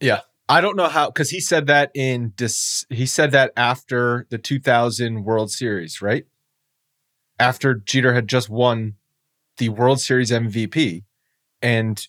Yeah. 0.00 0.20
I 0.48 0.62
don't 0.62 0.76
know 0.76 0.88
how 0.88 1.08
because 1.10 1.28
he 1.28 1.40
said 1.40 1.66
that 1.66 1.90
in 1.94 2.32
dis, 2.34 2.86
he 2.88 3.04
said 3.04 3.32
that 3.32 3.52
after 3.54 4.26
the 4.30 4.38
2000 4.38 5.24
World 5.24 5.50
Series, 5.50 6.00
right? 6.00 6.24
After 7.38 7.74
Jeter 7.74 8.14
had 8.14 8.28
just 8.28 8.48
won 8.48 8.94
the 9.58 9.68
World 9.68 10.00
Series 10.00 10.30
MVP, 10.30 11.02
and 11.60 12.06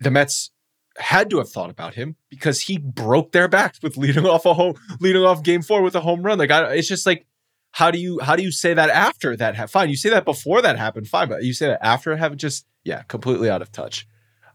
the 0.00 0.10
Mets 0.10 0.50
had 0.98 1.30
to 1.30 1.38
have 1.38 1.48
thought 1.48 1.70
about 1.70 1.94
him 1.94 2.16
because 2.28 2.62
he 2.62 2.78
broke 2.78 3.32
their 3.32 3.48
backs 3.48 3.80
with 3.82 3.96
leading 3.96 4.26
off 4.26 4.46
a 4.46 4.54
home, 4.54 4.74
leading 5.00 5.22
off 5.22 5.42
Game 5.42 5.62
Four 5.62 5.82
with 5.82 5.94
a 5.94 6.00
home 6.00 6.22
run. 6.22 6.38
Like, 6.38 6.50
I, 6.50 6.74
it's 6.74 6.88
just 6.88 7.06
like, 7.06 7.26
how 7.72 7.90
do 7.90 7.98
you 7.98 8.20
how 8.20 8.36
do 8.36 8.42
you 8.42 8.52
say 8.52 8.74
that 8.74 8.90
after 8.90 9.36
that? 9.36 9.56
Ha- 9.56 9.66
fine, 9.66 9.88
you 9.88 9.96
say 9.96 10.10
that 10.10 10.24
before 10.24 10.62
that 10.62 10.78
happened, 10.78 11.08
fine, 11.08 11.28
but 11.28 11.42
you 11.42 11.52
say 11.52 11.66
that 11.66 11.84
after 11.84 12.12
it 12.12 12.18
happened, 12.18 12.40
just 12.40 12.66
yeah, 12.84 13.02
completely 13.02 13.50
out 13.50 13.62
of 13.62 13.72
touch. 13.72 14.06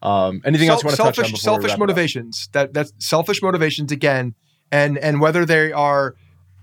Um, 0.02 0.42
anything 0.46 0.70
else 0.70 0.82
you 0.82 0.88
want 0.88 0.96
to 0.96 1.04
touch 1.04 1.20
on? 1.20 1.26
selfish, 1.26 1.32
before 1.32 1.34
we 1.34 1.56
selfish 1.56 1.64
wrap 1.64 1.72
it 1.72 1.74
up? 1.74 1.80
motivations. 1.80 2.50
That 2.54 2.74
that's 2.74 2.94
selfish 3.00 3.42
motivations 3.42 3.92
again, 3.92 4.36
and 4.72 4.98
and 4.98 5.20
whether 5.20 5.46
they 5.46 5.74
are, 5.74 6.16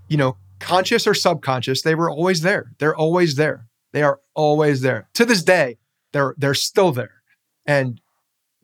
you 0.09 0.17
know, 0.17 0.39
conscious 0.59 1.07
or 1.07 1.13
subconscious, 1.13 1.83
they 1.83 1.95
were 1.95 2.11
always 2.11 2.41
there. 2.41 2.73
They're 2.79 2.97
always 2.97 3.37
there. 3.37 3.67
They 3.93 4.03
are 4.03 4.21
always 4.35 4.81
there 4.81 5.09
to 5.15 5.27
this 5.27 5.43
day. 5.43 5.77
They're 6.13 6.35
they're 6.39 6.55
still 6.55 6.93
there, 6.93 7.23
and 7.67 8.01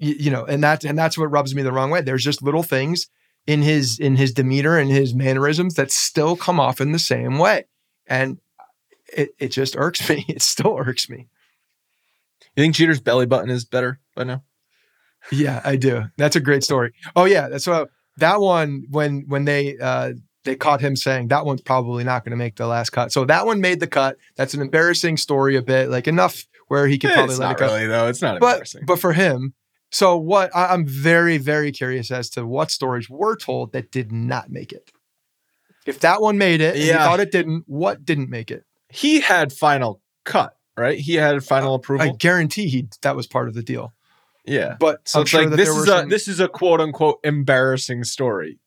you, 0.03 0.15
you 0.19 0.31
know, 0.31 0.45
and 0.45 0.63
that 0.65 0.85
and 0.85 0.99
that's 0.99 1.17
what 1.17 1.31
rubs 1.31 1.55
me 1.55 1.63
the 1.63 1.73
wrong 1.73 1.91
way. 1.91 2.01
There's 2.03 2.25
just 2.25 2.43
little 2.43 2.63
things 2.63 3.07
in 3.47 3.63
his 3.63 3.99
in 3.99 4.17
his 4.17 4.33
demeanor 4.33 4.77
and 4.79 4.91
his 4.91 5.15
mannerisms 5.15 5.75
that 5.75 5.91
still 5.91 6.37
come 6.37 6.61
off 6.61 6.81
in 6.81 6.93
the 6.93 6.99
same 6.99 7.39
way, 7.39 7.65
and 8.07 8.39
it 9.17 9.31
it 9.39 9.49
just 9.49 9.77
irks 9.77 10.07
me. 10.11 10.25
It 10.29 10.43
still 10.43 10.77
irks 10.79 11.09
me. 11.09 11.29
You 12.57 12.65
think 12.65 12.75
Jeter's 12.75 13.01
belly 13.01 13.27
button 13.27 13.49
is 13.51 13.65
better 13.65 13.99
by 14.15 14.25
now? 14.25 14.43
Yeah, 15.31 15.61
I 15.65 15.77
do. 15.77 16.05
That's 16.19 16.37
a 16.37 16.41
great 16.41 16.65
story. 16.65 16.93
Oh 17.17 17.25
yeah, 17.25 17.49
that's 17.49 17.67
what 17.67 17.89
that 18.19 18.41
one 18.41 18.85
when 18.91 19.25
when 19.29 19.45
they 19.45 19.79
uh 19.79 20.13
they 20.45 20.57
caught 20.57 20.81
him 20.81 20.97
saying 20.97 21.29
that 21.29 21.47
one's 21.47 21.61
probably 21.63 22.03
not 22.03 22.25
going 22.25 22.33
to 22.33 22.37
make 22.37 22.57
the 22.57 22.67
last 22.67 22.91
cut. 22.91 23.13
So 23.13 23.25
that 23.27 23.47
one 23.47 23.61
made 23.61 23.79
the 23.79 23.87
cut. 23.87 24.17
That's 24.37 24.55
an 24.55 24.61
embarrassing 24.61 25.17
story 25.17 25.55
a 25.55 25.63
bit, 25.63 25.89
like 25.89 26.09
enough 26.09 26.45
where 26.67 26.89
he 26.89 26.99
could 26.99 27.11
Eh, 27.11 27.15
probably 27.15 27.35
it's 27.35 27.39
let 27.41 27.47
not 27.47 27.57
it 27.57 27.59
go. 27.61 27.67
really 27.75 27.87
though. 27.87 28.09
It's 28.09 28.21
not 28.21 28.41
but 28.41 28.47
embarrassing. 28.55 28.83
but 28.87 28.99
for 28.99 29.13
him, 29.13 29.55
so 29.93 30.16
what? 30.16 30.51
I, 30.55 30.66
I'm 30.74 30.86
very 30.86 31.38
very 31.38 31.70
curious 31.70 32.11
as 32.11 32.28
to 32.30 32.45
what 32.47 32.70
stories 32.70 33.09
were 33.09 33.36
told 33.36 33.72
that 33.72 33.90
did 33.93 34.11
not 34.11 34.51
make 34.51 34.72
it. 34.72 34.90
If 35.86 36.01
that 36.01 36.20
one 36.20 36.38
made 36.38 36.61
it, 36.61 36.74
and 36.76 36.84
you 36.84 36.93
thought 36.95 37.20
it 37.20 37.30
didn't. 37.32 37.64
What 37.66 38.05
didn't 38.05 38.30
make 38.30 38.51
it? 38.51 38.64
he 38.88 39.20
had 39.20 39.53
final 39.53 40.01
cut, 40.24 40.55
right? 40.76 40.99
He 40.99 41.14
had 41.14 41.43
final 41.45 41.74
approval. 41.74 42.07
I 42.09 42.12
guarantee 42.16 42.68
he 42.68 42.88
that 43.03 43.16
was 43.16 43.26
part 43.26 43.49
of 43.49 43.55
the 43.55 43.62
deal. 43.62 43.93
yeah. 44.45 44.76
But 44.78 45.09
So 45.09 45.20
I'm 45.20 45.22
it's 45.22 45.30
sure 45.30 45.47
like 45.49 45.57
this 45.57 45.68
is 45.68 45.82
a 45.84 45.86
some- 45.86 46.09
this 46.09 46.28
is 46.28 46.40
a 46.40 46.49
quote 46.49 46.80
unquote 46.80 47.18
embarrassing 47.24 48.05
story. 48.05 48.59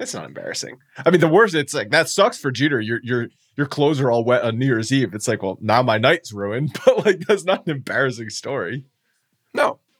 It's 0.00 0.12
not 0.12 0.24
embarrassing. 0.26 0.76
I 1.04 1.10
mean, 1.10 1.20
the 1.20 1.28
worst. 1.28 1.54
It's 1.54 1.72
like 1.72 1.90
that 1.90 2.08
sucks 2.08 2.38
for 2.38 2.50
Jeter. 2.50 2.80
Your 2.80 3.00
your 3.02 3.28
your 3.56 3.66
clothes 3.66 4.00
are 4.00 4.10
all 4.10 4.24
wet 4.24 4.42
on 4.42 4.58
New 4.58 4.66
Year's 4.66 4.92
Eve. 4.92 5.14
It's 5.14 5.26
like, 5.28 5.42
well, 5.42 5.56
now 5.60 5.82
my 5.82 5.96
night's 5.98 6.32
ruined. 6.32 6.76
But 6.84 7.06
like, 7.06 7.20
that's 7.20 7.44
not 7.44 7.66
an 7.66 7.76
embarrassing 7.76 8.28
story. 8.30 8.84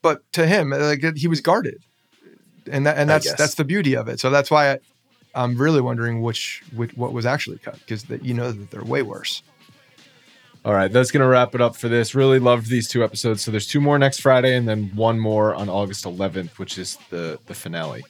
But 0.06 0.22
to 0.34 0.46
him, 0.46 0.70
like 0.70 1.16
he 1.16 1.26
was 1.26 1.40
guarded, 1.40 1.82
and 2.70 2.86
that 2.86 2.96
and 2.96 3.10
that's 3.10 3.34
that's 3.34 3.56
the 3.56 3.64
beauty 3.64 3.96
of 3.96 4.06
it. 4.06 4.20
So 4.20 4.30
that's 4.30 4.52
why 4.52 4.74
I, 4.74 4.78
I'm 5.34 5.60
really 5.60 5.80
wondering 5.80 6.22
which, 6.22 6.62
which 6.76 6.96
what 6.96 7.12
was 7.12 7.26
actually 7.26 7.58
cut 7.58 7.74
because 7.80 8.04
you 8.22 8.32
know 8.32 8.52
that 8.52 8.70
they're 8.70 8.84
way 8.84 9.02
worse. 9.02 9.42
All 10.64 10.74
right, 10.74 10.92
that's 10.92 11.10
gonna 11.10 11.26
wrap 11.26 11.56
it 11.56 11.60
up 11.60 11.74
for 11.74 11.88
this. 11.88 12.14
Really 12.14 12.38
loved 12.38 12.68
these 12.68 12.86
two 12.86 13.02
episodes. 13.02 13.42
So 13.42 13.50
there's 13.50 13.66
two 13.66 13.80
more 13.80 13.98
next 13.98 14.20
Friday, 14.20 14.54
and 14.56 14.68
then 14.68 14.92
one 14.94 15.18
more 15.18 15.56
on 15.56 15.68
August 15.68 16.04
11th, 16.04 16.50
which 16.50 16.78
is 16.78 16.98
the 17.10 17.40
the 17.46 17.54
finale. 17.54 18.04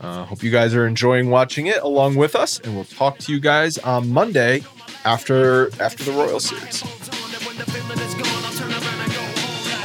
Uh, 0.00 0.24
hope 0.24 0.44
you 0.44 0.52
guys 0.52 0.72
are 0.72 0.86
enjoying 0.86 1.30
watching 1.30 1.66
it 1.66 1.82
along 1.82 2.14
with 2.14 2.36
us, 2.36 2.60
and 2.60 2.76
we'll 2.76 2.84
talk 2.84 3.18
to 3.18 3.32
you 3.32 3.40
guys 3.40 3.76
on 3.78 4.08
Monday 4.08 4.62
after 5.04 5.68
after 5.82 6.04
the 6.04 6.12
Royal 6.12 6.38
Series. 6.38 6.84